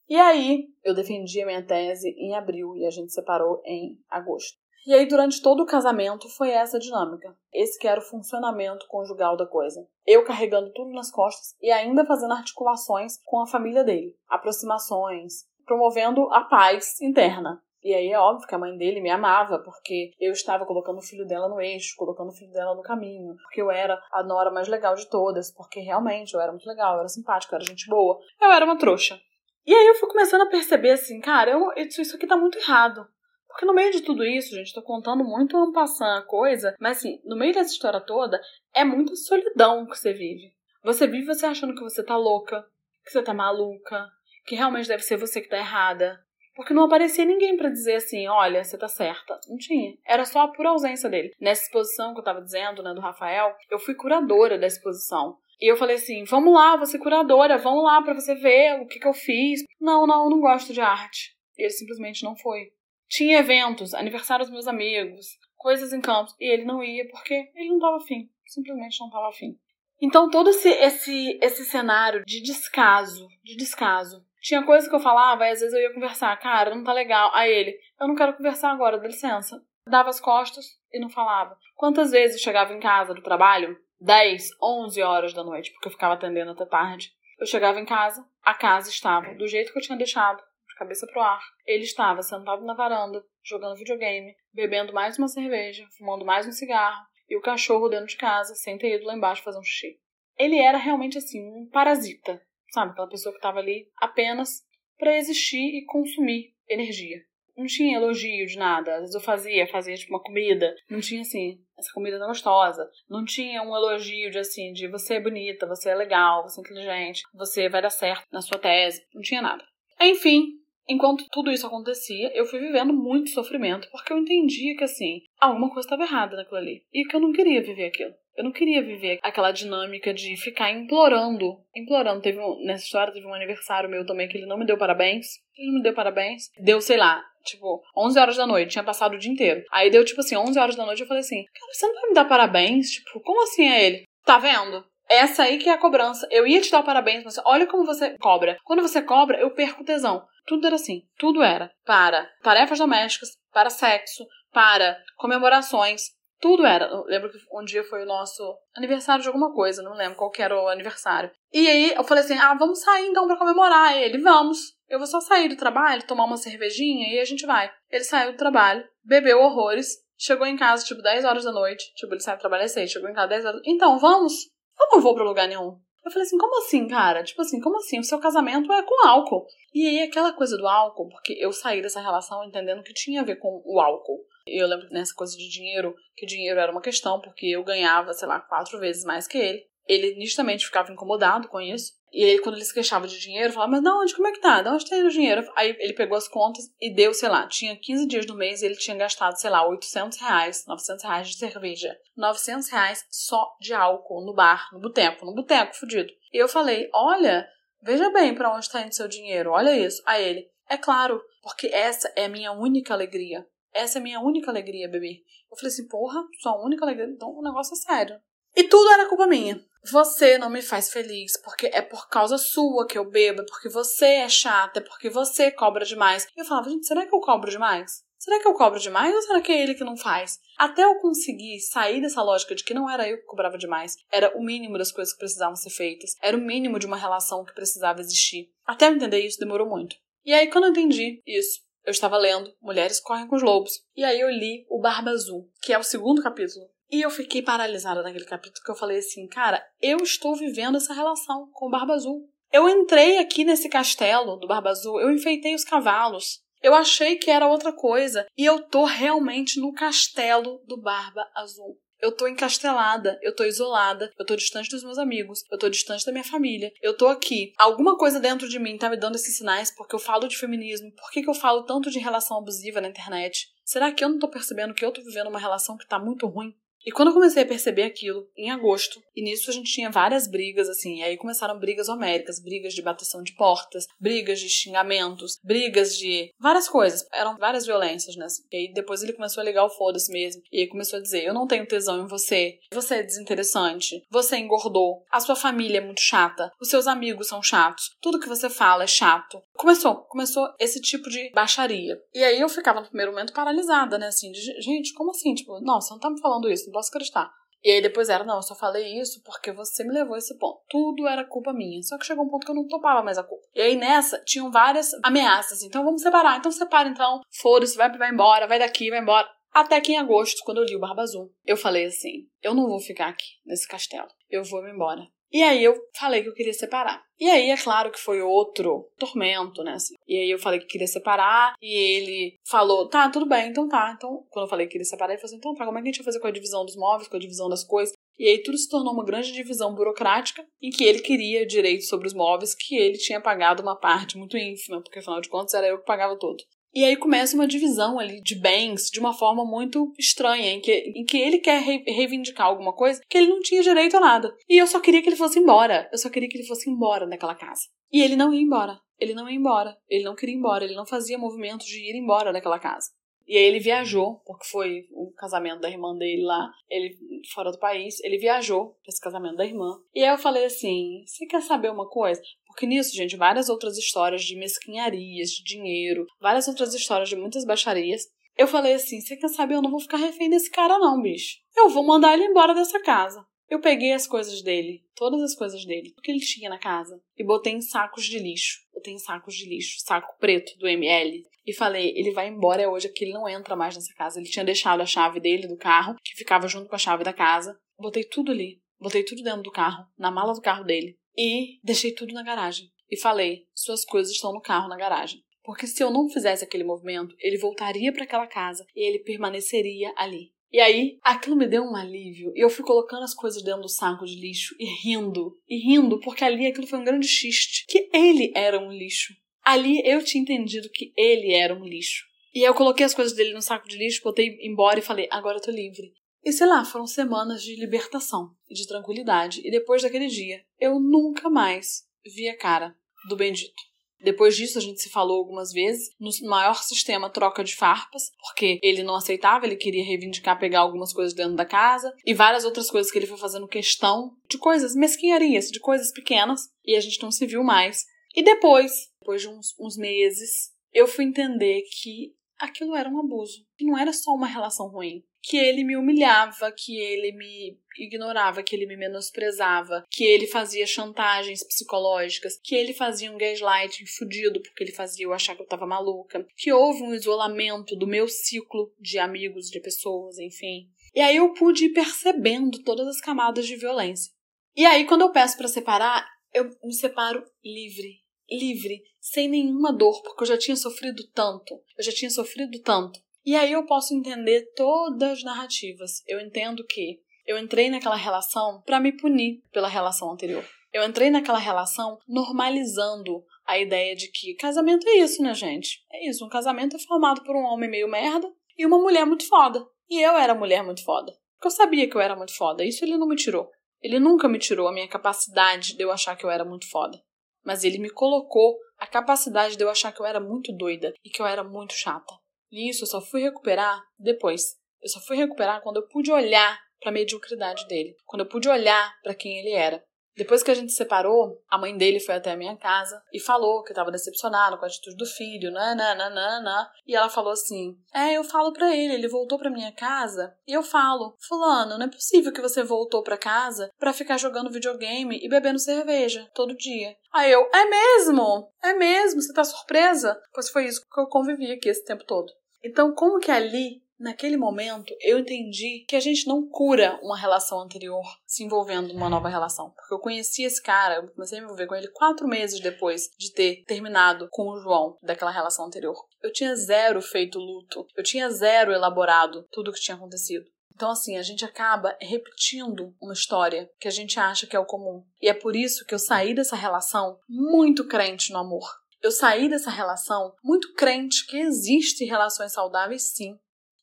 E 0.09 0.17
aí, 0.17 0.67
eu 0.83 0.93
defendi 0.93 1.41
a 1.41 1.47
minha 1.47 1.65
tese 1.65 2.09
em 2.19 2.35
abril 2.35 2.75
e 2.77 2.85
a 2.85 2.91
gente 2.91 3.13
separou 3.13 3.63
em 3.65 3.97
agosto. 4.11 4.59
E 4.85 4.93
aí, 4.93 5.07
durante 5.07 5.41
todo 5.41 5.63
o 5.63 5.67
casamento, 5.67 6.29
foi 6.31 6.51
essa 6.51 6.79
dinâmica. 6.79 7.37
Esse 7.53 7.79
que 7.79 7.87
era 7.87 8.01
o 8.01 8.05
funcionamento 8.05 8.89
conjugal 8.89 9.37
da 9.37 9.47
coisa. 9.47 9.87
Eu 10.05 10.25
carregando 10.25 10.73
tudo 10.73 10.91
nas 10.91 11.13
costas 11.13 11.55
e 11.61 11.71
ainda 11.71 12.05
fazendo 12.05 12.33
articulações 12.33 13.21
com 13.25 13.41
a 13.41 13.47
família 13.47 13.85
dele. 13.85 14.17
Aproximações, 14.29 15.45
promovendo 15.65 16.29
a 16.33 16.41
paz 16.43 17.01
interna. 17.01 17.63
E 17.83 17.95
aí 17.95 18.13
é 18.13 18.19
óbvio 18.19 18.47
que 18.47 18.55
a 18.55 18.59
mãe 18.59 18.77
dele 18.77 19.01
me 19.01 19.11
amava, 19.11 19.59
porque 19.59 20.13
eu 20.21 20.33
estava 20.33 20.67
colocando 20.67 20.99
o 20.99 21.03
filho 21.03 21.27
dela 21.27 21.49
no 21.49 21.61
eixo, 21.61 21.97
colocando 21.97 22.29
o 22.29 22.35
filho 22.35 22.53
dela 22.53 22.75
no 22.75 22.83
caminho, 22.83 23.35
porque 23.37 23.63
eu 23.63 23.71
era 23.71 23.99
a 24.13 24.23
nora 24.23 24.51
mais 24.51 24.69
legal 24.69 24.95
de 24.95 25.09
todas, 25.09 25.51
porque 25.53 25.81
realmente 25.81 26.35
eu 26.35 26.41
era 26.41 26.53
muito 26.53 26.69
legal, 26.69 26.95
eu 26.95 27.01
era 27.01 27.09
simpática, 27.09 27.55
eu 27.55 27.59
era 27.59 27.69
gente 27.69 27.89
boa. 27.89 28.19
Eu 28.41 28.51
era 28.51 28.65
uma 28.65 28.77
trouxa. 28.77 29.19
E 29.67 29.75
aí 29.75 29.87
eu 29.87 29.95
fui 29.95 30.09
começando 30.09 30.43
a 30.43 30.51
perceber 30.51 30.91
assim, 30.91 31.21
cara, 31.21 31.53
eu, 31.53 31.73
isso, 31.77 32.17
aqui 32.17 32.27
tá 32.27 32.37
muito 32.37 32.59
errado. 32.59 33.07
Porque 33.47 33.67
no 33.67 33.75
meio 33.75 33.91
de 33.91 34.03
tudo 34.03 34.25
isso, 34.25 34.55
gente, 34.55 34.75
tô 34.75 34.83
contando 34.83 35.25
muito 35.25 35.57
um 35.57 35.73
passando 35.73 36.19
a 36.19 36.27
coisa, 36.27 36.75
mas 36.79 36.99
assim, 36.99 37.21
no 37.25 37.37
meio 37.37 37.53
dessa 37.53 37.73
história 37.73 38.01
toda, 38.01 38.41
é 38.75 38.85
muita 38.85 39.15
solidão 39.17 39.87
que 39.87 39.99
você 39.99 40.13
vive. 40.13 40.53
Você 40.85 41.07
vive 41.07 41.27
você 41.27 41.47
achando 41.47 41.75
que 41.75 41.83
você 41.83 42.03
tá 42.03 42.17
louca, 42.17 42.65
que 43.05 43.11
você 43.11 43.23
tá 43.23 43.35
maluca, 43.35 44.09
que 44.47 44.55
realmente 44.55 44.89
deve 44.89 45.03
ser 45.03 45.17
você 45.17 45.41
que 45.41 45.49
tá 45.49 45.59
errada, 45.59 46.19
porque 46.61 46.75
não 46.75 46.85
aparecia 46.85 47.25
ninguém 47.25 47.57
para 47.57 47.71
dizer 47.71 47.95
assim, 47.95 48.29
olha, 48.29 48.63
você 48.63 48.77
tá 48.77 48.87
certa. 48.87 49.41
Não 49.49 49.57
tinha. 49.57 49.97
Era 50.05 50.27
só 50.27 50.41
a 50.41 50.49
pura 50.49 50.69
ausência 50.69 51.09
dele. 51.09 51.33
Nessa 51.41 51.63
exposição 51.63 52.13
que 52.13 52.21
eu 52.21 52.25
tava 52.25 52.43
dizendo, 52.43 52.83
né, 52.83 52.93
do 52.93 53.01
Rafael, 53.01 53.57
eu 53.71 53.79
fui 53.79 53.95
curadora 53.95 54.59
da 54.59 54.67
exposição. 54.67 55.39
E 55.59 55.73
eu 55.73 55.79
falei 55.79 55.97
assim: 55.97 56.23
vamos 56.25 56.53
lá, 56.53 56.77
você 56.77 56.99
curadora, 56.99 57.57
vamos 57.57 57.83
lá 57.83 58.03
para 58.03 58.13
você 58.13 58.35
ver 58.35 58.79
o 58.79 58.87
que, 58.87 59.01
que 59.01 59.09
eu 59.09 59.15
fiz. 59.15 59.63
Não, 59.81 60.07
não, 60.07 60.29
não 60.29 60.39
gosto 60.39 60.75
de 60.75 60.83
arte. 60.83 61.35
E 61.57 61.63
ele 61.63 61.71
simplesmente 61.71 62.23
não 62.23 62.37
foi. 62.37 62.71
Tinha 63.09 63.39
eventos, 63.39 63.95
aniversários 63.95 64.49
dos 64.49 64.53
meus 64.53 64.67
amigos, 64.67 65.39
coisas 65.57 65.95
em 65.95 66.01
campos. 66.03 66.37
E 66.39 66.45
ele 66.45 66.67
não 66.67 66.85
ia 66.85 67.09
porque 67.09 67.51
ele 67.55 67.71
não 67.71 67.79
tava 67.79 67.97
afim. 67.97 68.29
Simplesmente 68.47 69.01
não 69.01 69.09
tava 69.09 69.31
afim. 69.31 69.59
Então 69.99 70.29
todo 70.29 70.51
esse, 70.51 70.69
esse, 70.69 71.39
esse 71.41 71.65
cenário 71.65 72.23
de 72.27 72.43
descaso, 72.43 73.27
de 73.43 73.57
descaso, 73.57 74.23
tinha 74.41 74.65
coisas 74.65 74.89
que 74.89 74.95
eu 74.95 75.01
falava 75.01 75.47
e 75.47 75.51
às 75.51 75.61
vezes 75.61 75.75
eu 75.75 75.81
ia 75.81 75.95
conversar, 75.95 76.37
cara, 76.39 76.75
não 76.75 76.83
tá 76.83 76.93
legal. 76.93 77.31
Aí 77.35 77.51
ele, 77.51 77.79
eu 78.01 78.09
não 78.09 78.15
quero 78.15 78.37
conversar 78.37 78.71
agora, 78.73 78.99
dá 78.99 79.07
licença. 79.07 79.63
Dava 79.87 80.09
as 80.11 80.21
costas 80.21 80.67
e 80.93 81.01
não 81.01 81.11
falava. 81.11 81.57
Quantas 81.77 82.11
vezes 82.11 82.37
eu 82.37 82.43
chegava 82.43 82.73
em 82.73 82.81
casa 82.81 83.15
do 83.15 83.23
trabalho? 83.23 83.77
10, 84.01 84.51
11 84.63 85.03
horas 85.03 85.35
da 85.35 85.45
noite, 85.45 85.71
porque 85.73 85.89
eu 85.89 85.93
ficava 85.93 86.15
atendendo 86.15 86.53
até 86.53 86.65
tarde. 86.65 87.13
Eu 87.39 87.47
chegava 87.47 87.79
em 87.79 87.85
casa, 87.85 88.27
a 88.43 88.55
casa 88.55 88.89
estava 88.89 89.35
do 89.35 89.47
jeito 89.47 89.73
que 89.73 89.79
eu 89.79 89.83
tinha 89.83 89.97
deixado, 89.97 90.39
de 90.69 90.75
cabeça 90.77 91.07
pro 91.07 91.21
ar. 91.21 91.41
Ele 91.67 91.85
estava 91.85 92.23
sentado 92.23 92.65
na 92.65 92.75
varanda, 92.75 93.23
jogando 93.43 93.77
videogame, 93.77 94.35
bebendo 94.53 94.93
mais 94.93 95.19
uma 95.19 95.29
cerveja, 95.29 95.87
fumando 95.97 96.25
mais 96.25 96.47
um 96.47 96.53
cigarro, 96.53 97.05
e 97.29 97.37
o 97.37 97.41
cachorro 97.41 97.89
dentro 97.89 98.07
de 98.07 98.17
casa, 98.17 98.55
sem 98.55 98.77
ter 98.77 98.97
ido 98.97 99.07
lá 99.07 99.15
embaixo 99.15 99.43
fazer 99.43 99.59
um 99.59 99.63
xixi. 99.63 99.99
Ele 100.39 100.59
era 100.59 100.79
realmente 100.79 101.19
assim, 101.19 101.41
um 101.41 101.69
parasita. 101.71 102.43
Sabe? 102.73 102.93
Aquela 102.93 103.09
pessoa 103.09 103.33
que 103.33 103.39
estava 103.39 103.59
ali 103.59 103.89
apenas 103.97 104.63
para 104.99 105.17
existir 105.17 105.77
e 105.77 105.85
consumir 105.87 106.55
energia. 106.69 107.19
Não 107.57 107.67
tinha 107.67 107.97
elogio 107.97 108.47
de 108.47 108.57
nada. 108.57 108.95
Às 108.95 109.01
vezes 109.01 109.15
eu 109.15 109.21
fazia, 109.21 109.67
fazia 109.67 109.95
tipo 109.95 110.13
uma 110.15 110.23
comida. 110.23 110.75
Não 110.89 111.01
tinha 111.01 111.21
assim, 111.21 111.61
essa 111.79 111.93
comida 111.93 112.19
tá 112.19 112.27
gostosa. 112.27 112.89
Não 113.09 113.25
tinha 113.25 113.63
um 113.63 113.75
elogio 113.77 114.31
de 114.31 114.39
assim, 114.39 114.73
de 114.73 114.89
você 114.89 115.15
é 115.15 115.21
bonita, 115.21 115.67
você 115.67 115.91
é 115.91 115.95
legal, 115.95 116.43
você 116.43 116.61
é 116.61 116.63
inteligente, 116.63 117.23
você 117.35 117.69
vai 117.69 117.83
dar 117.83 117.91
certo 117.91 118.27
na 118.33 118.41
sua 118.41 118.59
tese. 118.59 119.05
Não 119.15 119.21
tinha 119.21 119.43
nada. 119.43 119.65
Enfim, 120.01 120.55
enquanto 120.89 121.27
tudo 121.31 121.51
isso 121.51 121.67
acontecia, 121.67 122.31
eu 122.35 122.47
fui 122.47 122.61
vivendo 122.61 122.95
muito 122.95 123.31
sofrimento, 123.31 123.89
porque 123.91 124.13
eu 124.13 124.19
entendia 124.19 124.77
que 124.77 124.85
assim, 124.85 125.21
alguma 125.39 125.69
coisa 125.69 125.87
estava 125.87 126.05
errada 126.05 126.37
naquilo 126.37 126.59
ali. 126.59 126.83
E 126.93 127.05
que 127.05 127.15
eu 127.15 127.21
não 127.21 127.33
queria 127.33 127.63
viver 127.63 127.87
aquilo. 127.87 128.15
Eu 128.37 128.45
não 128.45 128.53
queria 128.53 128.83
viver 128.83 129.19
aquela 129.23 129.53
dinâmica 129.53 130.15
de 130.15 130.37
ficar 130.37 130.71
implorando. 130.71 131.59
Implorando. 131.75 132.23
Teve 132.23 132.39
um, 132.39 132.65
nessa 132.65 132.85
história 132.85 133.13
teve 133.13 133.27
um 133.27 133.35
aniversário 133.35 133.91
meu 133.91 134.07
também 134.07 134.29
que 134.29 134.39
ele 134.39 134.47
não 134.47 134.59
me 134.59 134.67
deu 134.67 134.79
parabéns. 134.79 135.27
Ele 135.57 135.69
não 135.69 135.77
me 135.79 135.83
deu 135.83 135.95
parabéns. 135.95 136.45
Deu, 136.59 136.81
sei 136.81 136.97
lá, 136.97 137.23
tipo, 137.45 137.83
11 137.97 138.19
horas 138.19 138.37
da 138.37 138.47
noite, 138.47 138.73
tinha 138.73 138.85
passado 138.85 139.15
o 139.15 139.19
dia 139.19 139.31
inteiro. 139.31 139.63
Aí 139.73 139.91
deu, 139.91 140.05
tipo 140.05 140.21
assim, 140.21 140.37
11 140.37 140.59
horas 140.59 140.77
da 140.77 140.87
noite, 140.87 141.03
eu 141.03 141.07
falei 141.07 141.21
assim, 141.21 141.45
cara, 141.45 141.73
você 141.73 141.87
não 141.87 141.95
vai 141.95 142.09
me 142.09 142.15
dar 142.15 142.25
parabéns? 142.25 142.91
Tipo, 142.91 143.21
como 143.21 143.43
assim 143.43 143.69
é 143.69 143.85
ele? 143.85 144.05
Tá 144.25 144.39
vendo? 144.39 144.85
Essa 145.09 145.43
aí 145.43 145.59
que 145.59 145.69
é 145.69 145.73
a 145.73 145.79
cobrança. 145.79 146.27
Eu 146.31 146.47
ia 146.47 146.61
te 146.61 146.71
dar 146.71 146.85
parabéns, 146.85 147.25
mas 147.25 147.37
olha 147.45 147.67
como 147.67 147.85
você 147.85 148.17
cobra. 148.19 148.57
Quando 148.65 148.81
você 148.81 149.03
cobra, 149.03 149.39
eu 149.41 149.51
perco 149.51 149.85
tesão. 149.85 150.25
Tudo 150.47 150.67
era 150.67 150.77
assim. 150.77 151.03
Tudo 151.19 151.43
era 151.43 151.71
para 151.85 152.31
tarefas 152.43 152.79
domésticas, 152.79 153.31
para 153.53 153.71
sexo, 153.71 154.25
para 154.53 154.97
comemorações, 155.17 156.11
tudo 156.41 156.65
era. 156.65 156.87
Eu 156.87 157.05
lembro 157.05 157.31
que 157.31 157.39
um 157.53 157.65
dia 157.65 157.85
foi 157.85 158.03
o 158.03 158.07
nosso 158.07 158.43
aniversário 158.75 159.23
de 159.23 159.29
alguma 159.29 159.53
coisa, 159.53 159.83
não 159.83 159.95
lembro 159.95 160.17
qual 160.17 160.33
era 160.39 160.61
o 160.61 160.69
aniversário. 160.69 161.31
E 161.53 161.69
aí 161.69 161.93
eu 161.95 162.03
falei 162.03 162.25
assim: 162.25 162.39
ah, 162.39 162.55
vamos 162.55 162.81
sair 162.81 163.07
então 163.07 163.27
pra 163.27 163.37
comemorar. 163.37 163.97
Ele, 163.97 164.19
vamos. 164.19 164.59
Eu 164.89 164.99
vou 164.99 165.07
só 165.07 165.21
sair 165.21 165.49
do 165.49 165.57
trabalho, 165.57 166.07
tomar 166.07 166.25
uma 166.25 166.37
cervejinha 166.37 167.15
e 167.15 167.21
a 167.21 167.25
gente 167.25 167.47
vai. 167.47 167.71
Ele 167.91 168.05
saiu 168.05 168.33
do 168.33 168.39
trabalho, 168.39 168.85
bebeu 169.05 169.39
horrores, 169.39 169.99
chegou 170.19 170.47
em 170.47 170.57
casa, 170.57 170.85
tipo, 170.85 171.03
10 171.03 171.25
horas 171.25 171.45
da 171.45 171.53
noite. 171.53 171.93
Tipo, 171.95 172.15
ele 172.15 172.21
sabe 172.21 172.41
trabalhar 172.41 172.65
às 172.65 172.73
6, 172.73 172.91
chegou 172.91 173.09
em 173.09 173.15
casa 173.15 173.29
10 173.29 173.45
horas. 173.45 173.61
Então, 173.65 173.99
vamos? 173.99 174.33
Eu 174.81 174.89
não 174.91 175.01
vou 175.01 175.15
pra 175.15 175.23
lugar 175.23 175.47
nenhum. 175.47 175.79
Eu 176.05 176.11
falei 176.11 176.27
assim, 176.27 176.39
como 176.39 176.59
assim, 176.59 176.89
cara? 176.89 177.23
Tipo 177.23 177.43
assim, 177.43 177.61
como 177.61 177.77
assim? 177.77 178.01
O 178.01 178.05
seu 178.05 178.19
casamento 178.19 178.73
é 178.73 178.83
com 178.83 179.07
álcool. 179.07 179.47
E 179.73 179.87
aí, 179.87 180.03
aquela 180.03 180.33
coisa 180.33 180.57
do 180.57 180.67
álcool, 180.67 181.09
porque 181.09 181.35
eu 181.39 181.53
saí 181.53 181.83
dessa 181.83 182.01
relação 182.01 182.43
entendendo 182.45 182.83
que 182.83 182.95
tinha 182.95 183.21
a 183.21 183.25
ver 183.25 183.37
com 183.37 183.63
o 183.65 183.81
álcool. 183.81 184.25
Eu 184.47 184.67
lembro 184.67 184.89
nessa 184.91 185.15
coisa 185.15 185.37
de 185.37 185.49
dinheiro, 185.49 185.95
que 186.17 186.27
dinheiro 186.27 186.59
era 186.59 186.73
uma 186.73 186.81
questão, 186.81 187.21
porque 187.21 187.47
eu 187.47 187.65
ganhava, 187.65 188.13
sei 188.13 188.29
lá, 188.29 188.41
quatro 188.41 188.79
vezes 188.79 189.05
mais 189.05 189.27
que 189.27 189.39
ele. 189.39 189.71
Ele 189.87 190.15
nitidamente 190.17 190.67
ficava 190.67 190.93
incomodado 190.93 191.49
com 191.49 191.61
isso. 191.61 191.93
E 192.13 192.25
aí, 192.25 192.41
quando 192.41 192.57
ele 192.57 192.65
se 192.65 192.75
queixava 192.75 193.07
de 193.07 193.21
dinheiro, 193.21 193.53
falava, 193.53 193.73
mas 193.73 193.83
não, 193.83 194.03
onde, 194.03 194.15
como 194.15 194.27
é 194.27 194.33
que 194.33 194.41
tá? 194.41 194.63
De 194.63 194.69
onde 194.69 194.89
tem 194.89 195.03
o 195.05 195.11
dinheiro? 195.11 195.49
Aí 195.55 195.77
ele 195.79 195.95
pegou 195.95 196.17
as 196.17 196.27
contas 196.27 196.65
e 196.81 196.93
deu, 196.93 197.15
sei 197.15 197.29
lá, 197.29 197.47
tinha 197.47 197.77
15 197.77 198.07
dias 198.07 198.27
no 198.27 198.35
mês 198.35 198.63
e 198.63 198.67
ele 198.67 198.75
tinha 198.77 198.97
gastado, 198.97 199.37
sei 199.37 199.49
lá, 199.49 199.67
800 199.67 200.19
reais, 200.19 200.65
900 200.67 201.05
reais 201.05 201.29
de 201.29 201.37
cerveja. 201.37 201.97
900 202.17 202.69
reais 202.69 203.07
só 203.11 203.57
de 203.61 203.73
álcool 203.73 204.25
no 204.25 204.35
bar, 204.35 204.69
no 204.73 204.81
boteco, 204.81 205.25
no 205.25 205.35
boteco, 205.35 205.77
fudido. 205.77 206.13
E 206.33 206.39
eu 206.39 206.49
falei, 206.49 206.89
olha, 206.93 207.49
veja 207.81 208.11
bem 208.11 208.35
para 208.35 208.55
onde 208.55 208.69
tá 208.69 208.83
indo 208.83 208.95
seu 208.95 209.07
dinheiro, 209.07 209.51
olha 209.51 209.77
isso. 209.77 210.03
Aí 210.05 210.25
ele, 210.25 210.49
é 210.69 210.77
claro, 210.77 211.23
porque 211.43 211.69
essa 211.69 212.13
é 212.17 212.25
a 212.25 212.29
minha 212.29 212.51
única 212.53 212.93
alegria. 212.93 213.47
Essa 213.73 213.99
é 213.99 214.01
a 214.01 214.03
minha 214.03 214.21
única 214.21 214.51
alegria, 214.51 214.89
bebê. 214.89 215.23
Eu 215.51 215.57
falei 215.57 215.73
assim, 215.73 215.87
porra, 215.89 216.23
sua 216.41 216.63
única 216.65 216.85
alegria, 216.85 217.07
então 217.07 217.31
o 217.31 217.43
negócio 217.43 217.75
é 217.75 217.77
sério. 217.77 218.21
E 218.57 218.65
tudo 218.65 218.91
era 218.91 219.09
culpa 219.09 219.27
minha. 219.27 219.65
Você 219.91 220.37
não 220.37 220.51
me 220.51 220.61
faz 220.61 220.91
feliz, 220.91 221.41
porque 221.43 221.71
é 221.73 221.81
por 221.81 222.09
causa 222.09 222.37
sua 222.37 222.87
que 222.87 222.99
eu 222.99 223.09
bebo, 223.09 223.43
é 223.43 223.47
porque 223.47 223.69
você 223.69 224.07
é 224.07 224.29
chata, 224.29 224.81
é 224.81 224.83
porque 224.83 225.09
você 225.09 225.51
cobra 225.51 225.85
demais. 225.85 226.27
E 226.37 226.41
eu 226.41 226.45
falava, 226.45 226.69
gente, 226.69 226.87
será 226.87 227.07
que 227.07 227.15
eu 227.15 227.21
cobro 227.21 227.51
demais? 227.51 228.03
Será 228.19 228.39
que 228.39 228.47
eu 228.47 228.53
cobro 228.53 228.79
demais 228.79 229.15
ou 229.15 229.23
será 229.23 229.41
que 229.41 229.51
é 229.51 229.63
ele 229.63 229.75
que 229.75 229.83
não 229.83 229.97
faz? 229.97 230.39
Até 230.59 230.85
eu 230.85 230.97
conseguir 230.97 231.59
sair 231.61 232.03
dessa 232.03 232.23
lógica 232.23 232.55
de 232.55 232.63
que 232.63 232.75
não 232.75 232.91
era 232.91 233.09
eu 233.09 233.17
que 233.17 233.25
cobrava 233.25 233.57
demais, 233.57 233.97
era 234.13 234.37
o 234.37 234.45
mínimo 234.45 234.77
das 234.77 234.93
coisas 234.93 235.15
que 235.15 235.21
precisavam 235.21 235.57
ser 235.57 235.71
feitas, 235.71 236.15
era 236.21 236.37
o 236.37 236.41
mínimo 236.41 236.79
de 236.79 236.85
uma 236.85 236.99
relação 236.99 237.43
que 237.47 237.55
precisava 237.55 238.01
existir. 238.01 238.51
Até 238.67 238.89
eu 238.89 238.95
entender 238.95 239.21
isso 239.21 239.41
demorou 239.41 239.67
muito. 239.67 239.97
E 240.23 240.35
aí, 240.35 240.51
quando 240.51 240.65
eu 240.65 240.71
entendi 240.71 241.23
isso, 241.27 241.61
eu 241.91 241.93
estava 241.93 242.17
lendo 242.17 242.55
Mulheres 242.63 243.01
Correm 243.01 243.27
com 243.27 243.35
os 243.35 243.43
Lobos. 243.43 243.85
E 243.97 244.05
aí 244.05 244.21
eu 244.21 244.31
li 244.31 244.65
O 244.71 244.81
Barba 244.81 245.11
Azul, 245.11 245.51
que 245.61 245.73
é 245.73 245.79
o 245.79 245.83
segundo 245.83 246.23
capítulo. 246.23 246.71
E 246.89 247.03
eu 247.03 247.11
fiquei 247.11 247.43
paralisada 247.43 248.03
naquele 248.03 248.25
capítulo 248.25 248.63
que 248.65 248.71
eu 248.71 248.77
falei 248.77 248.99
assim, 248.99 249.27
cara, 249.27 249.65
eu 249.81 249.99
estou 249.99 250.37
vivendo 250.37 250.77
essa 250.77 250.95
relação 250.95 251.51
com 251.53 251.67
o 251.67 251.71
Barba 251.71 251.95
Azul. 251.95 252.29
Eu 252.53 252.69
entrei 252.69 253.19
aqui 253.19 253.45
nesse 253.45 253.69
castelo 253.69 254.37
do 254.37 254.47
Barba 254.47 254.71
Azul, 254.71 255.01
eu 255.01 255.11
enfeitei 255.11 255.55
os 255.55 255.65
cavalos. 255.65 256.41
Eu 256.63 256.75
achei 256.75 257.17
que 257.17 257.31
era 257.31 257.49
outra 257.49 257.73
coisa 257.73 258.27
e 258.37 258.45
eu 258.45 258.63
tô 258.63 258.85
realmente 258.85 259.59
no 259.59 259.73
castelo 259.73 260.61
do 260.67 260.81
Barba 260.81 261.29
Azul. 261.35 261.79
Eu 262.01 262.13
tô 262.13 262.27
encastelada, 262.27 263.19
eu 263.23 263.35
tô 263.35 263.45
isolada, 263.45 264.11
eu 264.19 264.25
tô 264.25 264.35
distante 264.35 264.71
dos 264.71 264.83
meus 264.83 264.97
amigos, 264.97 265.45
eu 265.51 265.59
tô 265.59 265.69
distante 265.69 266.05
da 266.07 266.13
minha 266.13 266.25
família, 266.25 266.73
eu 266.81 266.97
tô 266.97 267.07
aqui. 267.09 267.53
Alguma 267.59 267.99
coisa 267.99 268.19
dentro 268.19 268.49
de 268.49 268.59
mim 268.59 268.79
tá 268.79 268.89
me 268.89 268.97
dando 268.97 269.17
esses 269.17 269.37
sinais 269.37 269.71
porque 269.71 269.95
eu 269.95 269.99
falo 269.99 270.27
de 270.27 270.39
feminismo, 270.39 270.91
por 270.93 271.11
que, 271.11 271.23
que 271.23 271.29
eu 271.29 271.35
falo 271.35 271.65
tanto 271.65 271.91
de 271.91 271.99
relação 271.99 272.39
abusiva 272.39 272.81
na 272.81 272.89
internet? 272.89 273.49
Será 273.65 273.93
que 273.93 274.03
eu 274.03 274.09
não 274.09 274.19
tô 274.19 274.29
percebendo 274.29 274.73
que 274.73 274.85
eu 274.85 274.91
tô 274.91 275.03
vivendo 275.03 275.29
uma 275.29 275.39
relação 275.39 275.77
que 275.77 275.87
tá 275.87 275.99
muito 275.99 276.27
ruim? 276.27 276.55
E 276.85 276.91
quando 276.91 277.09
eu 277.09 277.15
comecei 277.15 277.43
a 277.43 277.47
perceber 277.47 277.83
aquilo, 277.83 278.27
em 278.37 278.51
agosto, 278.51 279.01
e 279.15 279.23
nisso 279.23 279.51
a 279.51 279.53
gente 279.53 279.71
tinha 279.71 279.91
várias 279.91 280.27
brigas, 280.27 280.69
assim, 280.69 280.99
e 280.99 281.03
aí 281.03 281.17
começaram 281.17 281.59
brigas 281.59 281.89
homéricas, 281.89 282.41
brigas 282.41 282.73
de 282.73 282.83
bateção 282.83 283.23
de 283.23 283.35
portas, 283.35 283.87
brigas 284.01 284.41
de 284.41 284.49
xingamentos, 284.49 285.39
brigas 285.45 285.97
de 285.97 286.33
várias 286.39 286.69
coisas. 286.69 287.07
Eram 287.13 287.37
várias 287.37 287.67
violências, 287.67 288.17
né? 288.17 288.27
E 288.51 288.57
aí 288.57 288.73
depois 288.73 289.03
ele 289.03 289.13
começou 289.13 289.43
a 289.43 289.45
ligar 289.45 289.65
o 289.65 289.71
foda-se 289.71 290.11
mesmo. 290.11 290.43
E 290.51 290.61
aí 290.61 290.69
começou 290.69 290.99
a 290.99 291.03
dizer: 291.03 291.25
Eu 291.25 291.35
não 291.35 291.47
tenho 291.47 291.67
tesão 291.67 292.03
em 292.03 292.07
você, 292.07 292.59
você 292.73 292.97
é 292.97 293.03
desinteressante, 293.03 294.03
você 294.11 294.37
engordou, 294.37 295.05
a 295.11 295.21
sua 295.21 295.37
família 295.37 295.79
é 295.79 295.85
muito 295.85 296.01
chata, 296.01 296.51
os 296.61 296.69
seus 296.69 296.87
amigos 296.87 297.29
são 297.29 297.43
chatos, 297.43 297.91
tudo 298.01 298.21
que 298.21 298.29
você 298.29 298.49
fala 298.49 298.85
é 298.85 298.87
chato. 298.87 299.43
Começou, 299.55 299.97
começou 300.09 300.49
esse 300.59 300.81
tipo 300.81 301.11
de 301.11 301.31
baixaria. 301.31 302.01
E 302.15 302.25
aí 302.25 302.41
eu 302.41 302.49
ficava 302.49 302.81
no 302.81 302.87
primeiro 302.87 303.13
momento 303.13 303.35
paralisada, 303.35 303.99
né? 303.99 304.07
Assim, 304.07 304.31
de, 304.33 304.41
gente, 304.63 304.95
como 304.95 305.11
assim? 305.11 305.35
Tipo, 305.35 305.61
não, 305.61 305.81
você 305.81 305.93
não 305.93 306.01
tá 306.01 306.09
me 306.09 306.21
falando 306.21 306.51
isso 306.51 306.70
não 306.71 306.73
posso 306.73 306.89
acreditar. 306.89 307.31
E 307.63 307.71
aí 307.71 307.83
depois 307.83 308.09
era, 308.09 308.25
não, 308.25 308.37
eu 308.37 308.43
só 308.43 308.55
falei 308.55 308.99
isso 308.99 309.23
porque 309.23 309.53
você 309.53 309.85
me 309.85 309.93
levou 309.93 310.15
a 310.15 310.19
esse 310.19 310.37
ponto. 310.39 310.63
Tudo 310.69 311.07
era 311.07 311.25
culpa 311.25 311.53
minha. 311.53 311.83
Só 311.83 311.99
que 311.99 312.07
chegou 312.07 312.25
um 312.25 312.29
ponto 312.29 312.45
que 312.45 312.51
eu 312.51 312.55
não 312.55 312.67
topava 312.67 313.03
mais 313.03 313.19
a 313.19 313.23
culpa. 313.23 313.47
E 313.55 313.61
aí 313.61 313.77
nessa, 313.77 314.19
tinham 314.25 314.51
várias 314.51 314.93
ameaças. 315.03 315.63
Então 315.63 315.85
vamos 315.85 316.01
separar. 316.01 316.39
Então 316.39 316.51
separa 316.51 316.89
então. 316.89 317.21
Foda-se, 317.31 317.77
vai, 317.77 317.95
vai 317.97 318.11
embora, 318.11 318.47
vai 318.47 318.59
daqui, 318.59 318.89
vai 318.89 319.01
embora. 319.01 319.29
Até 319.53 319.81
que 319.81 319.93
em 319.93 319.99
agosto, 319.99 320.43
quando 320.45 320.59
eu 320.59 320.65
li 320.65 320.77
o 320.77 320.81
Barba 320.81 321.03
Azul, 321.03 321.31
eu 321.45 321.57
falei 321.57 321.87
assim: 321.87 322.29
eu 322.43 322.55
não 322.55 322.67
vou 322.67 322.81
ficar 322.81 323.09
aqui 323.09 323.27
nesse 323.45 323.69
castelo. 323.69 324.09
Eu 324.31 324.43
vou 324.45 324.63
me 324.63 324.71
embora. 324.71 325.03
E 325.33 325.43
aí 325.43 325.63
eu 325.63 325.75
falei 325.97 326.23
que 326.23 326.29
eu 326.29 326.35
queria 326.35 326.53
separar. 326.53 327.03
E 327.19 327.29
aí 327.29 327.51
é 327.51 327.57
claro 327.57 327.91
que 327.91 328.01
foi 328.01 328.21
outro 328.21 328.91
tormento, 328.99 329.63
né? 329.63 329.75
Assim. 329.75 329.95
E 330.09 330.17
aí 330.17 330.31
eu 330.31 330.39
falei 330.39 330.59
que 330.59 330.67
queria 330.67 330.87
separar, 330.87 331.55
e 331.61 331.73
ele 331.73 332.37
falou: 332.49 332.89
tá, 332.89 333.09
tudo 333.11 333.27
bem, 333.27 333.49
então 333.49 333.69
tá. 333.69 333.93
Então, 333.97 334.25
quando 334.31 334.47
eu 334.47 334.51
falei 334.51 334.67
que 334.67 334.73
queria 334.73 334.85
separar, 334.85 335.13
ele 335.13 335.21
falou 335.21 335.29
assim: 335.29 335.37
então 335.37 335.55
tá, 335.55 335.65
como 335.65 335.79
é 335.79 335.83
que 335.83 335.89
a 335.89 335.93
gente 335.93 335.99
vai 335.99 336.07
fazer 336.07 336.21
com 336.21 336.27
a 336.27 336.33
divisão 336.33 336.65
dos 336.65 336.77
móveis, 336.77 337.09
com 337.09 337.17
a 337.17 337.21
divisão 337.21 337.49
das 337.49 337.63
coisas? 337.63 337.95
E 338.19 338.29
aí 338.29 338.43
tudo 338.43 338.59
se 338.59 338.69
tornou 338.69 338.93
uma 338.93 339.05
grande 339.05 339.33
divisão 339.33 339.75
burocrática 339.75 340.45
em 340.61 340.71
que 340.71 340.85
ele 340.85 341.01
queria 341.01 341.47
direito 341.47 341.85
sobre 341.85 342.07
os 342.07 342.13
móveis 342.13 342.55
que 342.55 342.77
ele 342.77 342.99
tinha 342.99 343.21
pagado 343.21 343.63
uma 343.63 343.77
parte 343.77 344.19
muito 344.19 344.37
ínfima, 344.37 344.83
porque 344.83 344.99
afinal 344.99 345.21
de 345.21 345.29
contas 345.29 345.55
era 345.55 345.69
eu 345.69 345.79
que 345.79 345.87
pagava 345.87 346.19
todo. 346.19 346.43
E 346.73 346.85
aí 346.85 346.97
começa 346.97 347.35
uma 347.35 347.49
divisão 347.49 347.99
ali 347.99 348.21
de 348.23 348.35
bens 348.35 348.89
de 348.91 349.01
uma 349.01 349.13
forma 349.13 349.45
muito 349.45 349.93
estranha, 349.99 350.53
em 350.53 350.61
que, 350.61 350.73
em 350.73 351.05
que 351.05 351.19
ele 351.19 351.39
quer 351.39 351.61
re 351.61 351.83
reivindicar 351.87 352.47
alguma 352.47 352.73
coisa 352.73 353.01
que 353.09 353.19
ele 353.19 353.27
não 353.27 353.41
tinha 353.41 353.63
direito 353.63 353.97
a 353.97 354.01
nada. 354.01 354.35
E 354.49 354.59
eu 354.59 354.67
só 354.67 354.81
queria 354.81 355.03
que 355.03 355.09
ele 355.09 355.17
fosse 355.17 355.39
embora. 355.39 355.89
Eu 355.93 355.99
só 355.99 356.09
queria 356.09 356.29
que 356.29 356.37
ele 356.37 356.47
fosse 356.47 356.71
embora 356.71 357.07
daquela 357.09 357.35
casa. 357.35 357.63
E 357.93 358.01
ele 358.01 358.15
não 358.15 358.33
ia 358.33 358.41
embora. 358.41 358.79
Ele 358.99 359.15
não 359.15 359.29
ia 359.29 359.37
embora. 359.37 359.77
Ele 359.89 360.05
não 360.05 360.15
queria 360.15 360.35
ir 360.35 360.39
embora. 360.39 360.65
Ele 360.65 360.77
não 360.77 360.87
fazia 360.87 361.19
movimento 361.19 361.65
de 361.65 361.91
ir 361.91 361.97
embora 361.97 362.33
daquela 362.33 362.59
casa. 362.59 362.91
E 363.31 363.37
aí 363.37 363.45
ele 363.45 363.61
viajou, 363.61 364.21
porque 364.27 364.45
foi 364.45 364.89
o 364.91 365.13
casamento 365.13 365.61
da 365.61 365.71
irmã 365.71 365.97
dele 365.97 366.25
lá, 366.25 366.51
ele 366.69 366.99
fora 367.33 367.53
do 367.53 367.61
país, 367.61 368.01
ele 368.01 368.19
viajou 368.19 368.71
para 368.83 368.89
esse 368.89 369.01
casamento 369.01 369.37
da 369.37 369.47
irmã. 369.47 369.81
E 369.95 370.03
aí 370.03 370.11
eu 370.13 370.19
falei 370.19 370.47
assim: 370.47 371.05
"Você 371.07 371.27
quer 371.27 371.41
saber 371.41 371.71
uma 371.71 371.89
coisa? 371.89 372.21
Porque 372.51 372.67
nisso, 372.67 372.95
gente, 372.95 373.17
várias 373.17 373.49
outras 373.49 373.79
histórias 373.79 374.25
de 374.25 374.37
mesquinharias, 374.37 375.31
de 375.31 375.43
dinheiro, 375.45 376.05
várias 376.21 376.49
outras 376.49 376.75
histórias 376.75 377.09
de 377.09 377.17
muitas 377.17 377.45
baixarias. 377.45 378.03
Eu 378.37 378.47
falei 378.47 378.75
assim: 378.75 379.01
"Você 379.01 379.17
quer 379.17 379.29
saber? 379.29 379.55
Eu 379.55 379.63
não 379.63 379.71
vou 379.71 379.81
ficar 379.81 379.97
refém 379.97 380.29
desse 380.29 380.51
cara 380.51 380.79
não, 380.79 381.01
bicho. 381.01 381.37
Eu 381.57 381.69
vou 381.69 381.85
mandar 381.85 382.15
ele 382.15 382.25
embora 382.25 382.55
dessa 382.55 382.81
casa." 382.81 383.25
Eu 383.49 383.61
peguei 383.61 383.93
as 383.93 384.07
coisas 384.07 384.43
dele, 384.43 384.85
todas 384.95 385.21
as 385.23 385.35
coisas 385.35 385.65
dele, 385.65 385.93
o 385.99 386.01
que 386.01 386.13
ele 386.13 386.21
tinha 386.21 386.49
na 386.49 386.59
casa, 386.59 387.03
e 387.19 387.25
botei 387.25 387.53
em 387.53 387.61
sacos 387.61 388.05
de 388.05 388.17
lixo. 388.17 388.61
Botei 388.73 388.95
em 388.95 388.99
sacos 388.99 389.35
de 389.35 389.49
lixo, 389.49 389.81
saco 389.81 390.17
preto 390.21 390.57
do 390.57 390.69
ML. 390.69 391.25
E 391.45 391.53
falei, 391.53 391.93
ele 391.97 392.13
vai 392.13 392.29
embora 392.29 392.71
hoje, 392.71 392.89
que 392.93 393.05
ele 393.05 393.13
não 393.13 393.29
entra 393.29 393.57
mais 393.57 393.75
nessa 393.75 393.93
casa. 393.95 394.21
Ele 394.21 394.29
tinha 394.29 394.45
deixado 394.45 394.81
a 394.83 394.87
chave 394.87 395.19
dele 395.19 395.49
do 395.49 395.57
carro, 395.57 395.97
que 396.05 396.15
ficava 396.15 396.47
junto 396.47 396.69
com 396.69 396.77
a 396.77 396.79
chave 396.79 397.03
da 397.03 397.13
casa. 397.13 397.59
Botei 397.77 398.05
tudo 398.05 398.31
ali. 398.31 398.61
Botei 398.79 399.03
tudo 399.05 399.23
dentro 399.23 399.43
do 399.43 399.51
carro, 399.51 399.85
na 399.99 400.13
mala 400.13 400.33
do 400.33 400.41
carro 400.41 400.63
dele. 400.63 400.97
E 401.17 401.59
deixei 401.63 401.93
tudo 401.93 402.15
na 402.15 402.23
garagem. 402.23 402.71
E 402.91 402.97
falei, 402.97 403.47
suas 403.55 403.85
coisas 403.85 404.13
estão 404.13 404.33
no 404.33 404.41
carro 404.41 404.69
na 404.69 404.77
garagem. 404.77 405.23
Porque 405.43 405.67
se 405.67 405.83
eu 405.83 405.91
não 405.91 406.09
fizesse 406.09 406.45
aquele 406.45 406.65
movimento, 406.65 407.15
ele 407.19 407.39
voltaria 407.39 407.93
para 407.93 408.05
aquela 408.05 408.27
casa 408.27 408.67
e 408.75 408.87
ele 408.87 408.99
permaneceria 408.99 409.93
ali. 409.97 410.33
E 410.53 410.59
aí, 410.59 410.99
aquilo 411.03 411.37
me 411.37 411.47
deu 411.47 411.63
um 411.63 411.77
alívio. 411.77 412.33
E 412.35 412.41
eu 412.41 412.51
fui 412.51 412.65
colocando 412.65 413.05
as 413.05 413.15
coisas 413.15 413.43
dentro 413.43 413.63
do 413.63 413.69
saco 413.69 414.05
de 414.05 414.17
lixo 414.17 414.55
e 414.59 414.65
rindo. 414.83 415.39
E 415.49 415.59
rindo, 415.59 416.01
porque 416.01 416.25
ali 416.25 416.47
aquilo 416.47 416.67
foi 416.67 416.81
um 416.81 416.85
grande 416.85 417.07
xiste. 417.07 417.65
Que 417.69 417.89
ele 417.93 418.33
era 418.35 418.59
um 418.59 418.73
lixo. 418.73 419.15
Ali 419.45 419.81
eu 419.85 420.05
tinha 420.05 420.23
entendido 420.23 420.69
que 420.69 420.93
ele 420.97 421.33
era 421.33 421.55
um 421.55 421.65
lixo. 421.65 422.05
E 422.35 422.43
eu 422.43 422.55
coloquei 422.55 422.85
as 422.85 422.95
coisas 422.95 423.15
dele 423.15 423.33
no 423.33 423.43
saco 423.43 423.69
de 423.69 423.77
lixo, 423.77 424.03
botei 424.03 424.39
embora 424.43 424.79
e 424.79 424.83
falei: 424.83 425.07
agora 425.11 425.39
eu 425.39 425.43
tô 425.43 425.51
livre. 425.51 425.93
E 426.25 426.33
sei 426.33 426.47
lá, 426.47 426.65
foram 426.65 426.87
semanas 426.87 427.43
de 427.43 427.57
libertação 427.57 428.35
e 428.49 428.55
de 428.55 428.67
tranquilidade. 428.67 429.41
E 429.45 429.51
depois 429.51 429.83
daquele 429.83 430.07
dia, 430.07 430.45
eu 430.59 430.79
nunca 430.79 431.31
mais 431.31 431.85
vi 432.05 432.29
a 432.29 432.37
cara 432.37 432.77
do 433.09 433.17
bendito. 433.17 433.71
Depois 434.03 434.35
disso, 434.35 434.57
a 434.57 434.63
gente 434.63 434.81
se 434.81 434.89
falou 434.89 435.19
algumas 435.19 435.53
vezes 435.53 435.91
no 436.01 436.11
maior 436.27 436.63
sistema 436.63 437.11
troca 437.11 437.45
de 437.45 437.55
farpas, 437.55 438.11
porque 438.19 438.59
ele 438.63 438.83
não 438.83 438.95
aceitava, 438.95 439.45
ele 439.45 439.57
queria 439.57 439.85
reivindicar 439.85 440.39
pegar 440.39 440.61
algumas 440.61 440.93
coisas 440.93 441.13
dentro 441.13 441.35
da 441.35 441.45
casa 441.45 441.95
e 442.07 442.15
várias 442.15 442.45
outras 442.45 442.71
coisas 442.71 442.91
que 442.91 442.99
ele 442.99 443.07
foi 443.07 443.19
fazendo 443.19 443.47
questão 443.47 444.17
de 444.29 444.39
coisas, 444.39 444.75
mesquinharias, 444.75 445.51
de 445.51 445.61
coisas 445.61 445.93
pequenas, 445.93 446.49
e 446.65 446.77
a 446.77 446.81
gente 446.81 447.03
não 447.03 447.11
se 447.11 447.27
viu 447.27 447.45
mais. 447.45 447.85
E 448.17 448.23
depois, 448.23 448.73
depois 449.01 449.21
de 449.21 449.29
uns, 449.29 449.55
uns 449.61 449.77
meses, 449.77 450.51
eu 450.73 450.87
fui 450.87 451.05
entender 451.05 451.63
que 451.71 452.15
aquilo 452.39 452.75
era 452.75 452.89
um 452.89 452.99
abuso, 452.99 453.45
que 453.59 453.67
não 453.67 453.77
era 453.77 453.93
só 453.93 454.13
uma 454.13 454.27
relação 454.27 454.69
ruim, 454.69 455.05
que 455.23 455.37
ele 455.37 455.65
me 455.65 455.77
humilhava, 455.77 456.51
que 456.53 456.79
ele 456.79 457.13
me 457.13 457.59
ignorava, 457.79 458.43
que 458.43 458.55
ele 458.55 458.67
me 458.67 458.77
menosprezava, 458.77 459.85
que 459.91 460.05
ele 460.05 460.27
fazia 460.27 460.67
chantagens 460.67 461.45
psicológicas, 461.45 462.39
que 462.43 462.55
ele 462.55 462.73
fazia 462.73 463.13
um 463.13 463.19
gaslighting 463.19 463.87
fudido 463.87 464.41
porque 464.41 464.65
ele 464.65 464.73
fazia 464.73 465.05
eu 465.05 465.13
achar 465.13 465.37
que 465.37 465.43
eu 465.43 465.47
tava 465.47 465.67
maluca, 465.67 466.27
que 466.37 466.53
houve 466.53 466.83
um 466.83 466.95
isolamento 466.95 467.77
do 467.77 467.87
meu 467.87 468.09
ciclo 468.09 468.73
de 468.79 468.99
amigos, 468.99 469.49
de 469.51 469.61
pessoas, 469.61 470.19
enfim. 470.19 470.69
E 470.95 471.01
aí 471.01 471.17
eu 471.17 471.33
pude 471.35 471.67
ir 471.67 471.73
percebendo 471.73 472.63
todas 472.63 472.87
as 472.87 473.01
camadas 473.01 473.47
de 473.47 473.57
violência. 473.57 474.13
E 474.57 474.65
aí 474.65 474.87
quando 474.87 475.03
eu 475.03 475.13
peço 475.13 475.37
para 475.37 475.49
separar, 475.49 476.09
eu 476.33 476.51
me 476.65 476.75
separo 476.75 477.25
livre, 477.45 478.01
livre, 478.31 478.83
sem 479.01 479.29
nenhuma 479.29 479.73
dor, 479.73 480.03
porque 480.03 480.23
eu 480.23 480.29
já 480.29 480.39
tinha 480.39 480.57
sofrido 480.57 481.07
tanto, 481.13 481.55
eu 481.77 481.85
já 481.85 481.93
tinha 481.93 482.11
sofrido 482.11 482.61
tanto. 482.61 483.01
E 483.25 483.37
aí 483.37 483.53
eu 483.53 483.67
posso 483.67 483.95
entender 483.95 484.51
todas 484.57 485.19
as 485.19 485.23
narrativas. 485.23 486.03
Eu 486.07 486.21
entendo 486.21 486.65
que 486.67 487.01
eu 487.27 487.39
entrei 487.39 487.69
naquela 487.69 487.97
relação 487.97 488.63
para 488.65 488.81
me 488.81 488.97
punir 488.97 489.43
pela 489.53 489.69
relação 489.69 490.11
anterior. 490.11 490.45
Eu 490.73 490.85
entrei 490.85 491.11
naquela 491.11 491.39
relação 491.39 491.99
normalizando 492.09 493.25
a 493.47 493.59
ideia 493.59 493.95
de 493.95 494.11
que 494.11 494.35
casamento 494.35 494.89
é 494.89 494.99
isso, 494.99 495.23
né, 495.23 495.35
gente? 495.35 495.85
É 495.93 496.09
isso, 496.09 496.25
um 496.25 496.29
casamento 496.29 496.77
é 496.77 496.79
formado 496.79 497.23
por 497.25 497.35
um 497.35 497.45
homem 497.45 497.69
meio 497.69 497.89
merda 497.89 498.33
e 498.57 498.65
uma 498.65 498.79
mulher 498.79 499.05
muito 499.05 499.27
foda. 499.27 499.67
E 499.89 500.01
eu 500.01 500.13
era 500.13 500.35
mulher 500.35 500.63
muito 500.63 500.85
foda. 500.85 501.13
Porque 501.35 501.49
eu 501.49 501.51
sabia 501.51 501.89
que 501.89 501.97
eu 501.97 502.01
era 502.01 502.15
muito 502.15 502.35
foda. 502.37 502.65
Isso 502.65 502.85
ele 502.85 502.97
não 502.97 503.09
me 503.09 503.17
tirou. 503.17 503.51
Ele 503.83 503.99
nunca 503.99 504.29
me 504.29 504.39
tirou 504.39 504.69
a 504.69 504.73
minha 504.73 504.89
capacidade 504.89 505.75
de 505.77 505.83
eu 505.83 505.91
achar 505.91 506.15
que 506.17 506.25
eu 506.25 506.31
era 506.31 506.45
muito 506.45 506.69
foda. 506.69 507.03
Mas 507.45 507.65
ele 507.65 507.79
me 507.79 507.91
colocou 507.91 508.57
a 508.79 508.87
capacidade 508.87 509.57
de 509.57 509.65
eu 509.65 509.71
achar 509.71 509.93
que 509.93 510.01
eu 510.01 510.07
era 510.07 510.21
muito 510.21 510.53
doida 510.53 510.93
e 511.05 511.11
que 511.11 511.21
eu 511.21 511.27
era 511.27 511.43
muito 511.43 511.75
chata. 511.75 512.13
E 512.51 512.69
isso 512.69 512.85
eu 512.85 512.89
só 512.89 513.01
fui 513.01 513.23
recuperar 513.23 513.83
depois. 513.99 514.57
Eu 514.83 514.89
só 514.89 515.01
fui 515.01 515.17
recuperar 515.17 515.63
quando 515.63 515.77
eu 515.77 515.89
pude 515.89 516.11
olhar 516.11 516.59
para 516.81 516.91
a 516.91 516.93
mediocridade 516.93 517.67
dele, 517.69 517.95
quando 518.07 518.23
eu 518.23 518.29
pude 518.29 518.49
olhar 518.49 518.95
para 519.03 519.15
quem 519.15 519.39
ele 519.39 519.53
era. 519.53 519.85
Depois 520.17 520.43
que 520.43 520.51
a 520.51 520.55
gente 520.55 520.73
se 520.73 520.77
separou, 520.77 521.41
a 521.49 521.57
mãe 521.57 521.77
dele 521.77 522.01
foi 522.01 522.17
até 522.17 522.33
a 522.33 522.37
minha 522.37 522.57
casa 522.57 523.03
e 523.13 523.21
falou 523.21 523.63
que 523.63 523.71
estava 523.71 523.91
decepcionada 523.91 524.57
com 524.59 524.65
a 524.65 524.69
atitude 524.69 524.97
do 524.97 525.07
filho, 525.07 525.51
nananana. 525.51 526.71
E 526.87 526.95
ela 526.95 527.09
falou 527.09 527.33
assim: 527.33 527.79
É, 527.95 528.15
eu 528.15 528.25
falo 528.25 528.53
para 528.53 528.75
ele, 528.77 528.93
ele 528.93 529.09
voltou 529.09 529.39
para 529.39 529.51
minha 529.51 529.73
casa 529.73 530.37
e 530.47 530.53
eu 530.53 530.63
falo: 530.63 531.17
Fulano, 531.27 531.79
não 531.79 531.87
é 531.87 531.91
possível 531.91 532.33
que 532.33 532.43
você 532.43 532.63
voltou 532.63 533.03
para 533.03 533.17
casa 533.17 533.71
para 533.79 533.93
ficar 533.93 534.19
jogando 534.19 534.51
videogame 534.51 535.19
e 535.23 535.29
bebendo 535.29 535.59
cerveja 535.59 536.29
todo 536.35 536.57
dia. 536.57 536.95
Aí 537.15 537.31
eu: 537.31 537.49
É 537.55 537.65
mesmo? 537.65 538.53
É 538.63 538.75
mesmo? 538.75 539.23
Você 539.23 539.33
tá 539.33 539.45
surpresa? 539.45 540.21
Pois 540.35 540.51
foi 540.51 540.67
isso 540.67 540.83
que 540.93 541.01
eu 541.01 541.07
convivi 541.07 541.51
aqui 541.53 541.69
esse 541.69 541.85
tempo 541.85 542.05
todo. 542.05 542.31
Então, 542.63 542.95
como 542.95 543.19
que 543.19 543.31
ali 543.31 543.83
Naquele 544.01 544.39
momento, 544.39 544.95
eu 545.03 545.19
entendi 545.19 545.85
que 545.87 545.95
a 545.95 546.01
gente 546.01 546.27
não 546.27 546.49
cura 546.49 546.99
uma 547.03 547.19
relação 547.19 547.61
anterior 547.61 548.03
se 548.27 548.43
envolvendo 548.43 548.95
numa 548.95 549.11
nova 549.11 549.29
relação. 549.29 549.75
Porque 549.77 549.93
eu 549.93 549.99
conheci 549.99 550.43
esse 550.43 550.63
cara, 550.63 550.95
eu 550.95 551.09
comecei 551.09 551.37
a 551.37 551.41
me 551.43 551.45
envolver 551.45 551.67
com 551.67 551.75
ele 551.75 551.89
quatro 551.89 552.27
meses 552.27 552.61
depois 552.61 553.11
de 553.19 553.31
ter 553.31 553.63
terminado 553.67 554.27
com 554.31 554.49
o 554.49 554.59
João 554.59 554.97
daquela 555.03 555.31
relação 555.31 555.67
anterior. 555.67 556.03
Eu 556.23 556.33
tinha 556.33 556.57
zero 556.57 557.03
feito 557.03 557.39
luto, 557.39 557.87
eu 557.95 558.03
tinha 558.03 558.31
zero 558.31 558.73
elaborado 558.73 559.47
tudo 559.53 559.69
o 559.69 559.75
que 559.75 559.83
tinha 559.83 559.99
acontecido. 559.99 560.47
Então, 560.75 560.93
assim, 560.93 561.19
a 561.19 561.23
gente 561.23 561.45
acaba 561.45 561.95
repetindo 562.01 562.95
uma 563.03 563.13
história 563.13 563.71
que 563.79 563.87
a 563.87 563.91
gente 563.91 564.19
acha 564.19 564.47
que 564.47 564.57
é 564.57 564.59
o 564.59 564.65
comum. 564.65 565.05
E 565.21 565.29
é 565.29 565.35
por 565.35 565.55
isso 565.55 565.85
que 565.85 565.93
eu 565.93 565.99
saí 565.99 566.35
dessa 566.35 566.57
relação 566.57 567.19
muito 567.29 567.87
crente 567.87 568.33
no 568.33 568.39
amor. 568.39 568.65
Eu 569.03 569.11
saí 569.11 569.49
dessa 569.49 569.71
relação 569.71 570.35
muito 570.43 570.75
crente 570.75 571.27
que 571.27 571.39
existe 571.39 572.05
relações 572.05 572.53
saudáveis, 572.53 573.13
sim 573.15 573.39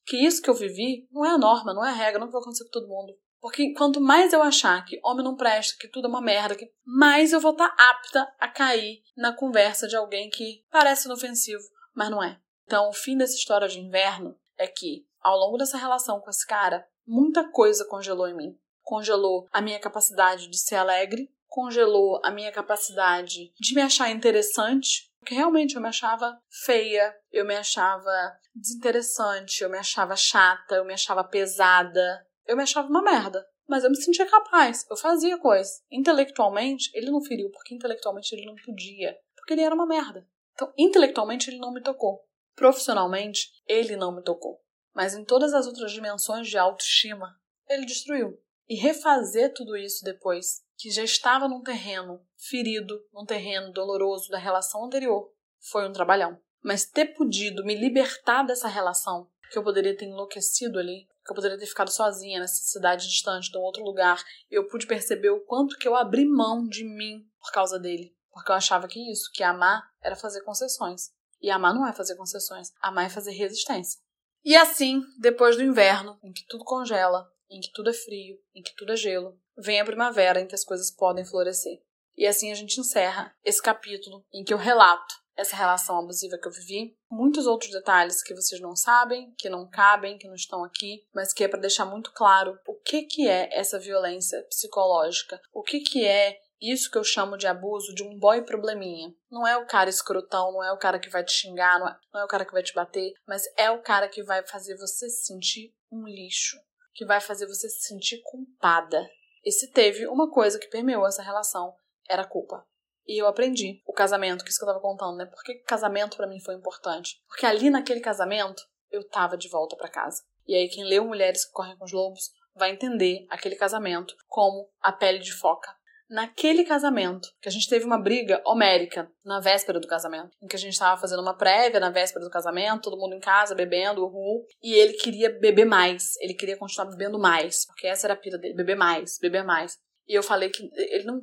que 0.08 0.16
isso 0.16 0.42
que 0.42 0.50
eu 0.50 0.54
vivi 0.54 1.06
não 1.12 1.26
é 1.26 1.32
a 1.32 1.38
norma, 1.38 1.74
não 1.74 1.86
é 1.86 1.90
a 1.90 1.94
regra, 1.94 2.20
não 2.20 2.32
vai 2.32 2.42
acontecer 2.42 2.64
com 2.64 2.72
todo 2.72 2.88
mundo. 2.88 3.14
Porque 3.40 3.74
quanto 3.74 4.02
mais 4.02 4.34
eu 4.34 4.42
achar 4.42 4.84
que 4.86 5.00
homem 5.04 5.24
não 5.24 5.36
presta, 5.36 5.78
que 5.78 5.88
tudo 5.88 6.08
é 6.08 6.10
uma 6.10 6.22
merda, 6.22 6.56
que 6.56 6.72
mais 6.84 7.34
eu 7.34 7.42
vou 7.42 7.52
estar 7.52 7.70
tá 7.70 7.90
apta 7.92 8.34
a 8.40 8.48
cair 8.48 9.04
na 9.16 9.36
conversa 9.36 9.88
de 9.88 9.96
alguém 9.96 10.30
que 10.30 10.64
parece 10.72 11.08
inofensivo, 11.08 11.64
mas 11.94 12.10
não 12.10 12.24
é. 12.24 12.40
Então, 12.66 12.90
o 12.90 12.94
fim 12.94 13.18
dessa 13.18 13.36
história 13.36 13.68
de 13.68 13.80
inverno 13.80 14.36
é 14.58 14.66
que, 14.66 15.06
ao 15.22 15.38
longo 15.38 15.58
dessa 15.58 15.78
relação 15.78 16.20
com 16.20 16.30
esse 16.30 16.48
cara, 16.48 16.88
muita 17.06 17.48
coisa 17.52 17.86
congelou 17.86 18.28
em 18.28 18.36
mim. 18.36 18.58
Congelou 18.82 19.46
a 19.52 19.62
minha 19.62 19.80
capacidade 19.80 20.48
de 20.48 20.58
ser 20.58 20.76
alegre, 20.76 21.30
congelou 21.58 22.22
a 22.24 22.30
minha 22.30 22.52
capacidade 22.52 23.52
de 23.60 23.74
me 23.74 23.82
achar 23.82 24.12
interessante, 24.12 25.12
porque 25.20 25.34
realmente 25.34 25.76
eu 25.76 25.82
me 25.82 25.88
achava 25.88 26.40
feia, 26.68 27.18
eu 27.32 27.44
me 27.44 27.56
achava 27.56 28.12
desinteressante, 28.54 29.64
eu 29.64 29.70
me 29.72 29.80
achava 29.80 30.16
chata, 30.16 30.76
eu 30.76 30.86
me 30.86 30.94
achava 30.94 31.24
pesada, 31.24 32.24
eu 32.46 32.56
me 32.56 32.62
achava 32.62 32.88
uma 32.88 33.02
merda. 33.02 33.44
Mas 33.68 33.84
eu 33.84 33.90
me 33.90 33.96
sentia 33.96 34.28
capaz, 34.28 34.86
eu 34.88 34.96
fazia 34.96 35.40
coisas. 35.40 35.82
Intelectualmente, 35.92 36.92
ele 36.94 37.10
não 37.10 37.24
feriu, 37.24 37.50
porque 37.50 37.74
intelectualmente 37.74 38.36
ele 38.36 38.46
não 38.46 38.56
podia, 38.64 39.18
porque 39.36 39.54
ele 39.54 39.64
era 39.64 39.74
uma 39.74 39.88
merda. 39.88 40.30
Então, 40.54 40.72
intelectualmente, 40.78 41.50
ele 41.50 41.58
não 41.58 41.74
me 41.74 41.82
tocou. 41.82 42.24
Profissionalmente, 42.56 43.50
ele 43.66 43.96
não 43.96 44.16
me 44.16 44.22
tocou. 44.22 44.62
Mas 44.94 45.16
em 45.16 45.26
todas 45.26 45.56
as 45.56 45.66
outras 45.66 45.92
dimensões 45.92 46.48
de 46.48 46.56
autoestima, 46.56 47.36
ele 47.68 47.88
destruiu. 47.88 48.40
E 48.70 48.76
refazer 48.76 49.54
tudo 49.56 49.76
isso 49.76 50.04
depois 50.04 50.67
que 50.78 50.92
já 50.92 51.04
estava 51.04 51.48
num 51.48 51.62
terreno 51.62 52.22
ferido, 52.38 53.04
num 53.12 53.26
terreno 53.26 53.74
doloroso 53.74 54.30
da 54.30 54.38
relação 54.38 54.86
anterior, 54.86 55.32
foi 55.60 55.88
um 55.88 55.92
trabalhão. 55.92 56.40
Mas 56.64 56.86
ter 56.86 57.16
podido 57.16 57.66
me 57.66 57.76
libertar 57.76 58.44
dessa 58.44 58.68
relação, 58.68 59.30
que 59.52 59.58
eu 59.58 59.64
poderia 59.64 59.96
ter 59.96 60.06
enlouquecido 60.06 60.78
ali, 60.78 61.08
que 61.26 61.32
eu 61.32 61.36
poderia 61.36 61.58
ter 61.58 61.66
ficado 61.66 61.92
sozinha 61.92 62.40
nessa 62.40 62.62
cidade 62.64 63.08
distante, 63.08 63.52
de 63.52 63.58
um 63.58 63.62
outro 63.62 63.84
lugar, 63.84 64.24
eu 64.50 64.68
pude 64.68 64.86
perceber 64.86 65.30
o 65.30 65.42
quanto 65.42 65.78
que 65.78 65.88
eu 65.88 65.96
abri 65.96 66.26
mão 66.26 66.68
de 66.68 66.84
mim 66.84 67.26
por 67.40 67.52
causa 67.52 67.80
dele. 67.80 68.16
Porque 68.32 68.52
eu 68.52 68.56
achava 68.56 68.88
que 68.88 69.00
isso, 69.12 69.32
que 69.34 69.44
amar 69.44 69.84
era 70.02 70.16
fazer 70.16 70.42
concessões. 70.42 71.10
E 71.42 71.50
amar 71.50 71.74
não 71.74 71.88
é 71.88 71.94
fazer 71.94 72.16
concessões, 72.16 72.72
amar 72.82 73.06
é 73.06 73.10
fazer 73.10 73.32
resistência. 73.32 74.00
E 74.44 74.56
assim, 74.56 75.02
depois 75.20 75.56
do 75.56 75.64
inverno, 75.64 76.18
em 76.24 76.32
que 76.32 76.46
tudo 76.48 76.64
congela, 76.64 77.30
em 77.50 77.60
que 77.60 77.72
tudo 77.74 77.90
é 77.90 77.94
frio, 77.94 78.38
em 78.56 78.62
que 78.62 78.76
tudo 78.76 78.94
é 78.94 78.96
gelo, 78.96 79.40
vem 79.58 79.80
a 79.80 79.86
primavera 79.86 80.40
em 80.40 80.48
que 80.48 80.56
as 80.56 80.64
coisas 80.64 80.92
podem 80.92 81.26
florescer. 81.26 81.80
E 82.16 82.26
assim 82.26 82.52
a 82.52 82.56
gente 82.56 82.80
encerra 82.80 83.34
esse 83.44 83.62
capítulo 83.62 84.26
em 84.34 84.44
que 84.44 84.54
eu 84.54 84.58
relato 84.58 85.16
essa 85.38 85.56
relação 85.56 86.00
abusiva 86.00 86.38
que 86.38 86.48
eu 86.48 86.52
vivi, 86.52 86.98
muitos 87.10 87.46
outros 87.46 87.72
detalhes 87.72 88.24
que 88.24 88.34
vocês 88.34 88.60
não 88.60 88.76
sabem, 88.76 89.32
que 89.38 89.50
não 89.50 89.70
cabem, 89.70 90.18
que 90.18 90.28
não 90.28 90.34
estão 90.34 90.64
aqui, 90.64 91.06
mas 91.14 91.32
que 91.32 91.44
é 91.44 91.48
para 91.48 91.60
deixar 91.60 91.86
muito 91.86 92.12
claro 92.12 92.60
o 92.68 92.74
que 92.74 93.04
que 93.04 93.28
é 93.28 93.48
essa 93.56 93.80
violência 93.80 94.42
psicológica, 94.50 95.40
o 95.54 95.62
que 95.62 95.80
que 95.80 96.06
é 96.06 96.40
isso 96.60 96.90
que 96.90 96.98
eu 96.98 97.04
chamo 97.04 97.38
de 97.38 97.46
abuso 97.46 97.94
de 97.94 98.02
um 98.02 98.18
boy 98.18 98.42
probleminha. 98.42 99.14
Não 99.30 99.48
é 99.48 99.56
o 99.56 99.68
cara 99.68 99.92
escrotão, 99.92 100.52
não 100.52 100.64
é 100.64 100.72
o 100.72 100.80
cara 100.80 101.00
que 101.00 101.10
vai 101.10 101.24
te 101.24 101.32
xingar, 101.32 101.80
não 101.80 101.88
é, 101.88 101.96
não 102.12 102.22
é 102.22 102.26
o 102.26 102.28
cara 102.28 102.44
que 102.44 102.52
vai 102.52 102.64
te 102.64 102.74
bater, 102.74 103.14
mas 103.28 103.44
é 103.56 103.70
o 103.70 103.84
cara 103.84 104.10
que 104.10 104.24
vai 104.24 104.46
fazer 104.48 104.76
você 104.76 105.08
se 105.08 105.26
sentir 105.26 105.72
um 105.92 106.08
lixo, 106.08 106.58
que 106.98 107.06
vai 107.06 107.22
fazer 107.22 107.46
você 107.46 107.70
se 107.70 107.88
sentir 107.88 108.20
culpada. 108.24 109.08
E 109.46 109.52
se 109.52 109.72
teve 109.72 110.08
uma 110.08 110.32
coisa 110.32 110.58
que 110.58 110.68
permeou 110.68 111.06
essa 111.06 111.22
relação, 111.22 111.76
era 112.10 112.24
a 112.24 112.28
culpa. 112.28 112.66
E 113.06 113.22
eu 113.22 113.28
aprendi 113.28 113.84
o 113.86 113.94
casamento, 113.94 114.44
que 114.44 114.50
isso 114.50 114.58
que 114.58 114.66
eu 114.66 114.70
tava 114.70 114.82
contando, 114.82 115.16
né? 115.16 115.26
Por 115.28 115.42
que 115.44 115.54
casamento 115.60 116.18
para 116.18 116.26
mim 116.26 116.42
foi 116.42 116.56
importante? 116.56 117.22
Porque 117.28 117.46
ali 117.46 117.70
naquele 117.70 118.00
casamento, 118.00 118.64
eu 118.90 119.08
tava 119.08 119.38
de 119.38 119.48
volta 119.48 119.78
para 119.78 119.92
casa. 119.92 120.24
E 120.48 120.56
aí 120.56 120.68
quem 120.68 120.84
leu 120.84 121.06
Mulheres 121.06 121.46
que 121.46 121.52
Correm 121.52 121.78
com 121.78 121.86
os 121.86 121.94
Lobos 121.94 122.32
vai 122.56 122.72
entender 122.72 123.28
aquele 123.30 123.56
casamento 123.56 124.16
como 124.28 124.68
a 124.82 124.92
pele 124.92 125.20
de 125.20 125.32
foca 125.34 125.77
naquele 126.10 126.64
casamento, 126.64 127.28
que 127.42 127.50
a 127.50 127.52
gente 127.52 127.68
teve 127.70 127.86
uma 127.86 127.98
briga 127.98 128.42
homérica 128.46 129.10
na 129.24 129.40
véspera 129.40 129.80
do 129.80 129.88
casamento, 129.88 130.32
em 130.42 130.48
que 130.48 130.56
a 130.56 130.60
gente 130.60 130.74
estava 130.74 131.00
fazendo 131.00 131.22
uma 131.22 131.36
prévia 131.36 131.80
na 131.80 131.90
véspera 131.90 132.24
do 132.24 132.32
casamento, 132.32 132.84
todo 132.84 133.00
mundo 133.00 133.16
em 133.16 133.20
casa 133.20 133.56
bebendo, 133.56 134.04
uhul, 134.04 134.46
e 134.64 134.74
ele 134.74 134.94
queria 134.94 135.30
beber 135.30 135.66
mais, 135.66 136.16
ele 136.22 136.34
queria 136.34 136.58
continuar 136.58 136.90
bebendo 136.90 137.20
mais, 137.20 137.66
porque 137.66 137.88
essa 137.88 138.08
era 138.08 138.14
a 138.14 138.18
pira 138.18 138.38
dele, 138.38 138.54
beber 138.54 138.76
mais, 138.76 139.18
beber 139.20 139.44
mais. 139.44 139.78
E 140.08 140.14
eu 140.14 140.24
falei 140.24 140.50
que 140.50 140.70
ele 140.74 141.04
não 141.04 141.20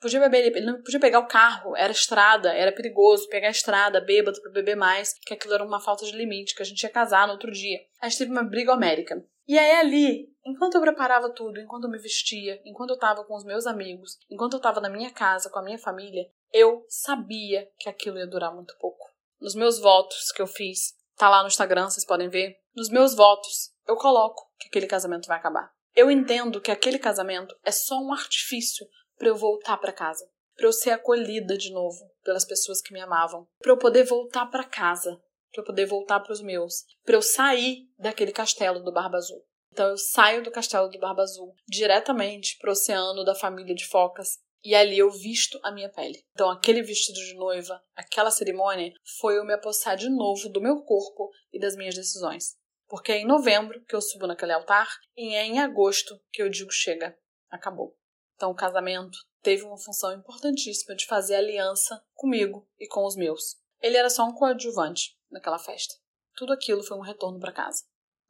podia 0.00 0.18
beber, 0.18 0.56
ele 0.56 0.66
não 0.66 0.82
podia 0.82 0.98
pegar 0.98 1.20
o 1.20 1.28
carro, 1.28 1.76
era 1.76 1.92
estrada, 1.92 2.52
era 2.52 2.72
perigoso 2.72 3.28
pegar 3.28 3.46
a 3.46 3.52
estrada, 3.52 4.00
bêbado 4.00 4.40
pra 4.42 4.50
beber 4.50 4.74
mais, 4.74 5.14
que 5.24 5.34
aquilo 5.34 5.54
era 5.54 5.64
uma 5.64 5.80
falta 5.80 6.04
de 6.04 6.16
limite, 6.16 6.54
que 6.54 6.62
a 6.62 6.66
gente 6.66 6.82
ia 6.82 6.88
casar 6.88 7.28
no 7.28 7.34
outro 7.34 7.52
dia. 7.52 7.78
A 8.02 8.08
gente 8.08 8.18
teve 8.18 8.32
uma 8.32 8.42
briga 8.42 8.72
homérica. 8.72 9.24
E 9.46 9.56
aí 9.56 9.72
ali, 9.76 10.33
enquanto 10.44 10.74
eu 10.74 10.80
preparava 10.80 11.30
tudo, 11.30 11.60
enquanto 11.60 11.84
eu 11.84 11.90
me 11.90 11.98
vestia, 11.98 12.60
enquanto 12.64 12.90
eu 12.90 12.98
tava 12.98 13.24
com 13.24 13.34
os 13.34 13.44
meus 13.44 13.66
amigos, 13.66 14.18
enquanto 14.30 14.54
eu 14.54 14.60
tava 14.60 14.80
na 14.80 14.88
minha 14.88 15.10
casa 15.10 15.50
com 15.50 15.58
a 15.58 15.62
minha 15.62 15.78
família, 15.78 16.30
eu 16.52 16.84
sabia 16.88 17.70
que 17.78 17.88
aquilo 17.88 18.18
ia 18.18 18.26
durar 18.26 18.54
muito 18.54 18.76
pouco. 18.78 19.04
Nos 19.40 19.54
meus 19.54 19.78
votos 19.78 20.30
que 20.32 20.40
eu 20.40 20.46
fiz, 20.46 20.94
tá 21.16 21.28
lá 21.28 21.42
no 21.42 21.48
Instagram, 21.48 21.90
vocês 21.90 22.06
podem 22.06 22.28
ver. 22.28 22.56
Nos 22.74 22.88
meus 22.88 23.14
votos, 23.14 23.72
eu 23.86 23.96
coloco 23.96 24.50
que 24.58 24.68
aquele 24.68 24.86
casamento 24.86 25.26
vai 25.26 25.38
acabar. 25.38 25.72
Eu 25.94 26.10
entendo 26.10 26.60
que 26.60 26.70
aquele 26.70 26.98
casamento 26.98 27.56
é 27.64 27.70
só 27.70 27.96
um 27.96 28.12
artifício 28.12 28.86
para 29.16 29.28
eu 29.28 29.36
voltar 29.36 29.76
para 29.76 29.92
casa, 29.92 30.28
para 30.56 30.66
eu 30.66 30.72
ser 30.72 30.90
acolhida 30.90 31.56
de 31.56 31.72
novo 31.72 31.98
pelas 32.22 32.44
pessoas 32.44 32.80
que 32.80 32.92
me 32.92 33.00
amavam, 33.00 33.46
para 33.60 33.72
eu 33.72 33.78
poder 33.78 34.04
voltar 34.04 34.46
para 34.46 34.64
casa, 34.64 35.20
para 35.52 35.62
eu 35.62 35.64
poder 35.64 35.86
voltar 35.86 36.20
para 36.20 36.32
os 36.32 36.42
meus, 36.42 36.84
para 37.04 37.14
eu 37.14 37.22
sair 37.22 37.88
daquele 37.98 38.32
castelo 38.32 38.80
do 38.80 38.92
Barba 38.92 39.18
Azul. 39.18 39.44
Então 39.74 39.88
eu 39.88 39.98
saio 39.98 40.40
do 40.40 40.52
castelo 40.52 40.88
do 40.88 41.00
Barba 41.00 41.22
Azul 41.22 41.52
diretamente 41.66 42.56
pro 42.60 42.70
oceano 42.70 43.24
da 43.24 43.34
família 43.34 43.74
de 43.74 43.84
focas 43.84 44.38
e 44.62 44.72
ali 44.72 44.96
eu 44.96 45.10
visto 45.10 45.58
a 45.64 45.72
minha 45.72 45.90
pele. 45.90 46.24
Então 46.30 46.48
aquele 46.48 46.80
vestido 46.80 47.18
de 47.18 47.34
noiva, 47.34 47.82
aquela 47.96 48.30
cerimônia, 48.30 48.92
foi 49.18 49.36
eu 49.36 49.44
me 49.44 49.52
apossar 49.52 49.96
de 49.96 50.08
novo 50.08 50.48
do 50.48 50.60
meu 50.60 50.80
corpo 50.82 51.28
e 51.52 51.58
das 51.58 51.74
minhas 51.74 51.96
decisões. 51.96 52.54
Porque 52.86 53.10
é 53.10 53.18
em 53.18 53.26
novembro 53.26 53.84
que 53.84 53.96
eu 53.96 54.00
subo 54.00 54.28
naquele 54.28 54.52
altar 54.52 54.88
e 55.16 55.34
é 55.34 55.44
em 55.44 55.58
agosto 55.58 56.20
que 56.32 56.40
eu 56.40 56.48
digo 56.48 56.70
chega, 56.70 57.18
acabou. 57.50 57.98
Então 58.36 58.52
o 58.52 58.54
casamento 58.54 59.18
teve 59.42 59.64
uma 59.64 59.76
função 59.76 60.12
importantíssima 60.12 60.94
de 60.94 61.04
fazer 61.04 61.34
aliança 61.34 62.00
comigo 62.14 62.64
e 62.78 62.86
com 62.86 63.04
os 63.04 63.16
meus. 63.16 63.56
Ele 63.82 63.96
era 63.96 64.08
só 64.08 64.24
um 64.24 64.34
coadjuvante 64.34 65.18
naquela 65.28 65.58
festa. 65.58 65.96
Tudo 66.36 66.52
aquilo 66.52 66.84
foi 66.84 66.96
um 66.96 67.02
retorno 67.02 67.40
para 67.40 67.52
casa. 67.52 67.82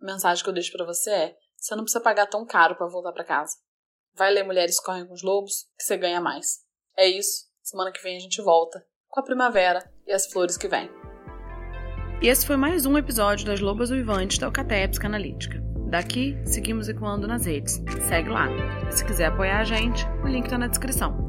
A 0.05 0.12
mensagem 0.12 0.44
que 0.44 0.50
eu 0.50 0.55
deixo 0.55 0.70
para 0.70 0.84
você 0.84 1.11
é: 1.11 1.36
você 1.57 1.74
não 1.74 1.82
precisa 1.82 2.02
pagar 2.02 2.26
tão 2.26 2.44
caro 2.44 2.76
para 2.76 2.86
voltar 2.86 3.12
para 3.12 3.24
casa. 3.24 3.57
Vai 4.14 4.30
ler 4.32 4.44
Mulheres 4.44 4.78
Correm 4.78 5.07
com 5.07 5.14
os 5.14 5.22
Lobos, 5.22 5.66
que 5.78 5.82
você 5.82 5.96
ganha 5.96 6.20
mais. 6.20 6.59
É 6.94 7.09
isso. 7.09 7.46
Semana 7.62 7.90
que 7.90 8.02
vem 8.02 8.18
a 8.18 8.20
gente 8.20 8.42
volta 8.42 8.84
com 9.09 9.20
a 9.20 9.24
primavera 9.24 9.90
e 10.07 10.12
as 10.12 10.26
flores 10.26 10.59
que 10.59 10.68
vêm. 10.68 10.90
E 12.20 12.28
esse 12.28 12.46
foi 12.46 12.57
mais 12.57 12.84
um 12.84 12.98
episódio 12.98 13.46
das 13.46 13.61
Lobas 13.61 13.90
Uivantes 13.90 14.36
da 14.36 14.46
Alcateia 14.46 14.88
Psicanalítica. 14.88 15.59
Daqui, 15.88 16.36
seguimos 16.44 16.86
ecoando 16.88 17.26
nas 17.26 17.46
redes. 17.46 17.80
Segue 18.07 18.28
lá. 18.28 18.48
Se 18.90 19.05
quiser 19.07 19.26
apoiar 19.26 19.61
a 19.61 19.64
gente, 19.64 20.05
o 20.22 20.28
link 20.28 20.44
está 20.44 20.59
na 20.59 20.66
descrição. 20.66 21.24